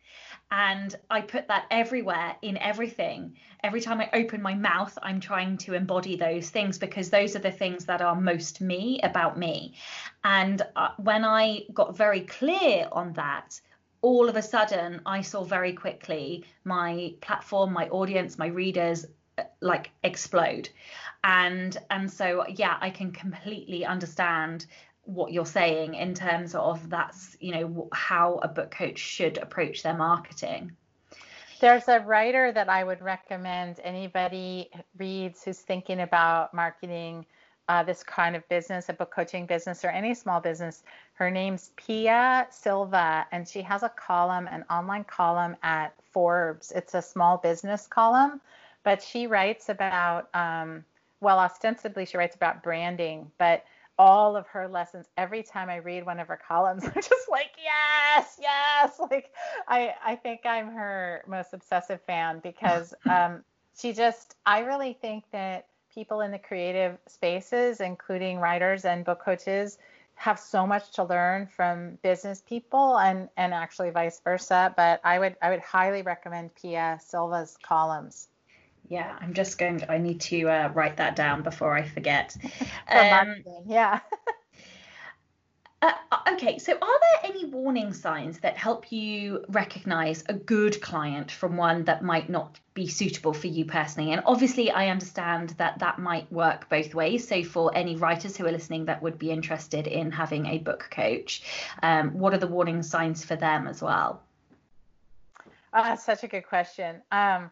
and 0.51 0.95
I 1.11 1.23
put 1.23 1.49
that 1.49 1.67
everywhere 1.71 2.37
in 2.43 2.57
everything. 2.59 3.37
Every 3.63 3.81
time 3.81 4.01
I 4.01 4.11
open 4.13 4.41
my 4.43 4.55
mouth, 4.55 4.97
I'm 5.03 5.21
trying 5.21 5.57
to 5.59 5.75
embody 5.75 6.17
those 6.17 6.51
things 6.51 6.79
because 6.79 7.11
those 7.11 7.35
are 7.35 7.41
the 7.41 7.51
things 7.51 7.87
that 7.87 8.03
are 8.03 8.15
most 8.15 8.61
me 8.61 9.01
about 9.03 9.39
me. 9.39 9.75
And 10.23 10.63
uh, 10.77 10.91
when 10.99 11.25
I 11.25 11.65
got 11.73 11.97
very 11.97 12.21
clear 12.21 12.89
on 12.93 13.13
that, 13.15 13.61
all 14.03 14.29
of 14.29 14.37
a 14.37 14.43
sudden 14.43 15.01
I 15.07 15.23
saw 15.23 15.45
very 15.45 15.73
quickly 15.73 16.45
my 16.65 17.15
platform, 17.21 17.73
my 17.73 17.89
audience, 17.89 18.39
my 18.39 18.49
readers 18.49 19.07
uh, 19.39 19.43
like 19.61 19.91
explode 20.05 20.69
and 21.25 21.79
and 21.91 22.09
so 22.09 22.47
yeah 22.47 22.77
i 22.81 22.89
can 22.91 23.11
completely 23.11 23.85
understand 23.85 24.67
what 25.05 25.33
you're 25.33 25.47
saying 25.47 25.95
in 25.95 26.15
terms 26.15 26.55
of 26.55 26.89
that's 26.89 27.37
you 27.41 27.53
know 27.53 27.89
how 27.93 28.41
a 28.43 28.49
book 28.49 28.71
coach 28.71 28.99
should 28.99 29.39
approach 29.39 29.83
their 29.83 29.97
marketing. 29.97 30.73
There's 31.61 31.89
a 31.89 32.01
writer 32.01 32.53
that 32.53 32.69
i 32.69 32.85
would 32.85 33.01
recommend 33.01 33.81
anybody 33.83 34.71
reads 34.99 35.43
who's 35.45 35.61
thinking 35.61 36.01
about 36.01 36.53
marketing 36.53 37.27
uh, 37.69 37.83
this 37.83 38.03
kind 38.03 38.37
of 38.37 38.47
business 38.49 38.89
a 38.89 38.93
book 38.93 39.11
coaching 39.11 39.47
business 39.47 39.85
or 39.85 39.89
any 39.89 40.15
small 40.15 40.41
business. 40.41 40.83
Her 41.15 41.31
name's 41.31 41.71
pia 41.77 42.47
silva 42.51 43.27
and 43.33 43.49
she 43.49 43.63
has 43.63 43.83
a 43.83 43.89
column 43.91 44.49
an 44.49 44.65
online 44.71 45.05
column 45.05 45.57
at 45.63 45.95
forbes. 46.11 46.73
It's 46.73 46.95
a 46.95 47.03
small 47.03 47.39
business 47.39 47.87
column 47.87 48.41
but 48.83 49.03
she 49.03 49.27
writes 49.27 49.69
about 49.69 50.29
um, 50.35 50.85
well 51.21 51.39
ostensibly 51.39 52.05
she 52.05 52.17
writes 52.17 52.37
about 52.37 52.63
branding 52.63 53.31
but 53.39 53.65
all 53.99 54.37
of 54.37 54.47
her 54.49 54.69
lessons 54.69 55.07
every 55.17 55.43
time 55.43 55.69
I 55.69 55.77
read 55.77 56.05
one 56.05 56.19
of 56.21 56.29
her 56.29 56.39
columns. 56.49 56.85
I'm 56.95 56.95
just 56.95 57.31
like, 57.31 57.53
yes, 57.63 58.39
yes. 58.41 59.01
Like 59.11 59.33
I 59.69 59.95
I 60.05 60.17
think 60.17 60.41
I'm 60.45 60.69
her 60.73 61.23
most 61.27 61.53
obsessive 61.53 62.01
fan 62.03 62.41
because 62.43 62.95
um, 63.09 63.43
she 63.77 63.93
just 63.93 64.37
I 64.47 64.61
really 64.61 64.95
think 65.01 65.25
that 65.33 65.67
people 65.95 66.23
in 66.23 66.33
the 66.33 66.39
creative 66.39 66.99
spaces, 67.07 67.81
including 67.81 68.39
writers 68.39 68.85
and 68.85 69.05
book 69.05 69.23
coaches, 69.25 69.79
have 70.17 70.39
so 70.39 70.67
much 70.67 70.91
to 70.93 71.05
learn 71.05 71.47
from 71.47 71.99
business 72.03 72.43
people 72.49 72.99
and 72.99 73.29
and 73.37 73.53
actually 73.53 73.91
vice 73.91 74.21
versa 74.21 74.73
but 74.77 75.01
i 75.05 75.19
would 75.19 75.37
i 75.43 75.51
would 75.51 75.61
highly 75.61 76.03
recommend 76.03 76.55
pia 76.55 76.99
silva's 77.05 77.57
columns 77.63 78.29
yeah 78.89 79.17
i'm 79.21 79.35
just 79.35 79.59
going 79.59 79.79
to 79.79 79.91
i 79.91 79.99
need 79.99 80.21
to 80.21 80.49
uh, 80.49 80.71
write 80.75 80.97
that 80.99 81.17
down 81.17 81.43
before 81.43 81.75
i 81.75 81.83
forget 81.83 82.37
um, 82.89 83.37
yeah 83.67 84.01
uh, 85.83 85.93
okay, 86.33 86.59
so 86.59 86.73
are 86.73 86.79
there 86.81 87.31
any 87.31 87.45
warning 87.47 87.93
signs 87.93 88.39
that 88.41 88.57
help 88.57 88.91
you 88.91 89.45
recognize 89.49 90.25
a 90.29 90.35
good 90.35 90.81
client 90.81 91.31
from 91.31 91.57
one 91.57 91.85
that 91.85 92.03
might 92.03 92.31
not 92.31 92.59
be 92.75 92.87
suitable 92.87 93.35
for 93.35 93.49
you 93.49 93.65
personally? 93.65 94.13
And 94.13 94.23
obviously, 94.25 94.71
I 94.71 94.89
understand 94.89 95.51
that 95.59 95.81
that 95.81 95.99
might 95.99 96.31
work 96.33 96.69
both 96.69 96.95
ways. 96.95 97.29
So, 97.29 97.43
for 97.43 97.77
any 97.77 97.97
writers 97.97 98.37
who 98.37 98.47
are 98.47 98.53
listening 98.53 98.87
that 98.87 99.03
would 99.03 99.19
be 99.19 99.31
interested 99.31 99.87
in 99.87 100.11
having 100.11 100.47
a 100.47 100.59
book 100.59 100.89
coach, 100.91 101.43
um, 101.83 102.19
what 102.19 102.33
are 102.33 102.39
the 102.39 102.47
warning 102.47 102.83
signs 102.83 103.25
for 103.25 103.37
them 103.37 103.67
as 103.67 103.83
well? 103.83 104.23
Uh, 105.73 105.97
such 105.97 106.23
a 106.25 106.29
good 106.29 106.47
question. 106.47 107.03
Um, 107.11 107.51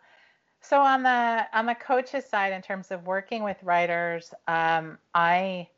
so 0.63 0.81
on 0.81 1.03
the 1.03 1.47
on 1.53 1.67
the 1.67 1.75
coaches 1.75 2.25
side, 2.25 2.53
in 2.53 2.63
terms 2.63 2.91
of 2.91 3.07
working 3.07 3.43
with 3.43 3.63
writers, 3.63 4.33
um, 4.47 4.99
I 5.15 5.69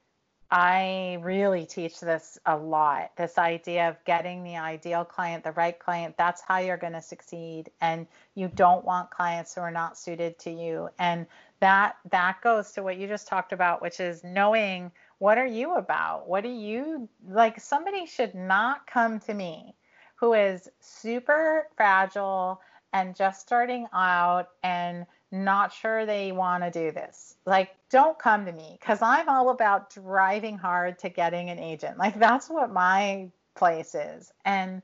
I 0.51 1.19
really 1.23 1.67
teach 1.67 1.99
this 2.01 2.39
a 2.47 2.57
lot. 2.57 3.11
This 3.17 3.39
idea 3.39 3.89
of 3.89 3.97
getting 4.05 4.45
the 4.45 4.57
ideal 4.57 5.05
client, 5.05 5.43
the 5.43 5.53
right 5.53 5.77
client, 5.77 6.17
that's 6.17 6.43
how 6.43 6.59
you're 6.59 6.77
going 6.77 6.93
to 6.93 7.03
succeed. 7.03 7.71
And 7.81 8.07
you 8.35 8.49
don't 8.55 8.85
want 8.85 9.11
clients 9.11 9.55
who 9.55 9.63
are 9.63 9.71
not 9.71 9.99
suited 9.99 10.39
to 10.41 10.51
you. 10.51 10.91
And 10.99 11.27
that 11.61 11.97
that 12.11 12.41
goes 12.43 12.73
to 12.73 12.83
what 12.83 12.99
you 12.99 13.09
just 13.09 13.27
talked 13.27 13.53
about, 13.53 13.83
which 13.83 14.01
is 14.01 14.23
knowing 14.23 14.93
what 15.19 15.39
are 15.39 15.47
you 15.47 15.75
about? 15.75 16.29
What 16.29 16.43
do 16.45 16.51
you 16.51 17.09
like 17.27 17.59
somebody 17.59 18.07
should 18.07 18.35
not 18.35 18.87
come 18.87 19.19
to 19.21 19.35
me 19.35 19.75
who 20.17 20.35
is 20.35 20.69
super 20.81 21.69
fragile 21.77 22.61
and 22.95 23.15
just 23.15 23.43
starting 23.43 23.87
out 23.93 24.51
and 24.63 25.05
not 25.33 25.73
sure 25.73 26.07
they 26.07 26.31
want 26.31 26.63
to 26.63 26.71
do 26.71 26.93
this. 26.93 27.35
Like, 27.45 27.75
don't 27.91 28.19
come 28.19 28.47
to 28.47 28.53
me 28.53 28.79
because 28.81 29.03
I'm 29.03 29.29
all 29.29 29.51
about 29.51 29.91
driving 29.91 30.57
hard 30.57 31.01
to 31.01 31.09
getting 31.09 31.51
an 31.51 31.59
agent. 31.59 31.99
Like, 31.99 32.19
that's 32.19 32.49
what 32.49 32.73
my 32.73 33.31
place 33.57 33.97
is. 33.97 34.33
And 34.45 34.81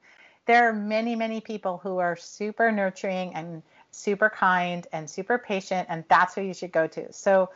there 0.47 0.69
are 0.69 0.73
many, 0.73 1.15
many 1.15 1.41
people 1.41 1.79
who 1.79 1.99
are 1.99 2.17
super 2.17 2.73
nurturing 2.73 3.33
and 3.35 3.63
super 3.93 4.29
kind 4.29 4.87
and 4.93 5.09
super 5.09 5.39
patient, 5.39 5.87
and 5.89 6.05
that's 6.09 6.35
who 6.35 6.43
you 6.43 6.53
should 6.53 6.73
go 6.73 6.89
to. 6.89 7.13
So, 7.13 7.51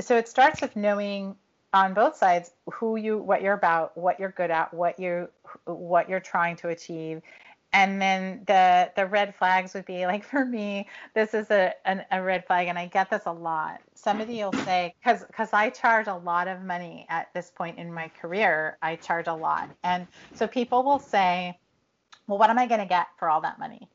so 0.00 0.16
it 0.16 0.28
starts 0.28 0.60
with 0.60 0.74
knowing 0.74 1.36
on 1.72 1.94
both 1.94 2.16
sides 2.16 2.50
who 2.72 2.96
you 2.96 3.18
what 3.18 3.40
you're 3.40 3.54
about 3.54 3.96
what 3.96 4.20
you're 4.20 4.32
good 4.32 4.50
at 4.50 4.74
what 4.74 4.98
you 4.98 5.28
what 5.64 6.08
you're 6.08 6.20
trying 6.20 6.54
to 6.56 6.68
achieve 6.68 7.22
and 7.72 8.00
then 8.00 8.42
the 8.46 8.90
the 8.96 9.06
red 9.06 9.34
flags 9.34 9.74
would 9.74 9.86
be 9.86 10.06
like 10.06 10.24
for 10.24 10.44
me 10.44 10.86
this 11.14 11.34
is 11.34 11.50
a 11.50 11.72
an, 11.84 12.04
a 12.10 12.22
red 12.22 12.46
flag 12.46 12.68
and 12.68 12.78
i 12.78 12.86
get 12.86 13.10
this 13.10 13.22
a 13.26 13.32
lot. 13.32 13.80
Somebody 13.94 14.36
will 14.42 14.52
say 14.52 14.94
because 15.02 15.24
because 15.24 15.52
i 15.52 15.70
charge 15.70 16.06
a 16.06 16.16
lot 16.16 16.48
of 16.48 16.62
money 16.62 17.06
at 17.08 17.32
this 17.34 17.50
point 17.54 17.78
in 17.78 17.92
my 17.92 18.08
career 18.20 18.78
i 18.82 18.96
charge 18.96 19.26
a 19.26 19.34
lot. 19.34 19.68
And 19.84 20.06
so 20.34 20.46
people 20.46 20.82
will 20.82 20.98
say 20.98 21.58
well 22.26 22.38
what 22.38 22.50
am 22.50 22.58
i 22.58 22.66
going 22.66 22.80
to 22.80 22.86
get 22.86 23.08
for 23.18 23.28
all 23.30 23.40
that 23.40 23.58
money 23.58 23.88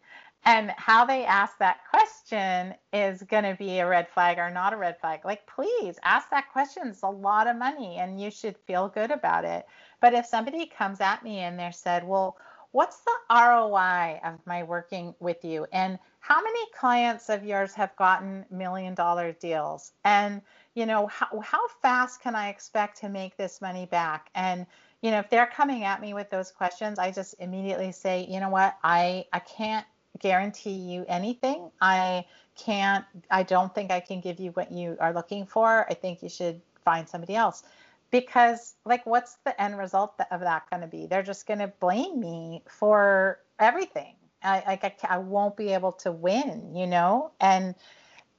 and 0.46 0.72
how 0.78 1.04
they 1.04 1.26
ask 1.26 1.58
that 1.58 1.80
question 1.90 2.74
is 2.94 3.22
going 3.24 3.44
to 3.44 3.56
be 3.56 3.80
a 3.80 3.88
red 3.88 4.08
flag 4.08 4.38
or 4.38 4.50
not 4.50 4.72
a 4.72 4.78
red 4.78 4.98
flag. 5.00 5.26
Like 5.26 5.46
please 5.46 6.00
ask 6.04 6.30
that 6.30 6.52
question. 6.54 6.88
It's 6.88 7.04
a 7.04 7.10
lot 7.10 7.48
of 7.48 7.58
money 7.58 7.98
and 7.98 8.22
you 8.22 8.32
should 8.32 8.56
feel 8.66 8.88
good 8.88 9.12
about 9.12 9.44
it. 9.44 9.66
But 10.00 10.14
if 10.14 10.26
somebody 10.26 10.66
comes 10.66 11.02
at 11.02 11.22
me 11.24 11.40
and 11.40 11.60
they 11.60 11.70
said 11.74 12.08
well 12.08 12.38
what's 12.78 13.00
the 13.00 13.36
ROI 13.36 14.20
of 14.24 14.38
my 14.46 14.62
working 14.62 15.16
with 15.20 15.44
you? 15.44 15.66
And 15.74 15.98
how 16.20 16.44
many 16.44 16.60
clients 16.78 17.28
of 17.28 17.44
yours 17.44 17.74
have 17.74 17.96
gotten 17.96 18.46
million 18.52 18.94
dollar 18.94 19.32
deals? 19.32 19.94
And, 20.06 20.44
you 20.76 20.86
know, 20.86 21.08
how, 21.08 21.40
how 21.40 21.68
fast 21.82 22.22
can 22.22 22.36
I 22.36 22.50
expect 22.50 23.00
to 23.00 23.10
make 23.10 23.36
this 23.36 23.62
money 23.62 23.88
back? 23.88 24.30
And, 24.36 24.68
you 25.02 25.10
know, 25.10 25.18
if 25.18 25.28
they're 25.32 25.48
coming 25.48 25.86
at 25.86 26.02
me 26.02 26.14
with 26.14 26.30
those 26.30 26.52
questions, 26.52 27.00
I 27.00 27.10
just 27.10 27.34
immediately 27.40 27.92
say, 27.92 28.28
you 28.30 28.40
know 28.40 28.50
what, 28.50 28.78
I, 28.84 29.26
I 29.34 29.40
can't 29.40 29.88
guarantee 30.20 30.78
you 30.78 31.04
anything. 31.08 31.72
I 31.82 32.26
can't, 32.56 33.06
I 33.32 33.42
don't 33.42 33.74
think 33.74 33.90
I 33.90 34.02
can 34.02 34.22
give 34.22 34.40
you 34.40 34.52
what 34.52 34.72
you 34.72 34.98
are 35.00 35.14
looking 35.14 35.48
for. 35.48 35.88
I 35.90 35.96
think 35.96 36.22
you 36.22 36.30
should 36.30 36.62
find 36.86 37.10
somebody 37.10 37.36
else 37.36 37.64
because 38.12 38.76
like 38.86 39.06
what's 39.06 39.36
the 39.46 39.60
end 39.62 39.78
result 39.78 40.20
of 40.32 40.42
that 40.42 40.70
going 40.70 40.82
to 40.82 40.88
be? 40.88 41.08
They're 41.08 41.24
just 41.24 41.46
going 41.48 41.60
to 41.60 41.68
blame 41.68 42.20
me 42.20 42.64
for 42.68 43.40
everything. 43.60 44.16
I 44.44 44.64
like 44.68 44.84
I, 44.84 45.16
I 45.16 45.18
won't 45.18 45.58
be 45.58 45.74
able 45.74 45.94
to 45.94 46.12
win 46.12 46.76
you 46.76 46.88
know? 46.88 47.32
And 47.40 47.76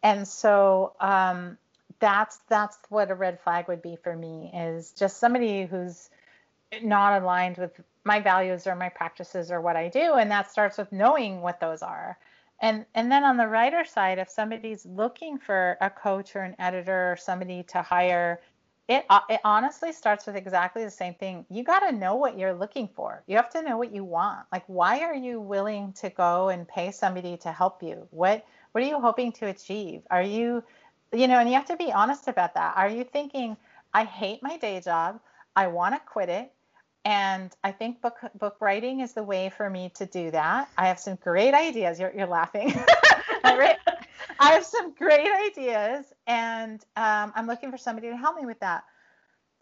and 0.02 0.26
so 0.26 0.94
um 1.00 1.58
that's 2.00 2.38
that's 2.48 2.78
what 2.88 3.10
a 3.10 3.14
red 3.14 3.40
flag 3.40 3.68
would 3.68 3.82
be 3.82 3.96
for 3.96 4.16
me 4.16 4.50
is 4.54 4.92
just 4.92 5.18
somebody 5.18 5.66
who's 5.66 6.10
not 6.82 7.20
aligned 7.20 7.56
with 7.56 7.80
my 8.04 8.20
values 8.20 8.66
or 8.66 8.74
my 8.74 8.88
practices 8.88 9.50
or 9.50 9.60
what 9.60 9.76
I 9.76 9.88
do 9.88 10.14
and 10.14 10.30
that 10.30 10.50
starts 10.50 10.78
with 10.78 10.92
knowing 10.92 11.40
what 11.40 11.60
those 11.60 11.82
are. 11.82 12.18
And 12.60 12.86
and 12.94 13.10
then 13.10 13.24
on 13.24 13.36
the 13.36 13.48
writer 13.48 13.84
side 13.84 14.18
if 14.18 14.30
somebody's 14.30 14.86
looking 14.86 15.38
for 15.38 15.76
a 15.80 15.90
coach 15.90 16.36
or 16.36 16.42
an 16.42 16.54
editor 16.58 17.12
or 17.12 17.16
somebody 17.16 17.64
to 17.64 17.82
hire 17.82 18.40
it 18.88 19.04
uh, 19.10 19.20
it 19.28 19.40
honestly 19.44 19.92
starts 19.92 20.26
with 20.26 20.36
exactly 20.36 20.84
the 20.84 20.90
same 20.90 21.14
thing. 21.14 21.44
You 21.50 21.62
got 21.62 21.80
to 21.80 21.92
know 21.92 22.14
what 22.16 22.38
you're 22.38 22.54
looking 22.54 22.88
for. 22.88 23.22
You 23.26 23.36
have 23.36 23.50
to 23.50 23.62
know 23.62 23.76
what 23.76 23.94
you 23.94 24.04
want. 24.04 24.46
Like 24.50 24.64
why 24.66 25.00
are 25.00 25.14
you 25.14 25.40
willing 25.40 25.92
to 26.00 26.10
go 26.10 26.48
and 26.48 26.66
pay 26.66 26.90
somebody 26.90 27.36
to 27.38 27.52
help 27.52 27.82
you? 27.82 28.08
What 28.10 28.44
what 28.72 28.82
are 28.82 28.86
you 28.86 29.00
hoping 29.00 29.32
to 29.32 29.46
achieve? 29.46 30.02
Are 30.10 30.22
you 30.22 30.64
you 31.12 31.26
know, 31.26 31.38
and 31.38 31.48
you 31.48 31.54
have 31.54 31.66
to 31.66 31.76
be 31.76 31.92
honest 31.92 32.28
about 32.28 32.54
that. 32.54 32.76
Are 32.76 32.88
you 32.88 33.04
thinking 33.04 33.56
I 33.94 34.04
hate 34.04 34.42
my 34.42 34.56
day 34.56 34.80
job. 34.80 35.20
I 35.56 35.68
want 35.68 35.94
to 35.94 36.00
quit 36.00 36.28
it. 36.28 36.52
And 37.04 37.50
I 37.64 37.72
think 37.72 38.02
book 38.02 38.16
book 38.38 38.56
writing 38.60 39.00
is 39.00 39.14
the 39.14 39.22
way 39.22 39.50
for 39.56 39.70
me 39.70 39.90
to 39.96 40.06
do 40.06 40.30
that. 40.30 40.68
I 40.76 40.88
have 40.88 40.98
some 40.98 41.16
great 41.16 41.54
ideas. 41.54 41.98
You're, 41.98 42.12
you're 42.14 42.26
laughing. 42.26 42.74
I 44.40 44.52
have 44.52 44.64
some 44.64 44.92
great 44.94 45.30
ideas, 45.46 46.12
and 46.26 46.84
um, 46.96 47.32
I'm 47.34 47.46
looking 47.46 47.70
for 47.70 47.78
somebody 47.78 48.08
to 48.08 48.16
help 48.16 48.36
me 48.36 48.46
with 48.46 48.60
that. 48.60 48.84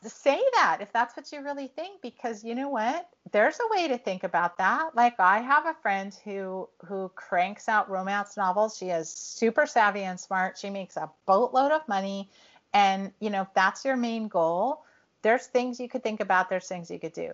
Say 0.03 0.41
that 0.55 0.79
if 0.81 0.93
that's 0.93 1.17
what 1.17 1.33
you 1.33 1.43
really 1.43 1.69
think, 1.69 2.03
because 2.03 2.45
you 2.45 2.55
know 2.55 2.69
what, 2.69 3.09
there's 3.33 3.59
a 3.59 3.77
way 3.77 3.89
to 3.89 3.99
think 3.99 4.25
about 4.25 4.59
that. 4.59 4.95
Like 4.95 5.19
I 5.19 5.39
have 5.39 5.67
a 5.67 5.75
friend 5.75 6.15
who 6.25 6.69
who 6.85 7.11
cranks 7.15 7.69
out 7.69 7.91
romance 7.91 8.37
novels. 8.37 8.77
She 8.77 8.91
is 8.91 9.09
super 9.09 9.67
savvy 9.67 10.03
and 10.03 10.21
smart. 10.21 10.59
She 10.59 10.71
makes 10.71 10.97
a 10.97 11.11
boatload 11.25 11.73
of 11.73 11.89
money, 11.89 12.31
and 12.75 13.13
you 13.21 13.31
know 13.31 13.43
if 13.43 13.55
that's 13.55 13.85
your 13.85 13.97
main 13.97 14.29
goal, 14.29 14.85
there's 15.23 15.47
things 15.47 15.81
you 15.81 15.89
could 15.89 16.03
think 16.03 16.21
about. 16.21 16.51
There's 16.51 16.69
things 16.69 16.91
you 16.91 16.99
could 16.99 17.15
do. 17.15 17.33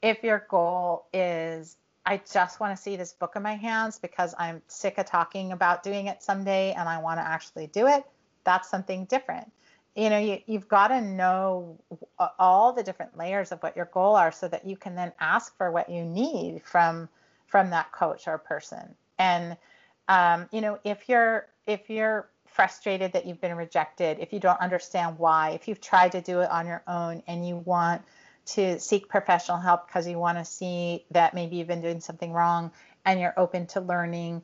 If 0.00 0.22
your 0.22 0.46
goal 0.48 1.06
is 1.12 1.76
I 2.06 2.20
just 2.30 2.60
want 2.60 2.76
to 2.76 2.82
see 2.82 2.96
this 2.96 3.12
book 3.12 3.32
in 3.36 3.42
my 3.42 3.54
hands 3.54 3.98
because 3.98 4.34
I'm 4.38 4.60
sick 4.68 4.98
of 4.98 5.06
talking 5.06 5.52
about 5.52 5.82
doing 5.82 6.06
it 6.06 6.22
someday 6.22 6.72
and 6.72 6.88
I 6.88 6.98
want 6.98 7.18
to 7.18 7.26
actually 7.26 7.68
do 7.68 7.86
it. 7.86 8.04
That's 8.44 8.68
something 8.68 9.06
different. 9.06 9.50
You 9.96 10.10
know, 10.10 10.18
you, 10.18 10.38
you've 10.46 10.68
got 10.68 10.88
to 10.88 11.00
know 11.00 11.78
all 12.38 12.72
the 12.72 12.82
different 12.82 13.16
layers 13.16 13.52
of 13.52 13.62
what 13.62 13.76
your 13.76 13.86
goal 13.86 14.16
are 14.16 14.32
so 14.32 14.48
that 14.48 14.66
you 14.66 14.76
can 14.76 14.94
then 14.94 15.12
ask 15.20 15.56
for 15.56 15.70
what 15.70 15.88
you 15.88 16.04
need 16.04 16.62
from 16.64 17.08
from 17.46 17.70
that 17.70 17.92
coach 17.92 18.26
or 18.26 18.36
person. 18.36 18.94
And 19.18 19.56
um, 20.08 20.48
you 20.52 20.60
know, 20.60 20.78
if 20.84 21.08
you're 21.08 21.46
if 21.66 21.88
you're 21.88 22.28
frustrated 22.46 23.12
that 23.12 23.24
you've 23.24 23.40
been 23.40 23.56
rejected, 23.56 24.18
if 24.20 24.32
you 24.32 24.40
don't 24.40 24.60
understand 24.60 25.18
why, 25.18 25.50
if 25.50 25.66
you've 25.68 25.80
tried 25.80 26.12
to 26.12 26.20
do 26.20 26.40
it 26.40 26.50
on 26.50 26.66
your 26.66 26.82
own 26.86 27.22
and 27.26 27.46
you 27.46 27.56
want 27.56 28.02
to 28.46 28.78
seek 28.78 29.08
professional 29.08 29.58
help 29.58 29.86
because 29.86 30.06
you 30.06 30.18
want 30.18 30.38
to 30.38 30.44
see 30.44 31.04
that 31.10 31.34
maybe 31.34 31.56
you've 31.56 31.68
been 31.68 31.82
doing 31.82 32.00
something 32.00 32.32
wrong 32.32 32.70
and 33.04 33.20
you're 33.20 33.34
open 33.36 33.66
to 33.66 33.80
learning 33.80 34.42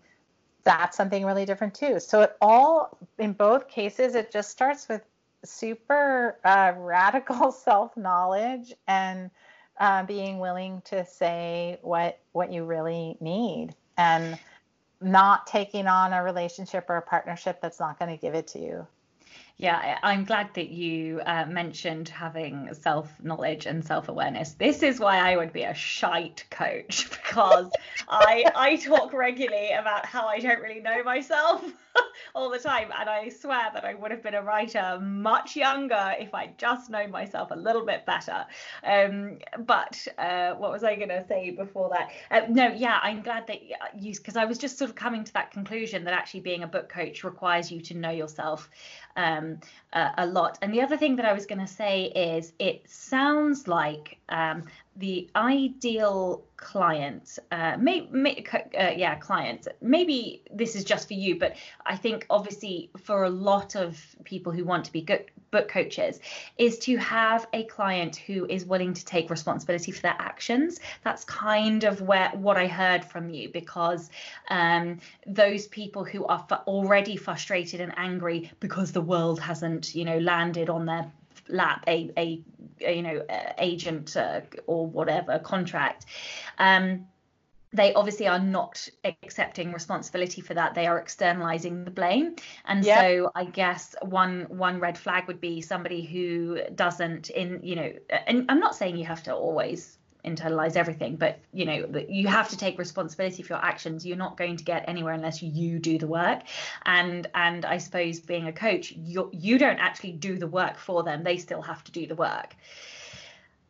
that's 0.64 0.96
something 0.96 1.24
really 1.24 1.44
different 1.44 1.74
too. 1.74 2.00
So 2.00 2.22
it 2.22 2.36
all 2.40 2.98
in 3.18 3.32
both 3.32 3.68
cases 3.68 4.14
it 4.14 4.30
just 4.30 4.50
starts 4.50 4.88
with 4.88 5.02
super 5.44 6.36
uh, 6.44 6.72
radical 6.76 7.52
self 7.66 7.96
knowledge 7.96 8.74
and 8.86 9.30
uh, 9.78 10.04
being 10.04 10.38
willing 10.38 10.82
to 10.86 11.04
say 11.06 11.78
what 11.82 12.18
what 12.32 12.52
you 12.52 12.64
really 12.64 13.16
need 13.20 13.74
and 13.96 14.38
not 15.00 15.46
taking 15.46 15.86
on 15.86 16.12
a 16.12 16.22
relationship 16.22 16.84
or 16.90 16.96
a 16.96 17.02
partnership 17.02 17.60
that's 17.62 17.80
not 17.80 17.98
going 17.98 18.10
to 18.10 18.20
give 18.20 18.34
it 18.34 18.46
to 18.48 18.58
you 18.58 18.86
yeah, 19.60 19.98
I'm 20.02 20.24
glad 20.24 20.54
that 20.54 20.70
you 20.70 21.20
uh, 21.26 21.44
mentioned 21.44 22.08
having 22.08 22.70
self 22.72 23.12
knowledge 23.22 23.66
and 23.66 23.84
self 23.84 24.08
awareness. 24.08 24.54
This 24.54 24.82
is 24.82 24.98
why 24.98 25.18
I 25.18 25.36
would 25.36 25.52
be 25.52 25.64
a 25.64 25.74
shite 25.74 26.46
coach 26.48 27.10
because 27.10 27.70
I 28.08 28.46
I 28.56 28.76
talk 28.76 29.12
regularly 29.12 29.72
about 29.72 30.06
how 30.06 30.26
I 30.26 30.38
don't 30.38 30.62
really 30.62 30.80
know 30.80 31.02
myself. 31.04 31.62
all 32.34 32.50
the 32.50 32.58
time. 32.58 32.90
And 32.98 33.08
I 33.08 33.28
swear 33.28 33.70
that 33.74 33.84
I 33.84 33.94
would 33.94 34.10
have 34.10 34.22
been 34.22 34.34
a 34.34 34.42
writer 34.42 34.98
much 35.00 35.56
younger 35.56 36.14
if 36.18 36.34
I'd 36.34 36.58
just 36.58 36.90
known 36.90 37.10
myself 37.10 37.50
a 37.50 37.56
little 37.56 37.84
bit 37.84 38.06
better. 38.06 38.44
Um, 38.84 39.38
but 39.66 40.06
uh, 40.18 40.54
what 40.54 40.70
was 40.70 40.84
I 40.84 40.96
going 40.96 41.08
to 41.08 41.24
say 41.26 41.50
before 41.50 41.90
that? 41.90 42.10
Uh, 42.30 42.46
no, 42.48 42.68
yeah, 42.68 42.98
I'm 43.02 43.22
glad 43.22 43.46
that 43.48 43.62
you, 43.98 44.14
because 44.14 44.36
I 44.36 44.44
was 44.44 44.58
just 44.58 44.78
sort 44.78 44.90
of 44.90 44.96
coming 44.96 45.24
to 45.24 45.32
that 45.34 45.50
conclusion 45.50 46.04
that 46.04 46.14
actually 46.14 46.40
being 46.40 46.62
a 46.62 46.68
book 46.68 46.88
coach 46.88 47.24
requires 47.24 47.70
you 47.70 47.80
to 47.82 47.94
know 47.94 48.10
yourself 48.10 48.70
um, 49.16 49.58
a, 49.92 50.10
a, 50.18 50.26
lot. 50.26 50.58
And 50.62 50.72
the 50.72 50.80
other 50.80 50.96
thing 50.96 51.16
that 51.16 51.24
I 51.24 51.32
was 51.32 51.46
going 51.46 51.60
to 51.60 51.66
say 51.66 52.04
is 52.06 52.52
it 52.58 52.88
sounds 52.88 53.68
like 53.68 54.18
um, 54.28 54.64
the 54.96 55.28
ideal 55.36 56.42
client, 56.56 57.38
uh, 57.50 57.76
may, 57.78 58.06
may, 58.10 58.44
uh, 58.78 58.90
yeah, 58.96 59.16
client. 59.16 59.68
Maybe 59.80 60.42
this 60.52 60.76
is 60.76 60.84
just 60.84 61.08
for 61.08 61.14
you, 61.14 61.38
but 61.38 61.56
I 61.86 61.96
think 61.96 62.26
obviously 62.30 62.90
for 63.02 63.24
a 63.24 63.30
lot 63.30 63.76
of 63.76 63.98
people 64.24 64.52
who 64.52 64.64
want 64.64 64.84
to 64.86 64.92
be 64.92 65.00
good 65.00 65.24
book 65.50 65.68
coaches 65.68 66.20
is 66.58 66.78
to 66.80 66.96
have 66.96 67.46
a 67.52 67.64
client 67.64 68.16
who 68.16 68.46
is 68.46 68.64
willing 68.64 68.94
to 68.94 69.04
take 69.04 69.30
responsibility 69.30 69.92
for 69.92 70.02
their 70.02 70.16
actions. 70.18 70.80
That's 71.04 71.24
kind 71.24 71.84
of 71.84 72.00
where 72.02 72.30
what 72.30 72.56
I 72.56 72.66
heard 72.66 73.04
from 73.04 73.30
you 73.30 73.48
because 73.48 74.10
um, 74.48 74.98
those 75.26 75.66
people 75.66 76.04
who 76.04 76.24
are 76.26 76.46
already 76.66 77.16
frustrated 77.16 77.80
and 77.80 77.92
angry 77.96 78.50
because 78.60 78.92
the 78.92 79.00
world 79.00 79.40
hasn't, 79.40 79.94
you 79.94 80.04
know, 80.04 80.18
landed 80.18 80.70
on 80.70 80.86
their 80.86 81.10
lap 81.48 81.84
a, 81.86 82.10
a, 82.16 82.40
a 82.82 82.94
you 82.94 83.02
know 83.02 83.24
uh, 83.28 83.52
agent 83.58 84.16
uh, 84.16 84.40
or 84.66 84.86
whatever 84.86 85.38
contract 85.38 86.06
um, 86.58 87.06
they 87.72 87.94
obviously 87.94 88.26
are 88.26 88.38
not 88.38 88.88
accepting 89.04 89.72
responsibility 89.72 90.40
for 90.40 90.54
that. 90.54 90.74
They 90.74 90.86
are 90.86 90.98
externalizing 90.98 91.84
the 91.84 91.90
blame. 91.90 92.36
And 92.64 92.84
yep. 92.84 93.00
so 93.00 93.30
i 93.34 93.44
guess 93.44 93.94
one 94.02 94.46
one 94.48 94.80
red 94.80 94.96
flag 94.98 95.26
would 95.26 95.40
be 95.40 95.60
somebody 95.60 96.02
who 96.02 96.60
doesn't 96.74 97.30
in 97.30 97.60
you 97.62 97.76
know 97.76 97.92
and 98.26 98.46
i'm 98.48 98.60
not 98.60 98.74
saying 98.74 98.96
you 98.96 99.04
have 99.04 99.22
to 99.24 99.34
always 99.34 99.98
internalize 100.24 100.76
everything 100.76 101.16
but 101.16 101.38
you 101.52 101.64
know 101.64 102.04
you 102.08 102.28
have 102.28 102.48
to 102.48 102.56
take 102.56 102.78
responsibility 102.78 103.42
for 103.42 103.54
your 103.54 103.64
actions. 103.64 104.04
You're 104.04 104.18
not 104.18 104.36
going 104.36 104.56
to 104.56 104.64
get 104.64 104.84
anywhere 104.86 105.14
unless 105.14 105.42
you 105.42 105.78
do 105.78 105.98
the 105.98 106.06
work. 106.06 106.42
And 106.84 107.26
and 107.34 107.64
i 107.64 107.78
suppose 107.78 108.20
being 108.20 108.46
a 108.46 108.52
coach 108.52 108.92
you 108.92 109.30
you 109.32 109.58
don't 109.58 109.78
actually 109.78 110.12
do 110.12 110.38
the 110.38 110.46
work 110.46 110.76
for 110.76 111.02
them. 111.02 111.22
They 111.22 111.38
still 111.38 111.62
have 111.62 111.84
to 111.84 111.92
do 111.92 112.06
the 112.06 112.16
work. 112.16 112.54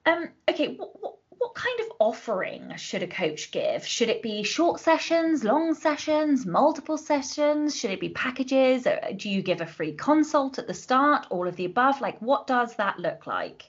Um 0.07 0.31
okay 0.49 0.75
what, 0.75 1.01
what, 1.01 1.15
what 1.41 1.55
kind 1.55 1.81
of 1.81 1.87
offering 1.99 2.77
should 2.77 3.03
a 3.03 3.07
coach 3.07 3.51
give? 3.51 3.87
Should 3.87 4.11
it 4.11 4.23
be 4.23 4.43
short 4.43 4.79
sessions, 4.79 5.43
long 5.43 5.73
sessions, 5.73 6.45
multiple 6.45 6.99
sessions? 6.99 7.75
Should 7.75 7.93
it 7.93 8.01
be 8.01 8.11
packages? 8.11 8.87
Uh, 8.87 9.13
do 9.17 9.31
you 9.31 9.41
give 9.41 9.63
a 9.63 9.67
free 9.67 9.93
consult 9.95 10.59
at 10.59 10.67
the 10.67 10.75
start? 10.75 11.27
All 11.31 11.49
of 11.49 11.57
the 11.57 11.65
above? 11.65 12.03
Like, 12.03 12.21
what 12.21 12.47
does 12.47 12.77
that 12.77 12.99
look 12.99 13.27
like? 13.27 13.65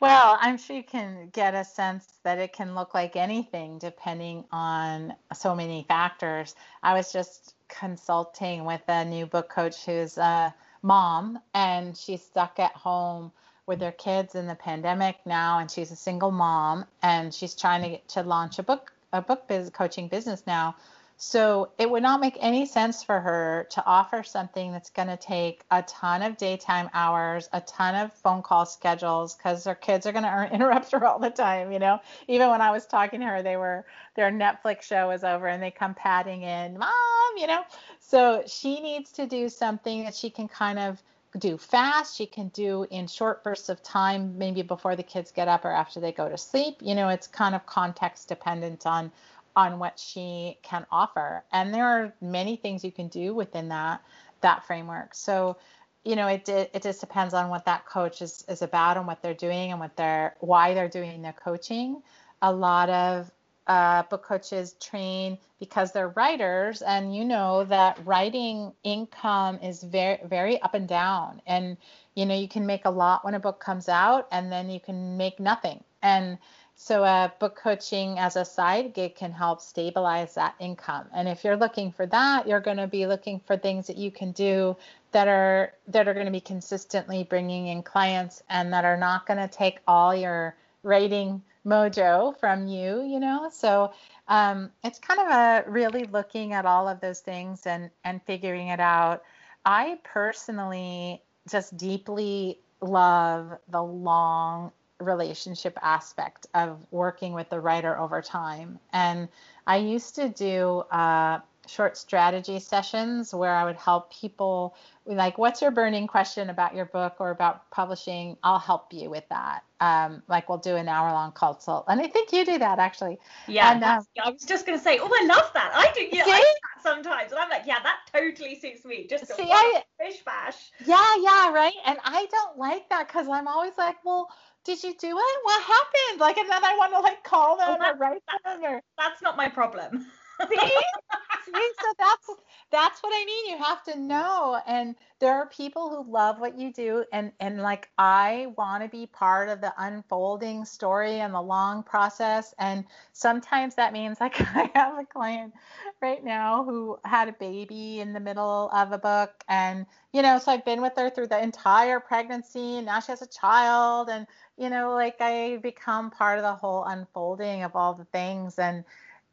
Well, 0.00 0.38
I'm 0.40 0.56
sure 0.56 0.74
you 0.74 0.82
can 0.82 1.28
get 1.34 1.52
a 1.54 1.64
sense 1.64 2.06
that 2.22 2.38
it 2.38 2.54
can 2.54 2.74
look 2.74 2.94
like 2.94 3.14
anything 3.14 3.78
depending 3.78 4.46
on 4.50 5.14
so 5.34 5.54
many 5.54 5.84
factors. 5.86 6.54
I 6.82 6.94
was 6.94 7.12
just 7.12 7.56
consulting 7.68 8.64
with 8.64 8.80
a 8.88 9.04
new 9.04 9.26
book 9.26 9.50
coach 9.50 9.84
who's 9.84 10.16
a 10.16 10.54
mom 10.80 11.40
and 11.52 11.94
she's 11.94 12.22
stuck 12.22 12.58
at 12.58 12.72
home 12.72 13.32
with 13.70 13.78
their 13.78 13.92
kids 13.92 14.34
in 14.34 14.48
the 14.48 14.54
pandemic 14.56 15.16
now 15.24 15.60
and 15.60 15.70
she's 15.70 15.92
a 15.92 15.96
single 15.96 16.32
mom 16.32 16.84
and 17.02 17.32
she's 17.32 17.54
trying 17.54 17.82
to 17.82 17.88
get 17.88 18.08
to 18.08 18.22
launch 18.24 18.58
a 18.58 18.64
book 18.64 18.92
a 19.12 19.22
book 19.22 19.46
biz, 19.46 19.70
coaching 19.70 20.08
business 20.08 20.42
now 20.44 20.74
so 21.22 21.68
it 21.76 21.90
would 21.90 22.02
not 22.02 22.22
make 22.22 22.38
any 22.40 22.64
sense 22.64 23.04
for 23.04 23.20
her 23.20 23.68
to 23.72 23.84
offer 23.84 24.22
something 24.22 24.72
that's 24.72 24.88
going 24.88 25.08
to 25.08 25.18
take 25.18 25.60
a 25.70 25.82
ton 25.82 26.22
of 26.22 26.38
daytime 26.38 26.88
hours, 26.94 27.46
a 27.52 27.60
ton 27.60 27.94
of 27.94 28.10
phone 28.14 28.40
call 28.40 28.64
schedules, 28.64 29.34
because 29.34 29.66
her 29.66 29.74
kids 29.74 30.06
are 30.06 30.12
going 30.12 30.24
to 30.24 30.48
interrupt 30.50 30.92
her 30.92 31.06
all 31.06 31.18
the 31.18 31.28
time. 31.28 31.72
You 31.72 31.78
know, 31.78 32.00
even 32.26 32.48
when 32.48 32.62
I 32.62 32.70
was 32.70 32.86
talking 32.86 33.20
to 33.20 33.26
her, 33.26 33.42
they 33.42 33.58
were 33.58 33.84
their 34.16 34.30
Netflix 34.30 34.84
show 34.84 35.08
was 35.08 35.22
over 35.22 35.46
and 35.46 35.62
they 35.62 35.70
come 35.70 35.92
padding 35.92 36.40
in, 36.40 36.78
mom. 36.78 36.90
You 37.36 37.48
know, 37.48 37.64
so 37.98 38.42
she 38.46 38.80
needs 38.80 39.12
to 39.12 39.26
do 39.26 39.50
something 39.50 40.04
that 40.04 40.14
she 40.14 40.30
can 40.30 40.48
kind 40.48 40.78
of 40.78 41.02
do 41.38 41.56
fast. 41.56 42.16
She 42.16 42.26
can 42.26 42.48
do 42.48 42.86
in 42.90 43.06
short 43.06 43.44
bursts 43.44 43.68
of 43.68 43.82
time, 43.82 44.36
maybe 44.38 44.62
before 44.62 44.96
the 44.96 45.02
kids 45.02 45.30
get 45.30 45.48
up 45.48 45.64
or 45.64 45.70
after 45.70 46.00
they 46.00 46.12
go 46.12 46.28
to 46.28 46.36
sleep. 46.36 46.76
You 46.80 46.94
know, 46.94 47.08
it's 47.08 47.26
kind 47.26 47.54
of 47.54 47.66
context 47.66 48.28
dependent 48.28 48.86
on 48.86 49.12
on 49.56 49.78
what 49.78 49.98
she 49.98 50.58
can 50.62 50.86
offer. 50.92 51.44
And 51.52 51.74
there 51.74 51.84
are 51.84 52.12
many 52.20 52.56
things 52.56 52.84
you 52.84 52.92
can 52.92 53.08
do 53.08 53.34
within 53.34 53.68
that 53.68 54.02
that 54.40 54.66
framework. 54.66 55.14
So, 55.14 55.56
you 56.04 56.16
know, 56.16 56.26
it 56.26 56.48
it 56.48 56.82
just 56.82 57.00
depends 57.00 57.34
on 57.34 57.48
what 57.48 57.64
that 57.66 57.86
coach 57.86 58.22
is 58.22 58.44
is 58.48 58.62
about 58.62 58.96
and 58.96 59.06
what 59.06 59.22
they're 59.22 59.34
doing 59.34 59.70
and 59.70 59.80
what 59.80 59.96
they're 59.96 60.34
why 60.40 60.74
they're 60.74 60.88
doing 60.88 61.22
their 61.22 61.32
coaching. 61.32 62.02
A 62.42 62.52
lot 62.52 62.88
of 62.88 63.30
uh, 63.70 64.02
book 64.10 64.24
coaches 64.24 64.74
train 64.80 65.38
because 65.60 65.92
they're 65.92 66.08
writers, 66.08 66.82
and 66.82 67.14
you 67.14 67.24
know 67.24 67.62
that 67.62 68.00
writing 68.04 68.72
income 68.82 69.60
is 69.62 69.84
very 69.84 70.18
very 70.24 70.60
up 70.62 70.74
and 70.74 70.88
down. 70.88 71.40
And 71.46 71.76
you 72.16 72.26
know, 72.26 72.34
you 72.34 72.48
can 72.48 72.66
make 72.66 72.84
a 72.84 72.90
lot 72.90 73.24
when 73.24 73.34
a 73.34 73.38
book 73.38 73.60
comes 73.60 73.88
out, 73.88 74.26
and 74.32 74.50
then 74.50 74.70
you 74.70 74.80
can 74.80 75.16
make 75.16 75.38
nothing. 75.38 75.84
And 76.02 76.36
so, 76.74 77.04
uh, 77.04 77.28
book 77.38 77.54
coaching 77.54 78.18
as 78.18 78.34
a 78.34 78.44
side 78.44 78.92
gig 78.92 79.14
can 79.14 79.30
help 79.30 79.60
stabilize 79.60 80.34
that 80.34 80.56
income. 80.58 81.06
And 81.14 81.28
if 81.28 81.44
you're 81.44 81.56
looking 81.56 81.92
for 81.92 82.06
that, 82.06 82.48
you're 82.48 82.58
going 82.58 82.78
to 82.78 82.88
be 82.88 83.06
looking 83.06 83.38
for 83.38 83.56
things 83.56 83.86
that 83.86 83.98
you 83.98 84.10
can 84.10 84.32
do 84.32 84.76
that 85.12 85.28
are 85.28 85.74
that 85.86 86.08
are 86.08 86.14
going 86.14 86.26
to 86.26 86.32
be 86.32 86.40
consistently 86.40 87.22
bringing 87.22 87.68
in 87.68 87.84
clients 87.84 88.42
and 88.48 88.72
that 88.72 88.84
are 88.84 88.96
not 88.96 89.26
going 89.26 89.38
to 89.38 89.46
take 89.46 89.78
all 89.86 90.12
your 90.12 90.56
rating 90.82 91.42
mojo 91.66 92.38
from 92.38 92.66
you. 92.66 93.02
You 93.02 93.20
know, 93.20 93.50
so 93.52 93.92
um, 94.28 94.70
it's 94.84 94.98
kind 94.98 95.20
of 95.20 95.26
a 95.28 95.70
really 95.70 96.04
looking 96.04 96.52
at 96.52 96.66
all 96.66 96.88
of 96.88 97.00
those 97.00 97.20
things 97.20 97.66
and 97.66 97.90
and 98.04 98.22
figuring 98.22 98.68
it 98.68 98.80
out. 98.80 99.22
I 99.64 99.98
personally 100.04 101.22
just 101.48 101.76
deeply 101.76 102.60
love 102.80 103.58
the 103.68 103.82
long 103.82 104.72
relationship 105.00 105.78
aspect 105.82 106.46
of 106.54 106.86
working 106.90 107.32
with 107.32 107.48
the 107.48 107.58
writer 107.60 107.98
over 107.98 108.20
time. 108.22 108.78
And 108.92 109.28
I 109.66 109.76
used 109.78 110.14
to 110.16 110.28
do 110.28 110.80
uh, 110.90 111.40
short 111.70 111.96
strategy 111.96 112.58
sessions 112.58 113.32
where 113.32 113.54
I 113.54 113.64
would 113.64 113.76
help 113.76 114.12
people 114.12 114.74
like, 115.06 115.38
what's 115.38 115.62
your 115.62 115.70
burning 115.70 116.06
question 116.06 116.50
about 116.50 116.74
your 116.74 116.84
book 116.84 117.16
or 117.18 117.30
about 117.30 117.70
publishing? 117.70 118.36
I'll 118.42 118.58
help 118.58 118.92
you 118.92 119.08
with 119.10 119.24
that. 119.30 119.62
Um, 119.80 120.22
like 120.28 120.48
we'll 120.48 120.58
do 120.58 120.76
an 120.76 120.88
hour 120.88 121.10
long 121.12 121.32
consult. 121.32 121.86
And 121.88 122.00
I 122.00 122.06
think 122.06 122.32
you 122.32 122.44
do 122.44 122.58
that 122.58 122.78
actually. 122.78 123.18
Yeah. 123.48 123.72
And, 123.72 123.82
um, 123.82 124.06
I 124.22 124.30
was 124.30 124.42
just 124.44 124.66
going 124.66 124.78
to 124.78 124.84
say, 124.84 124.98
oh, 125.00 125.06
I 125.08 125.26
love 125.26 125.50
that. 125.54 125.72
I 125.74 125.92
do. 125.94 126.02
Yeah, 126.12 126.24
see? 126.24 126.30
I 126.32 126.38
do 126.38 126.42
that 126.42 126.82
sometimes. 126.82 127.32
And 127.32 127.40
I'm 127.40 127.48
like, 127.48 127.62
yeah, 127.66 127.78
that 127.82 127.98
totally 128.12 128.58
suits 128.58 128.84
me. 128.84 129.06
Just 129.08 129.34
see, 129.34 129.50
I, 129.50 129.82
fish 129.98 130.22
bash. 130.24 130.70
Yeah, 130.84 131.16
yeah, 131.20 131.52
right. 131.52 131.74
And 131.86 131.98
I 132.04 132.26
don't 132.30 132.58
like 132.58 132.88
that 132.90 133.08
because 133.08 133.28
I'm 133.28 133.48
always 133.48 133.72
like, 133.78 133.96
well, 134.04 134.28
did 134.64 134.82
you 134.82 134.94
do 134.94 135.08
it? 135.08 135.36
What 135.42 135.62
happened? 135.62 136.20
Like, 136.20 136.36
and 136.36 136.48
then 136.48 136.64
I 136.64 136.76
want 136.76 136.92
to 136.92 137.00
like 137.00 137.24
call 137.24 137.56
them 137.56 137.76
well, 137.78 137.92
or 137.92 137.96
write 137.96 138.22
them 138.44 138.62
or. 138.62 138.82
That's 138.98 139.22
not 139.22 139.36
my 139.36 139.48
problem. 139.48 140.06
See? 140.48 140.56
See, 141.44 141.70
so 141.80 141.86
that's 141.98 142.30
that's 142.70 143.02
what 143.02 143.12
I 143.12 143.24
mean. 143.24 143.50
You 143.50 143.64
have 143.64 143.82
to 143.84 143.98
know. 143.98 144.60
And 144.66 144.94
there 145.18 145.34
are 145.34 145.46
people 145.48 145.88
who 145.90 146.10
love 146.10 146.38
what 146.38 146.58
you 146.58 146.72
do 146.72 147.04
and 147.12 147.32
and 147.40 147.60
like 147.62 147.90
I 147.98 148.52
want 148.56 148.82
to 148.84 148.88
be 148.88 149.06
part 149.06 149.48
of 149.48 149.60
the 149.60 149.72
unfolding 149.78 150.64
story 150.64 151.20
and 151.20 151.34
the 151.34 151.40
long 151.40 151.82
process. 151.82 152.54
And 152.58 152.84
sometimes 153.12 153.74
that 153.76 153.92
means 153.92 154.20
like 154.20 154.40
I 154.56 154.70
have 154.74 154.98
a 154.98 155.04
client 155.06 155.54
right 156.00 156.22
now 156.22 156.64
who 156.64 156.98
had 157.04 157.28
a 157.28 157.32
baby 157.32 158.00
in 158.00 158.12
the 158.12 158.20
middle 158.20 158.70
of 158.72 158.92
a 158.92 158.98
book 158.98 159.44
and 159.48 159.86
you 160.12 160.22
know, 160.22 160.38
so 160.38 160.52
I've 160.52 160.64
been 160.64 160.82
with 160.82 160.94
her 160.96 161.10
through 161.10 161.28
the 161.28 161.42
entire 161.42 162.00
pregnancy 162.00 162.76
and 162.76 162.86
now 162.86 163.00
she 163.00 163.12
has 163.12 163.22
a 163.22 163.26
child 163.26 164.08
and 164.08 164.26
you 164.56 164.68
know, 164.70 164.92
like 164.94 165.16
I 165.20 165.56
become 165.62 166.10
part 166.10 166.38
of 166.38 166.44
the 166.44 166.54
whole 166.54 166.84
unfolding 166.84 167.62
of 167.62 167.74
all 167.74 167.94
the 167.94 168.04
things 168.06 168.58
and 168.58 168.84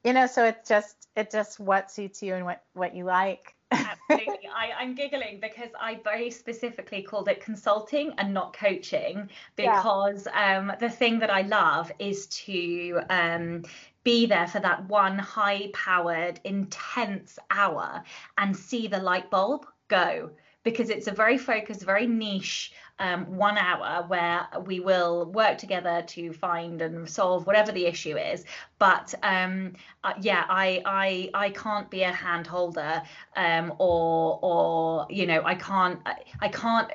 you 0.07 0.13
know 0.13 0.25
so 0.25 0.45
it's 0.45 0.69
just 0.69 1.09
it 1.17 1.29
just 1.29 1.59
what 1.59 1.91
suits 1.91 2.23
you 2.23 2.33
and 2.33 2.45
what 2.45 2.63
what 2.73 2.95
you 2.95 3.03
like 3.03 3.53
Absolutely. 3.71 4.47
I, 4.55 4.71
I'm 4.79 4.95
giggling 4.95 5.41
because 5.41 5.71
I 5.77 5.99
very 6.01 6.31
specifically 6.31 7.01
called 7.01 7.27
it 7.27 7.43
consulting 7.43 8.13
and 8.17 8.33
not 8.33 8.53
coaching 8.53 9.29
because 9.57 10.25
yeah. 10.25 10.59
um, 10.59 10.71
the 10.79 10.89
thing 10.89 11.19
that 11.19 11.29
I 11.29 11.41
love 11.41 11.91
is 11.99 12.27
to 12.27 13.01
um, 13.09 13.63
be 14.05 14.25
there 14.25 14.47
for 14.47 14.61
that 14.61 14.87
one 14.87 15.19
high 15.19 15.69
powered, 15.73 16.39
intense 16.45 17.37
hour 17.51 18.01
and 18.37 18.55
see 18.55 18.87
the 18.87 18.99
light 18.99 19.29
bulb 19.29 19.65
go 19.89 20.29
because 20.67 20.89
it's 20.89 21.07
a 21.07 21.13
very 21.13 21.37
focused, 21.37 21.81
very 21.83 22.05
niche 22.05 22.73
um, 22.99 23.37
one 23.37 23.57
hour 23.57 24.03
where 24.07 24.47
we 24.65 24.81
will 24.81 25.31
work 25.31 25.57
together 25.57 26.03
to 26.07 26.33
find 26.33 26.81
and 26.81 27.09
solve 27.09 27.47
whatever 27.47 27.71
the 27.71 27.85
issue 27.85 28.17
is. 28.17 28.43
But 28.79 29.13
um, 29.23 29.75
uh, 30.03 30.13
yeah, 30.19 30.43
I 30.49 30.81
I 30.85 31.29
I 31.33 31.49
can't 31.51 31.89
be 31.89 32.03
a 32.03 32.11
hand 32.11 32.47
holder 32.47 33.01
um, 33.37 33.73
or 33.77 34.39
or 34.41 35.07
you 35.09 35.25
know 35.25 35.41
I 35.45 35.55
can't 35.55 35.99
I, 36.41 36.49
can't 36.49 36.91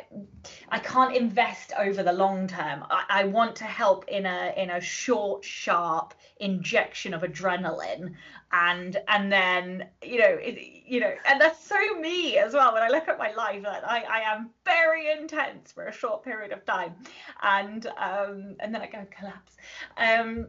I 0.68 0.78
can't 0.78 1.16
invest 1.16 1.72
over 1.78 2.02
the 2.02 2.12
long 2.12 2.48
term. 2.48 2.84
I, 2.90 3.04
I 3.08 3.24
want 3.24 3.56
to 3.56 3.64
help 3.64 4.06
in 4.08 4.26
a 4.26 4.52
in 4.54 4.68
a 4.68 4.82
short, 4.82 5.46
sharp 5.46 6.12
injection 6.40 7.14
of 7.14 7.22
adrenaline 7.22 8.16
and 8.52 8.98
and 9.08 9.32
then 9.32 9.88
you 10.02 10.18
know 10.18 10.36
it, 10.40 10.81
you 10.92 11.00
know 11.00 11.14
and 11.24 11.40
that's 11.40 11.64
so 11.66 11.78
me 11.98 12.36
as 12.36 12.52
well. 12.52 12.74
When 12.74 12.82
i 12.82 12.88
look 12.88 13.08
at 13.08 13.18
my 13.18 13.32
life 13.32 13.62
that 13.62 13.82
I, 13.88 14.02
I 14.02 14.20
am 14.20 14.50
very 14.66 15.10
intense 15.10 15.72
for 15.72 15.86
a 15.86 15.92
short 15.92 16.22
period 16.22 16.52
of 16.52 16.66
time. 16.66 16.94
And 17.42 17.86
um 17.96 18.56
and 18.60 18.74
then 18.74 18.82
i 18.82 18.86
go 18.86 19.06
collapse. 19.10 19.56
Um 19.96 20.48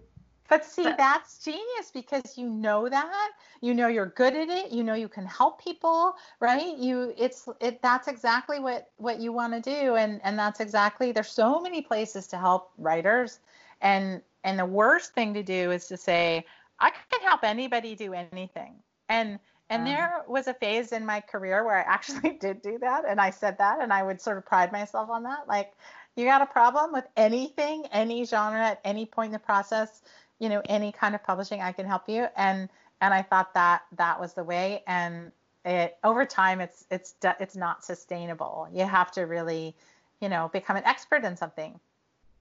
but 0.50 0.66
see 0.66 0.84
but, 0.84 0.98
that's 0.98 1.40
genius 1.40 1.92
because 1.94 2.38
you 2.38 2.50
know 2.50 2.90
that. 2.90 3.32
You 3.62 3.74
know 3.74 3.88
you're 3.88 4.08
good 4.08 4.36
at 4.36 4.50
it. 4.50 4.72
You 4.74 4.84
know 4.84 4.96
you 4.96 5.08
can 5.08 5.26
help 5.26 5.64
people 5.64 6.16
right? 6.42 6.78
You 6.78 7.14
it's 7.18 7.48
it 7.62 7.82
that's 7.82 8.10
exactly 8.10 8.60
what 8.60 8.90
what 8.98 9.22
you 9.22 9.32
want 9.32 9.54
to 9.54 9.62
do. 9.62 9.96
And 9.96 10.20
and 10.26 10.38
that's 10.38 10.60
exactly 10.60 11.14
there's 11.14 11.30
so 11.30 11.62
many 11.62 11.82
places 11.82 12.28
to 12.28 12.38
help 12.38 12.72
writers. 12.78 13.40
And 13.80 14.22
and 14.44 14.60
the 14.60 14.66
worst 14.66 15.14
thing 15.14 15.34
to 15.36 15.42
do 15.42 15.72
is 15.72 15.88
to 15.88 15.96
say 15.96 16.46
I 16.82 16.90
can 16.90 17.22
help 17.22 17.46
anybody 17.46 17.96
do 17.96 18.14
anything. 18.14 18.74
And 19.08 19.40
and 19.70 19.84
uh-huh. 19.84 19.92
there 19.92 20.24
was 20.28 20.48
a 20.48 20.54
phase 20.54 20.92
in 20.92 21.06
my 21.06 21.22
career 21.22 21.64
where 21.64 21.78
I 21.78 21.82
actually 21.94 22.32
did 22.34 22.62
do 22.62 22.78
that 22.80 23.06
and 23.08 23.20
I 23.20 23.30
said 23.30 23.58
that 23.58 23.82
and 23.82 23.92
I 23.92 24.04
would 24.04 24.22
sort 24.22 24.38
of 24.38 24.46
pride 24.46 24.72
myself 24.72 25.10
on 25.10 25.24
that. 25.24 25.48
Like 25.48 25.74
you 26.16 26.26
got 26.26 26.42
a 26.42 26.46
problem 26.46 26.92
with 26.92 27.06
anything, 27.18 27.86
any 27.92 28.26
genre 28.26 28.62
at 28.62 28.82
any 28.84 29.06
point 29.06 29.28
in 29.28 29.34
the 29.34 29.40
process, 29.40 30.02
you 30.40 30.50
know, 30.50 30.62
any 30.70 30.92
kind 30.92 31.16
of 31.16 31.24
publishing, 31.24 31.62
I 31.62 31.72
can 31.72 31.86
help 31.86 32.08
you. 32.08 32.28
And 32.36 32.70
and 33.02 33.14
I 33.14 33.22
thought 33.22 33.54
that 33.54 33.84
that 33.98 34.20
was 34.20 34.34
the 34.34 34.44
way 34.44 34.84
and 34.88 35.32
it 35.66 35.98
over 36.04 36.26
time 36.26 36.60
it's 36.60 36.86
it's 36.92 37.16
it's 37.40 37.56
not 37.56 37.84
sustainable. 37.84 38.68
You 38.72 38.86
have 38.86 39.12
to 39.14 39.22
really, 39.22 39.76
you 40.20 40.30
know, 40.30 40.50
become 40.52 40.76
an 40.76 40.84
expert 40.86 41.24
in 41.24 41.38
something. 41.38 41.80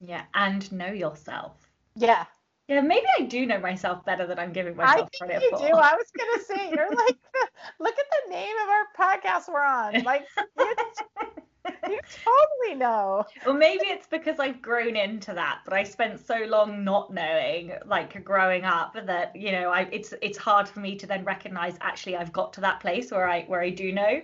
Yeah, 0.01 0.25
and 0.35 0.71
know 0.73 0.93
yourself. 0.93 1.53
Yeah, 1.95 2.25
yeah, 2.73 2.81
maybe 2.81 3.07
I 3.19 3.25
do 3.25 3.45
know 3.45 3.59
myself 3.59 4.03
better 4.07 4.27
than 4.27 4.39
I'm 4.39 4.53
giving 4.53 4.77
myself 4.77 5.11
I 5.15 5.27
credit 5.27 5.43
you 5.43 5.51
for. 5.51 5.59
do. 5.59 5.75
I 5.75 5.95
was 5.95 6.11
gonna 6.17 6.43
say 6.43 6.71
you're 6.71 6.91
like, 6.91 7.19
look 7.79 7.95
at 7.99 8.07
the 8.25 8.31
name 8.31 8.55
of 8.63 8.69
our 8.71 8.87
podcast 8.99 9.53
we're 9.53 9.63
on. 9.63 10.03
Like, 10.05 10.27
you, 10.59 10.75
you 11.91 12.01
totally 12.25 12.79
know. 12.79 13.27
Well, 13.45 13.57
maybe 13.57 13.85
it's 13.89 14.07
because 14.07 14.39
I've 14.39 14.63
grown 14.63 14.97
into 14.97 15.35
that, 15.35 15.61
but 15.67 15.75
I 15.75 15.85
spent 15.85 16.25
so 16.27 16.47
long 16.47 16.83
not 16.83 17.13
knowing, 17.13 17.73
like 17.85 18.25
growing 18.25 18.65
up, 18.65 18.97
that 19.05 19.37
you 19.37 19.53
know, 19.53 19.69
I 19.69 19.83
it's 19.93 20.15
it's 20.23 20.39
hard 20.39 20.67
for 20.67 20.81
me 20.81 20.97
to 20.97 21.07
then 21.07 21.25
recognize 21.25 21.77
actually 21.83 22.17
I've 22.17 22.33
got 22.33 22.55
to 22.55 22.63
that 22.63 22.81
place 22.81 23.11
where 23.11 23.29
I 23.29 23.43
where 23.43 23.61
I 23.61 23.69
do 23.69 23.93
know. 23.93 24.23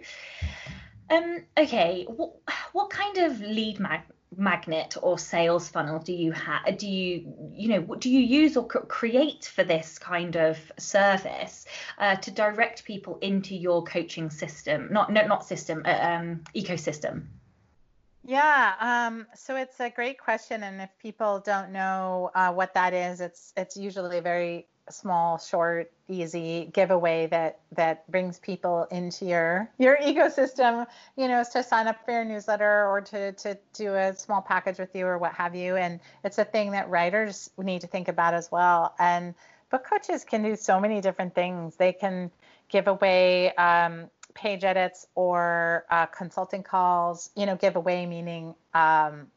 Um. 1.11 1.45
Okay. 1.59 2.07
What 2.09 2.33
what 2.73 2.89
kind 2.89 3.19
of 3.19 3.41
lead 3.43 3.79
mag 3.79 4.01
magnet 4.37 4.97
or 5.03 5.19
sales 5.19 5.69
funnel 5.69 5.99
do 5.99 6.13
you 6.13 6.33
have 6.33 6.79
do 6.79 6.87
you 6.87 7.35
you 7.55 7.69
know 7.69 7.81
what 7.81 8.01
do 8.01 8.11
you 8.11 8.21
use 8.21 8.57
or 8.57 8.67
create 8.67 9.45
for 9.47 9.65
this 9.65 9.99
kind 9.99 10.37
of 10.37 10.59
service 10.79 11.65
uh, 11.99 12.17
to 12.17 12.31
direct 12.31 12.85
people 12.85 13.19
into 13.21 13.55
your 13.55 13.83
coaching 13.85 14.31
system? 14.31 14.89
Not 14.91 15.13
no, 15.13 15.27
not 15.27 15.47
system 15.47 15.83
uh, 15.85 15.99
um, 16.01 16.45
ecosystem. 16.55 17.27
Yeah 18.25 18.75
um, 18.81 19.27
so 19.35 19.57
it's 19.57 19.81
a 19.81 19.91
great 19.91 20.19
question 20.19 20.63
and 20.63 20.81
if 20.83 20.91
people 21.01 21.41
don't 21.41 21.73
know 21.73 22.31
uh, 22.35 22.53
what 22.53 22.75
that 22.75 22.93
is 22.93 23.21
it's 23.21 23.53
it's 23.57 23.77
usually 23.77 24.21
very 24.21 24.67
small, 24.93 25.39
short, 25.39 25.91
easy 26.09 26.71
giveaway 26.73 27.27
that 27.27 27.61
that 27.73 28.11
brings 28.11 28.39
people 28.39 28.87
into 28.91 29.25
your 29.27 29.71
your 29.79 29.97
ecosystem, 29.99 30.87
you 31.17 31.29
know, 31.29 31.41
is 31.41 31.49
to 31.49 31.63
sign 31.63 31.87
up 31.87 32.05
for 32.05 32.13
your 32.13 32.25
newsletter 32.25 32.87
or 32.87 33.01
to 33.01 33.33
to 33.33 33.59
do 33.75 33.95
a 33.95 34.15
small 34.15 34.41
package 34.41 34.79
with 34.79 34.95
you 34.95 35.07
or 35.07 35.19
what 35.19 35.33
have 35.33 35.55
you. 35.55 35.77
And 35.77 36.01
it's 36.25 36.39
a 36.39 36.45
thing 36.45 36.73
that 36.73 36.89
writers 36.89 37.51
need 37.59 37.81
to 37.83 37.87
think 37.87 38.09
about 38.09 38.35
as 38.35 38.51
well. 38.51 38.95
And 38.99 39.35
book 39.71 39.85
coaches 39.89 40.25
can 40.25 40.43
do 40.43 40.57
so 40.57 40.81
many 40.81 41.01
different 41.01 41.35
things. 41.35 41.77
They 41.77 41.93
can 41.93 42.31
give 42.69 42.89
away 42.89 43.55
um, 43.55 44.11
page 44.35 44.65
edits 44.65 45.07
or 45.15 45.85
uh, 45.91 46.07
consulting 46.07 46.63
calls. 46.63 47.31
You 47.37 47.47
know, 47.47 47.57
give 47.57 47.77
away 47.77 48.07
meaning 48.07 48.55
um, 48.75 49.29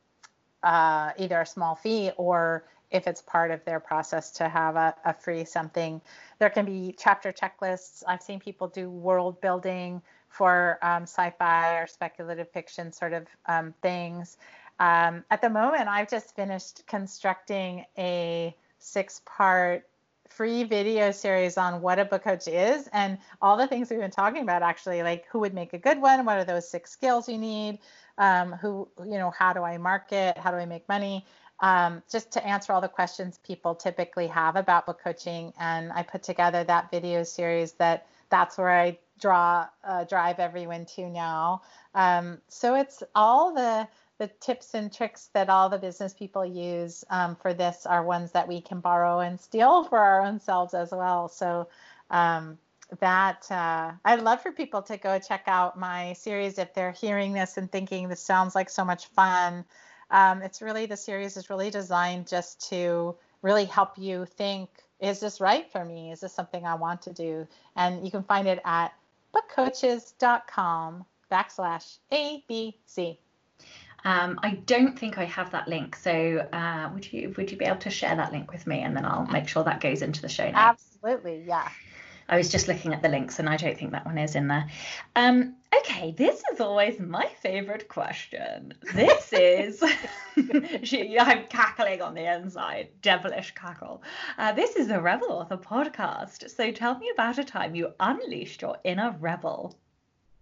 uh, 0.63 1.11
either 1.17 1.41
a 1.41 1.45
small 1.45 1.75
fee 1.75 2.11
or 2.17 2.63
if 2.91 3.07
it's 3.07 3.21
part 3.21 3.51
of 3.51 3.63
their 3.65 3.79
process 3.79 4.31
to 4.31 4.49
have 4.49 4.75
a, 4.75 4.93
a 5.05 5.13
free 5.13 5.45
something. 5.45 6.01
There 6.39 6.49
can 6.49 6.65
be 6.65 6.95
chapter 6.97 7.31
checklists. 7.31 8.03
I've 8.07 8.21
seen 8.21 8.39
people 8.39 8.67
do 8.67 8.89
world 8.89 9.39
building 9.41 10.01
for 10.29 10.77
um, 10.81 11.03
sci-fi 11.03 11.79
or 11.79 11.87
speculative 11.87 12.49
fiction 12.51 12.91
sort 12.91 13.13
of 13.13 13.27
um, 13.47 13.73
things. 13.81 14.37
Um, 14.79 15.23
at 15.29 15.41
the 15.41 15.49
moment, 15.49 15.87
I've 15.87 16.09
just 16.09 16.35
finished 16.35 16.85
constructing 16.87 17.85
a 17.97 18.55
six-part 18.79 19.85
free 20.31 20.63
video 20.63 21.11
series 21.11 21.57
on 21.57 21.81
what 21.81 21.99
a 21.99 22.05
book 22.05 22.23
coach 22.23 22.47
is 22.47 22.89
and 22.93 23.17
all 23.41 23.57
the 23.57 23.67
things 23.67 23.89
we've 23.89 23.99
been 23.99 24.09
talking 24.09 24.43
about 24.43 24.63
actually 24.63 25.03
like 25.03 25.25
who 25.29 25.39
would 25.39 25.53
make 25.53 25.73
a 25.73 25.77
good 25.77 25.99
one 25.99 26.23
what 26.23 26.37
are 26.37 26.45
those 26.45 26.67
six 26.67 26.89
skills 26.89 27.27
you 27.27 27.37
need 27.37 27.77
um, 28.17 28.53
who 28.53 28.87
you 28.99 29.17
know 29.17 29.29
how 29.37 29.51
do 29.51 29.61
i 29.61 29.77
market 29.77 30.37
how 30.37 30.49
do 30.49 30.55
i 30.55 30.65
make 30.65 30.87
money 30.87 31.25
um, 31.61 32.01
just 32.11 32.31
to 32.31 32.45
answer 32.45 32.73
all 32.73 32.81
the 32.81 32.87
questions 32.87 33.39
people 33.45 33.75
typically 33.75 34.27
have 34.27 34.55
about 34.55 34.85
book 34.85 34.99
coaching. 35.01 35.53
And 35.59 35.91
I 35.93 36.03
put 36.03 36.23
together 36.23 36.63
that 36.63 36.91
video 36.91 37.23
series 37.23 37.73
that 37.73 38.07
that's 38.29 38.57
where 38.57 38.71
I 38.71 38.97
draw 39.19 39.67
uh, 39.83 40.03
drive 40.05 40.39
everyone 40.39 40.85
to 40.85 41.07
now. 41.07 41.61
Um, 41.93 42.39
so 42.47 42.75
it's 42.75 43.03
all 43.15 43.53
the 43.53 43.87
the 44.17 44.27
tips 44.39 44.75
and 44.75 44.93
tricks 44.93 45.29
that 45.33 45.49
all 45.49 45.67
the 45.67 45.79
business 45.79 46.13
people 46.13 46.45
use 46.45 47.03
um, 47.09 47.35
for 47.35 47.55
this 47.55 47.87
are 47.87 48.03
ones 48.03 48.31
that 48.31 48.47
we 48.47 48.61
can 48.61 48.79
borrow 48.79 49.19
and 49.19 49.39
steal 49.39 49.83
for 49.83 49.97
our 49.97 50.21
own 50.21 50.39
selves 50.39 50.75
as 50.75 50.91
well. 50.91 51.27
So 51.27 51.67
um, 52.11 52.59
that 52.99 53.49
uh, 53.49 53.93
I'd 54.05 54.21
love 54.21 54.41
for 54.41 54.51
people 54.51 54.83
to 54.83 54.97
go 54.97 55.17
check 55.17 55.43
out 55.47 55.79
my 55.79 56.13
series 56.13 56.59
if 56.59 56.71
they're 56.75 56.91
hearing 56.91 57.33
this 57.33 57.57
and 57.57 57.71
thinking 57.71 58.09
this 58.09 58.21
sounds 58.21 58.53
like 58.53 58.69
so 58.69 58.85
much 58.85 59.07
fun. 59.07 59.65
Um, 60.11 60.41
it's 60.41 60.61
really 60.61 60.85
the 60.85 60.97
series 60.97 61.37
is 61.37 61.49
really 61.49 61.71
designed 61.71 62.27
just 62.27 62.69
to 62.69 63.15
really 63.41 63.65
help 63.65 63.97
you 63.97 64.25
think 64.25 64.69
is 64.99 65.19
this 65.19 65.41
right 65.41 65.69
for 65.71 65.83
me? 65.83 66.11
Is 66.11 66.19
this 66.19 66.31
something 66.31 66.63
I 66.63 66.75
want 66.75 67.01
to 67.03 67.13
do? 67.13 67.47
And 67.75 68.05
you 68.05 68.11
can 68.11 68.21
find 68.21 68.47
it 68.47 68.61
at 68.63 68.93
bookcoaches.com 69.33 71.05
backslash 71.31 71.97
ABC. 72.11 73.17
Um, 74.03 74.39
I 74.43 74.55
don't 74.65 74.97
think 74.97 75.17
I 75.17 75.25
have 75.25 75.51
that 75.51 75.67
link. 75.67 75.95
So 75.95 76.47
uh, 76.53 76.89
would 76.93 77.11
you 77.11 77.33
would 77.37 77.51
you 77.51 77.57
be 77.57 77.65
able 77.65 77.77
to 77.77 77.89
share 77.89 78.15
that 78.15 78.31
link 78.31 78.51
with 78.51 78.65
me, 78.65 78.79
and 78.79 78.95
then 78.95 79.05
I'll 79.05 79.27
make 79.27 79.47
sure 79.47 79.63
that 79.63 79.79
goes 79.79 80.01
into 80.01 80.21
the 80.21 80.29
show 80.29 80.45
notes. 80.45 80.55
Absolutely, 80.55 81.43
yeah. 81.45 81.69
I 82.31 82.37
was 82.37 82.49
just 82.49 82.69
looking 82.69 82.93
at 82.93 83.01
the 83.01 83.09
links 83.09 83.39
and 83.39 83.49
I 83.49 83.57
don't 83.57 83.77
think 83.77 83.91
that 83.91 84.05
one 84.05 84.17
is 84.17 84.35
in 84.35 84.47
there. 84.47 84.65
Um, 85.17 85.55
okay, 85.79 86.13
this 86.17 86.41
is 86.53 86.61
always 86.61 86.97
my 86.97 87.27
favorite 87.41 87.89
question. 87.89 88.73
This 88.95 89.33
is, 89.33 89.83
she, 90.83 91.19
I'm 91.19 91.45
cackling 91.47 92.01
on 92.01 92.15
the 92.15 92.33
inside, 92.33 92.87
devilish 93.01 93.53
cackle. 93.53 94.01
Uh, 94.37 94.53
this 94.53 94.77
is 94.77 94.87
the 94.87 95.01
Rebel 95.01 95.29
Author 95.29 95.57
podcast. 95.57 96.49
So 96.49 96.71
tell 96.71 96.97
me 96.97 97.11
about 97.13 97.37
a 97.37 97.43
time 97.43 97.75
you 97.75 97.89
unleashed 97.99 98.61
your 98.61 98.77
inner 98.85 99.13
rebel. 99.19 99.75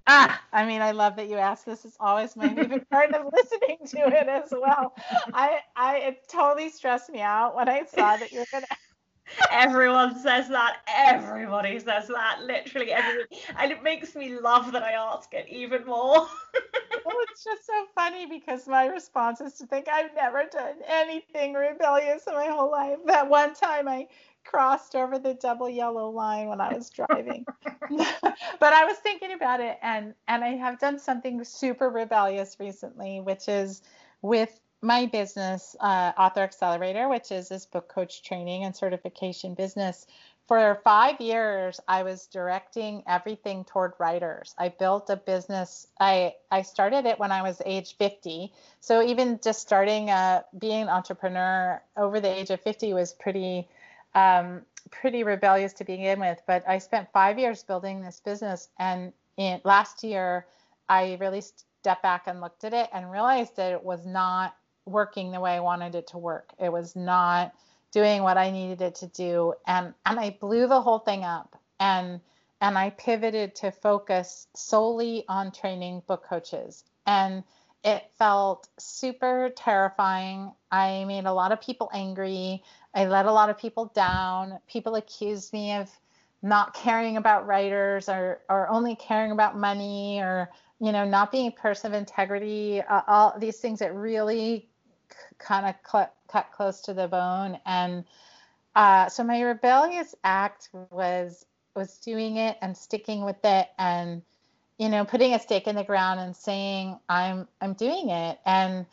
Ah, 0.05 0.39
I 0.53 0.65
mean, 0.65 0.83
I 0.83 0.91
love 0.91 1.15
that 1.15 1.27
you 1.27 1.37
asked 1.37 1.65
this. 1.65 1.85
It's 1.85 1.97
always 1.99 2.35
my 2.35 2.53
favorite 2.53 2.87
part 2.91 3.13
of 3.15 3.33
listening 3.33 3.79
to 3.87 4.15
it 4.15 4.27
as 4.27 4.51
well. 4.51 4.93
I, 5.33 5.61
I, 5.75 5.97
it 5.97 6.27
totally 6.27 6.69
stressed 6.69 7.09
me 7.09 7.21
out 7.21 7.55
when 7.55 7.67
I 7.67 7.85
saw 7.85 8.15
that 8.15 8.31
you 8.31 8.39
were 8.39 8.47
going 8.51 8.63
to 8.63 8.77
Everyone 9.51 10.17
says 10.19 10.47
that. 10.49 10.77
Everybody 10.87 11.79
says 11.79 12.07
that. 12.07 12.39
Literally 12.43 12.91
everybody. 12.91 13.41
And 13.57 13.71
it 13.71 13.83
makes 13.83 14.15
me 14.15 14.39
love 14.39 14.71
that 14.71 14.83
I 14.83 14.91
ask 14.91 15.33
it 15.33 15.47
even 15.49 15.85
more. 15.85 16.13
well, 17.05 17.15
it's 17.29 17.43
just 17.43 17.65
so 17.65 17.85
funny 17.95 18.25
because 18.25 18.67
my 18.67 18.87
response 18.87 19.41
is 19.41 19.53
to 19.55 19.65
think 19.67 19.87
I've 19.87 20.13
never 20.15 20.45
done 20.51 20.75
anything 20.87 21.53
rebellious 21.53 22.27
in 22.27 22.33
my 22.33 22.47
whole 22.47 22.71
life. 22.71 22.97
That 23.05 23.29
one 23.29 23.53
time 23.53 23.87
I 23.87 24.07
crossed 24.45 24.95
over 24.95 25.19
the 25.19 25.35
double 25.35 25.69
yellow 25.69 26.09
line 26.09 26.47
when 26.47 26.61
I 26.61 26.73
was 26.73 26.89
driving. 26.89 27.45
but 27.89 28.73
I 28.73 28.85
was 28.85 28.97
thinking 28.97 29.33
about 29.33 29.59
it 29.59 29.77
and 29.81 30.13
and 30.27 30.43
I 30.43 30.49
have 30.55 30.79
done 30.79 30.97
something 30.99 31.43
super 31.43 31.89
rebellious 31.89 32.57
recently, 32.59 33.21
which 33.21 33.47
is 33.47 33.83
with 34.21 34.59
my 34.81 35.05
business, 35.05 35.75
uh, 35.79 36.13
Author 36.17 36.41
Accelerator, 36.41 37.09
which 37.09 37.31
is 37.31 37.49
this 37.49 37.65
book 37.65 37.87
coach 37.89 38.23
training 38.23 38.63
and 38.63 38.75
certification 38.75 39.53
business, 39.53 40.05
for 40.49 40.81
five 40.83 41.21
years 41.21 41.79
i 41.87 42.01
was 42.01 42.25
directing 42.25 43.03
everything 43.07 43.63
toward 43.63 43.93
writers. 43.99 44.55
I 44.57 44.69
built 44.69 45.09
a 45.11 45.15
business. 45.15 45.85
I 45.99 46.33
i 46.49 46.63
started 46.63 47.05
it 47.05 47.19
when 47.19 47.31
i 47.31 47.43
was 47.43 47.61
age 47.67 47.95
50 47.97 48.51
so 48.81 49.03
even 49.03 49.39
just 49.43 49.61
starting 49.61 50.09
uh, 50.09 50.41
being 50.57 50.81
an 50.81 50.89
entrepreneur 50.89 51.81
over 51.95 52.19
the 52.19 52.35
age 52.35 52.49
of 52.49 52.59
50 52.61 52.93
was 52.93 53.13
pretty 53.13 53.67
um, 54.15 54.63
pretty 54.89 55.23
rebellious 55.23 55.73
to 55.73 55.83
begin 55.83 56.19
with. 56.19 56.41
But 56.47 56.67
i 56.67 56.79
spent 56.79 57.13
five 57.13 57.37
years 57.37 57.61
building 57.63 58.01
this 58.01 58.19
business 58.19 58.69
and 58.79 59.13
in 59.37 59.61
last 59.63 60.03
year 60.03 60.47
i 60.89 61.15
really 61.21 61.41
stepped 61.41 62.01
back 62.01 62.23
and 62.25 62.41
looked 62.41 62.63
at 62.63 62.73
it 62.73 62.89
and 62.91 63.11
realized 63.11 63.55
that 63.57 63.71
it 63.71 63.83
was 63.83 64.03
not 64.03 64.55
working 64.89 65.31
the 65.31 65.39
way 65.39 65.51
i 65.51 65.59
wanted 65.59 65.95
it 65.95 66.07
to 66.07 66.17
work 66.17 66.53
it 66.59 66.71
was 66.71 66.95
not 66.95 67.53
doing 67.91 68.23
what 68.23 68.37
I 68.37 68.51
needed 68.51 68.81
it 68.81 68.95
to 68.95 69.07
do 69.07 69.53
and 69.65 69.93
and 70.05 70.19
I 70.19 70.37
blew 70.39 70.67
the 70.67 70.81
whole 70.81 70.99
thing 70.99 71.23
up 71.23 71.59
and 71.79 72.19
and 72.61 72.77
I 72.77 72.91
pivoted 72.91 73.55
to 73.55 73.71
focus 73.71 74.47
solely 74.53 75.25
on 75.27 75.51
training 75.51 76.03
book 76.07 76.23
coaches 76.27 76.83
and 77.07 77.43
it 77.83 78.11
felt 78.17 78.67
super 78.77 79.51
terrifying. 79.55 80.51
I 80.69 81.05
made 81.05 81.23
a 81.23 81.31
lot 81.31 81.53
of 81.53 81.61
people 81.61 81.89
angry. 81.93 82.61
I 82.93 83.05
let 83.05 83.25
a 83.25 83.31
lot 83.31 83.49
of 83.49 83.57
people 83.57 83.85
down. 83.95 84.59
People 84.67 84.95
accused 84.95 85.53
me 85.53 85.73
of 85.75 85.89
not 86.41 86.73
caring 86.73 87.15
about 87.15 87.47
writers 87.47 88.09
or 88.09 88.41
or 88.49 88.69
only 88.69 88.95
caring 88.95 89.31
about 89.31 89.57
money 89.57 90.19
or 90.19 90.49
you 90.79 90.91
know 90.91 91.05
not 91.05 91.31
being 91.31 91.47
a 91.47 91.51
person 91.51 91.93
of 91.93 91.97
integrity 91.97 92.81
uh, 92.81 93.01
all 93.07 93.37
these 93.39 93.57
things 93.57 93.79
that 93.79 93.93
really 93.95 94.69
kind 95.37 95.65
of 95.65 95.75
cl- 95.89 96.13
cut 96.27 96.51
close 96.51 96.81
to 96.81 96.93
the 96.93 97.07
bone. 97.07 97.59
And 97.65 98.05
uh, 98.75 99.09
so 99.09 99.23
my 99.23 99.41
rebellious 99.41 100.15
act 100.23 100.69
was 100.91 101.45
was 101.75 101.97
doing 101.99 102.37
it 102.37 102.57
and 102.61 102.75
sticking 102.75 103.23
with 103.23 103.37
it 103.43 103.69
and 103.77 104.21
you 104.77 104.89
know 104.89 105.05
putting 105.05 105.33
a 105.33 105.39
stake 105.39 105.67
in 105.67 105.75
the 105.75 105.83
ground 105.83 106.19
and 106.19 106.35
saying 106.35 106.99
I'm 107.07 107.47
I'm 107.61 107.73
doing 107.73 108.09
it. 108.09 108.39
And 108.45 108.85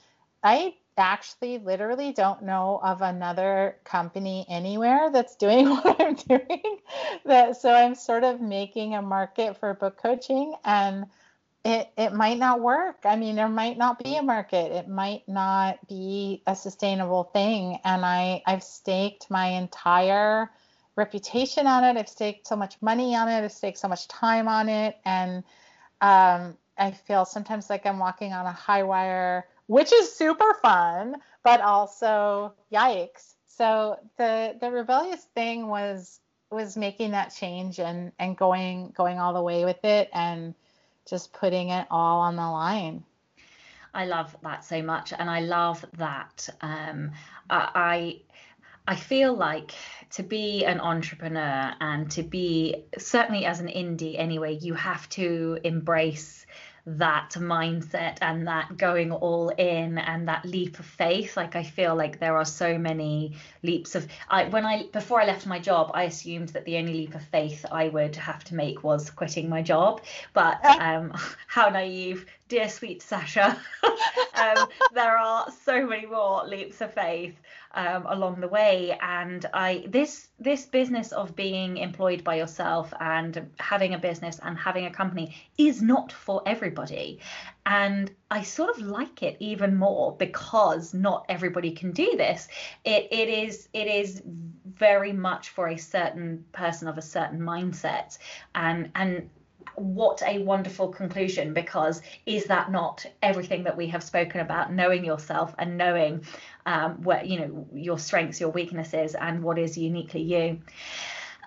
I 0.43 0.75
actually 0.99 1.59
literally 1.59 2.13
don't 2.13 2.43
know 2.43 2.81
of 2.83 3.03
another 3.03 3.77
company 3.85 4.47
anywhere 4.49 5.11
that's 5.13 5.37
doing 5.37 5.69
what 5.71 6.01
I'm 6.01 6.15
doing. 6.15 6.79
that 7.25 7.57
so 7.57 7.73
I'm 7.73 7.95
sort 7.95 8.25
of 8.25 8.41
making 8.41 8.95
a 8.95 9.03
market 9.03 9.57
for 9.59 9.75
book 9.75 10.01
coaching 10.01 10.55
and 10.65 11.07
it 11.67 11.91
it 11.97 12.13
might 12.13 12.39
not 12.39 12.61
work. 12.61 12.99
I 13.05 13.17
mean, 13.17 13.35
there 13.35 13.49
might 13.49 13.77
not 13.77 14.03
be 14.03 14.17
a 14.17 14.23
market. 14.23 14.71
It 14.71 14.89
might 14.89 15.29
not 15.29 15.85
be 15.89 16.43
a 16.47 16.55
sustainable 16.55 17.25
thing. 17.25 17.81
And 17.85 18.07
I 18.07 18.43
I've 18.47 18.63
staked 18.63 19.31
my 19.31 19.49
entire 19.49 20.49
reputation 20.95 21.67
on 21.67 21.83
it. 21.83 21.97
I've 21.97 22.09
staked 22.09 22.47
so 22.47 22.55
much 22.55 22.81
money 22.81 23.17
on 23.17 23.29
it. 23.29 23.43
I've 23.45 23.51
staked 23.51 23.79
so 23.79 23.89
much 23.89 24.07
time 24.07 24.47
on 24.47 24.69
it, 24.69 24.97
and 25.05 25.43
um, 26.01 26.57
I 26.79 26.93
feel 26.93 27.25
sometimes 27.25 27.69
like 27.69 27.85
I'm 27.85 27.99
walking 27.99 28.33
on 28.33 28.47
a 28.47 28.53
high 28.53 28.85
wire, 28.85 29.49
which 29.67 29.93
is 29.93 30.15
super 30.15 30.55
fun, 30.63 31.17
but 31.43 31.61
also 31.61 32.55
yikes. 32.73 33.35
So 33.47 33.99
the 34.19 34.57
the 34.61 34.71
rebellious 34.71 35.25
thing 35.35 35.67
was 35.67 36.21
was 36.53 36.77
making 36.77 37.11
that 37.11 37.35
change 37.35 37.81
and 37.81 38.13
and 38.21 38.37
going 38.37 38.93
going 38.97 39.19
all 39.19 39.35
the 39.35 39.43
way 39.43 39.65
with 39.65 39.85
it 39.85 40.09
and 40.13 40.55
just 41.07 41.33
putting 41.33 41.71
it 41.71 41.87
all 41.91 42.21
on 42.21 42.37
the 42.37 42.43
line. 42.43 43.05
I 43.95 44.05
love 44.05 44.37
that 44.43 44.65
so 44.65 44.83
much, 44.83 45.13
and 45.19 45.31
I 45.31 45.41
love 45.41 45.85
that 45.97 46.49
um, 46.61 47.13
I 47.49 48.21
I 48.89 48.95
feel 48.95 49.35
like 49.35 49.73
to 50.13 50.23
be 50.23 50.65
an 50.65 50.81
entrepreneur 50.81 51.73
and 51.81 52.09
to 52.13 52.23
be 52.23 52.85
certainly 52.99 53.45
as 53.45 53.59
an 53.59 53.67
indie 53.67 54.19
anyway, 54.19 54.59
you 54.59 54.75
have 54.75 55.09
to 55.11 55.59
embrace 55.65 56.47
that 56.87 57.33
mindset 57.37 58.19
and 58.23 58.47
that 58.47 58.77
going 58.77 59.11
all 59.11 59.49
in 59.49 59.99
and 59.99 60.29
that 60.29 60.45
leap 60.45 60.79
of 60.79 60.87
faith. 60.87 61.37
Like 61.37 61.57
i 61.57 61.63
feel 61.63 61.97
like 61.97 62.21
there 62.21 62.37
are 62.37 62.45
so 62.45 62.79
many 62.79 63.35
leaps 63.63 63.95
of 63.95 64.07
i 64.29 64.45
when 64.45 64.65
i 64.65 64.85
before 64.93 65.21
i 65.21 65.27
left 65.27 65.47
my 65.47 65.59
job 65.59 65.91
i 65.95 66.05
assumed 66.05 66.51
that 66.51 66.65
the 66.65 66.77
only 66.77 66.93
leap 66.93 67.15
of 67.15 67.23
faith 67.25 67.67
i 67.73 67.89
would 67.89 68.15
have 68.15 68.45
to 68.45 68.55
make 68.55 68.85
was 68.85 69.11
quitting 69.11 69.49
my 69.49 69.63
job. 69.63 70.03
But 70.33 70.65
um 70.65 71.13
how 71.49 71.69
naive 71.69 72.27
dear 72.49 72.69
sweet 72.69 73.03
Sacha 73.03 73.61
um, 74.35 74.69
there 74.95 75.17
are 75.17 75.51
so 75.65 75.87
many 75.87 76.07
more 76.07 76.47
leaps 76.47 76.81
of 76.81 76.93
faith 76.93 77.35
um, 77.77 78.07
along 78.07 78.41
the 78.41 78.49
way. 78.49 78.97
And 79.01 79.45
I 79.53 79.85
this 79.89 80.29
this 80.39 80.67
business 80.67 81.13
of 81.13 81.37
being 81.37 81.77
employed 81.77 82.25
by 82.25 82.37
yourself 82.37 82.93
and 83.01 83.51
having 83.59 83.95
a 83.95 83.99
business 83.99 84.41
and 84.43 84.59
having 84.59 84.87
a 84.87 84.91
company 84.91 85.37
is 85.59 85.83
not 85.83 86.13
for 86.13 86.43
everybody. 86.47 87.21
And 87.65 88.11
I 88.31 88.43
sort 88.43 88.71
of 88.71 88.83
like 88.83 89.23
it 89.23 89.37
even 89.41 89.77
more 89.77 90.17
because 90.17 90.95
not 90.95 91.27
everybody 91.29 91.73
can 91.73 91.93
do 91.93 92.17
this. 92.17 92.49
It 92.85 93.09
it 93.11 93.29
is 93.29 93.69
it 93.73 93.87
is 93.87 94.23
very 94.75 95.13
much 95.13 95.51
for 95.51 95.69
a 95.69 95.77
certain 95.77 96.45
person 96.53 96.89
of 96.89 96.99
a 96.99 97.03
certain 97.03 97.41
mindset 97.41 98.19
and 98.55 98.91
and 98.95 99.31
what 99.77 100.23
a 100.27 100.39
wonderful 100.39 100.89
conclusion 100.89 101.53
because 101.53 102.03
is 102.25 102.45
that 102.45 102.71
not 102.71 103.05
everything 103.23 103.65
that 103.65 103.77
we 103.77 103.87
have 103.87 104.03
spoken 104.03 104.41
about 104.41 104.73
knowing 104.73 105.05
yourself 105.05 105.55
and 105.59 105.77
knowing 105.77 106.25
um, 106.65 107.05
you 107.25 107.39
know 107.39 107.67
your 107.73 107.99
strengths 107.99 108.41
your 108.41 108.51
weaknesses 108.51 109.15
and 109.15 109.43
what 109.43 109.59
is 109.59 109.77
uniquely 109.77 110.23
you 110.23 110.61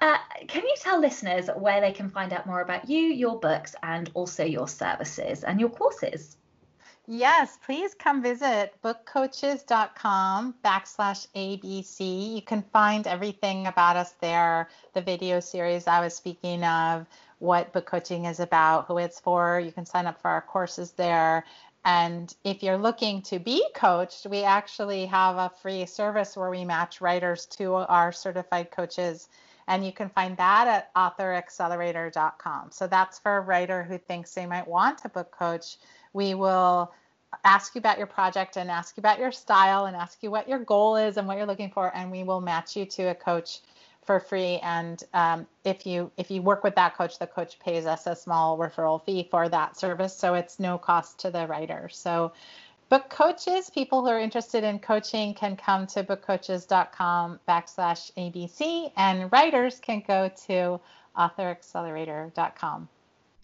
uh, 0.01 0.17
can 0.47 0.63
you 0.63 0.75
tell 0.79 0.99
listeners 0.99 1.49
where 1.57 1.81
they 1.81 1.91
can 1.91 2.09
find 2.09 2.31
out 2.31 2.45
more 2.45 2.61
about 2.61 2.89
you 2.89 2.99
your 2.99 3.39
books 3.39 3.75
and 3.83 4.09
also 4.13 4.43
your 4.43 4.67
services 4.67 5.43
and 5.43 5.59
your 5.59 5.69
courses 5.69 6.37
Yes, 7.11 7.57
please 7.65 7.95
come 7.95 8.21
visit 8.21 8.71
bookcoaches.com 8.83 10.53
backslash 10.63 11.25
ABC. 11.35 12.35
You 12.35 12.41
can 12.43 12.61
find 12.71 13.07
everything 13.07 13.65
about 13.65 13.95
us 13.95 14.11
there, 14.21 14.69
the 14.93 15.01
video 15.01 15.39
series 15.39 15.87
I 15.87 16.01
was 16.01 16.13
speaking 16.13 16.63
of, 16.63 17.07
what 17.39 17.73
book 17.73 17.85
coaching 17.85 18.25
is 18.25 18.39
about, 18.39 18.85
who 18.85 18.97
it's 18.97 19.19
for. 19.19 19.59
You 19.59 19.71
can 19.71 19.85
sign 19.85 20.05
up 20.05 20.21
for 20.21 20.29
our 20.29 20.41
courses 20.41 20.91
there. 20.91 21.45
And 21.85 22.33
if 22.43 22.61
you're 22.61 22.77
looking 22.77 23.21
to 23.23 23.39
be 23.39 23.65
coached, 23.73 24.27
we 24.29 24.43
actually 24.43 25.05
have 25.05 25.37
a 25.37 25.51
free 25.61 25.85
service 25.85 26.35
where 26.35 26.49
we 26.49 26.65
match 26.65 27.01
writers 27.01 27.45
to 27.57 27.75
our 27.75 28.11
certified 28.11 28.69
coaches. 28.71 29.29
And 29.67 29.85
you 29.85 29.93
can 29.93 30.09
find 30.09 30.35
that 30.37 30.67
at 30.67 30.93
authoraccelerator.com. 30.95 32.71
So 32.71 32.87
that's 32.87 33.19
for 33.19 33.37
a 33.37 33.41
writer 33.41 33.83
who 33.83 33.97
thinks 33.97 34.33
they 34.33 34.45
might 34.45 34.67
want 34.67 35.05
a 35.05 35.09
book 35.09 35.31
coach. 35.31 35.77
We 36.11 36.33
will 36.33 36.91
ask 37.43 37.75
you 37.75 37.79
about 37.79 37.97
your 37.97 38.07
project 38.07 38.57
and 38.57 38.69
ask 38.69 38.97
you 38.97 39.01
about 39.01 39.19
your 39.19 39.31
style 39.31 39.85
and 39.85 39.95
ask 39.95 40.21
you 40.21 40.31
what 40.31 40.49
your 40.49 40.59
goal 40.59 40.95
is 40.95 41.17
and 41.17 41.27
what 41.27 41.37
you're 41.37 41.45
looking 41.45 41.69
for. 41.69 41.95
And 41.95 42.11
we 42.11 42.23
will 42.23 42.41
match 42.41 42.75
you 42.75 42.85
to 42.85 43.03
a 43.03 43.15
coach 43.15 43.59
for 44.09 44.19
free. 44.19 44.57
And 44.63 45.03
um, 45.13 45.45
if 45.63 45.85
you 45.85 46.09
if 46.17 46.31
you 46.31 46.41
work 46.41 46.63
with 46.63 46.73
that 46.73 46.97
coach, 46.97 47.19
the 47.19 47.27
coach 47.27 47.59
pays 47.59 47.85
us 47.85 48.07
a 48.07 48.15
small 48.15 48.57
referral 48.57 49.05
fee 49.05 49.27
for 49.29 49.47
that 49.49 49.77
service, 49.77 50.17
so 50.17 50.33
it's 50.33 50.59
no 50.59 50.79
cost 50.79 51.19
to 51.19 51.29
the 51.29 51.45
writer. 51.45 51.89
So 51.91 52.31
book 52.89 53.07
coaches, 53.11 53.69
people 53.69 54.01
who 54.01 54.07
are 54.07 54.19
interested 54.19 54.63
in 54.63 54.79
coaching 54.79 55.35
can 55.35 55.55
come 55.55 55.85
to 55.93 56.01
bookcoaches.com 56.01 57.39
backslash 57.47 58.11
ABC 58.17 58.91
and 58.97 59.31
writers 59.31 59.79
can 59.79 60.01
go 60.07 60.31
to 60.47 60.79
authoraccelerator.com. 61.15 62.89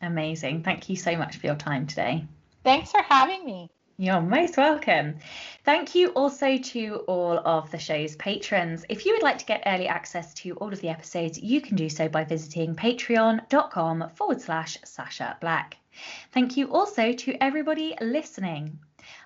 Amazing. 0.02 0.64
Thank 0.64 0.90
you 0.90 0.96
so 0.96 1.16
much 1.16 1.38
for 1.38 1.46
your 1.46 1.58
time 1.58 1.86
today. 1.86 2.26
Thanks 2.64 2.90
for 2.90 3.04
having 3.04 3.46
me. 3.46 3.70
You're 3.98 4.20
most 4.20 4.58
welcome. 4.58 5.20
Thank 5.64 5.96
you 5.96 6.10
also 6.10 6.58
to 6.58 7.06
all 7.08 7.40
of 7.40 7.72
the 7.72 7.80
show's 7.80 8.18
patrons. 8.18 8.84
If 8.90 9.06
you 9.06 9.14
would 9.14 9.24
like 9.24 9.38
to 9.38 9.46
get 9.46 9.64
early 9.66 9.88
access 9.88 10.34
to 10.34 10.54
all 10.56 10.74
of 10.74 10.82
the 10.82 10.90
episodes, 10.90 11.40
you 11.40 11.62
can 11.62 11.78
do 11.78 11.88
so 11.88 12.10
by 12.10 12.26
visiting 12.26 12.76
patreon.com 12.76 14.10
forward 14.16 14.42
slash 14.42 14.78
Sacha 14.84 15.38
Black. 15.40 15.78
Thank 16.34 16.58
you 16.58 16.74
also 16.74 17.14
to 17.14 17.38
everybody 17.42 17.96
listening. 18.02 18.80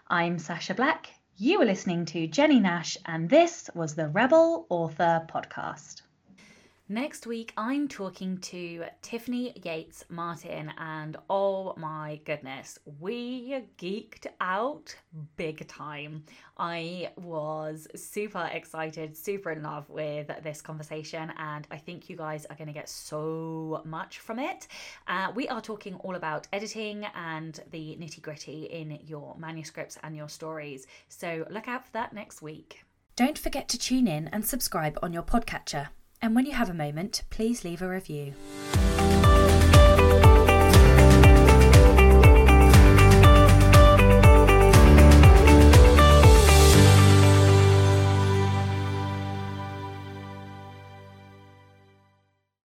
I'm 0.07 0.37
Sacha 0.37 0.75
Black. 0.75 1.15
You 1.37 1.59
are 1.61 1.65
listening 1.65 2.05
to 2.05 2.27
Jennie 2.27 2.59
Nash, 2.59 2.95
and 3.07 3.27
this 3.27 3.71
was 3.73 3.95
the 3.95 4.09
Rebel 4.09 4.67
Author 4.69 5.25
Podcast. 5.27 6.03
Next 6.91 7.27
week, 7.27 7.53
I'm 7.55 7.87
talking 7.87 8.39
to 8.39 8.85
Tiffany 9.03 9.53
Yates 9.63 10.05
Martin, 10.09 10.73
and 10.79 11.17
oh 11.29 11.75
my 11.77 12.19
goodness, 12.25 12.79
we 12.99 13.63
geeked 13.77 14.25
out 14.41 14.95
big 15.35 15.67
time. 15.67 16.23
I 16.57 17.11
was 17.15 17.87
super 17.93 18.49
excited, 18.51 19.15
super 19.15 19.51
in 19.51 19.61
love 19.61 19.87
with 19.87 20.31
this 20.41 20.63
conversation, 20.63 21.31
and 21.37 21.67
I 21.69 21.77
think 21.77 22.09
you 22.09 22.17
guys 22.17 22.47
are 22.47 22.55
going 22.55 22.69
to 22.69 22.73
get 22.73 22.89
so 22.89 23.83
much 23.85 24.17
from 24.17 24.39
it. 24.39 24.67
Uh, 25.07 25.31
we 25.35 25.47
are 25.47 25.61
talking 25.61 25.93
all 25.97 26.15
about 26.15 26.47
editing 26.51 27.05
and 27.13 27.59
the 27.69 27.97
nitty 28.01 28.23
gritty 28.23 28.63
in 28.63 28.97
your 29.05 29.35
manuscripts 29.37 29.99
and 30.01 30.17
your 30.17 30.27
stories. 30.27 30.87
So 31.07 31.45
look 31.51 31.67
out 31.67 31.85
for 31.85 31.91
that 31.91 32.13
next 32.13 32.41
week. 32.41 32.83
Don't 33.15 33.37
forget 33.37 33.69
to 33.69 33.77
tune 33.77 34.07
in 34.07 34.27
and 34.29 34.43
subscribe 34.43 34.97
on 35.03 35.13
your 35.13 35.21
podcatcher. 35.21 35.89
And 36.21 36.35
when 36.35 36.45
you 36.45 36.53
have 36.53 36.69
a 36.69 36.73
moment, 36.73 37.23
please 37.29 37.63
leave 37.63 37.81
a 37.81 37.87
review. 37.87 38.33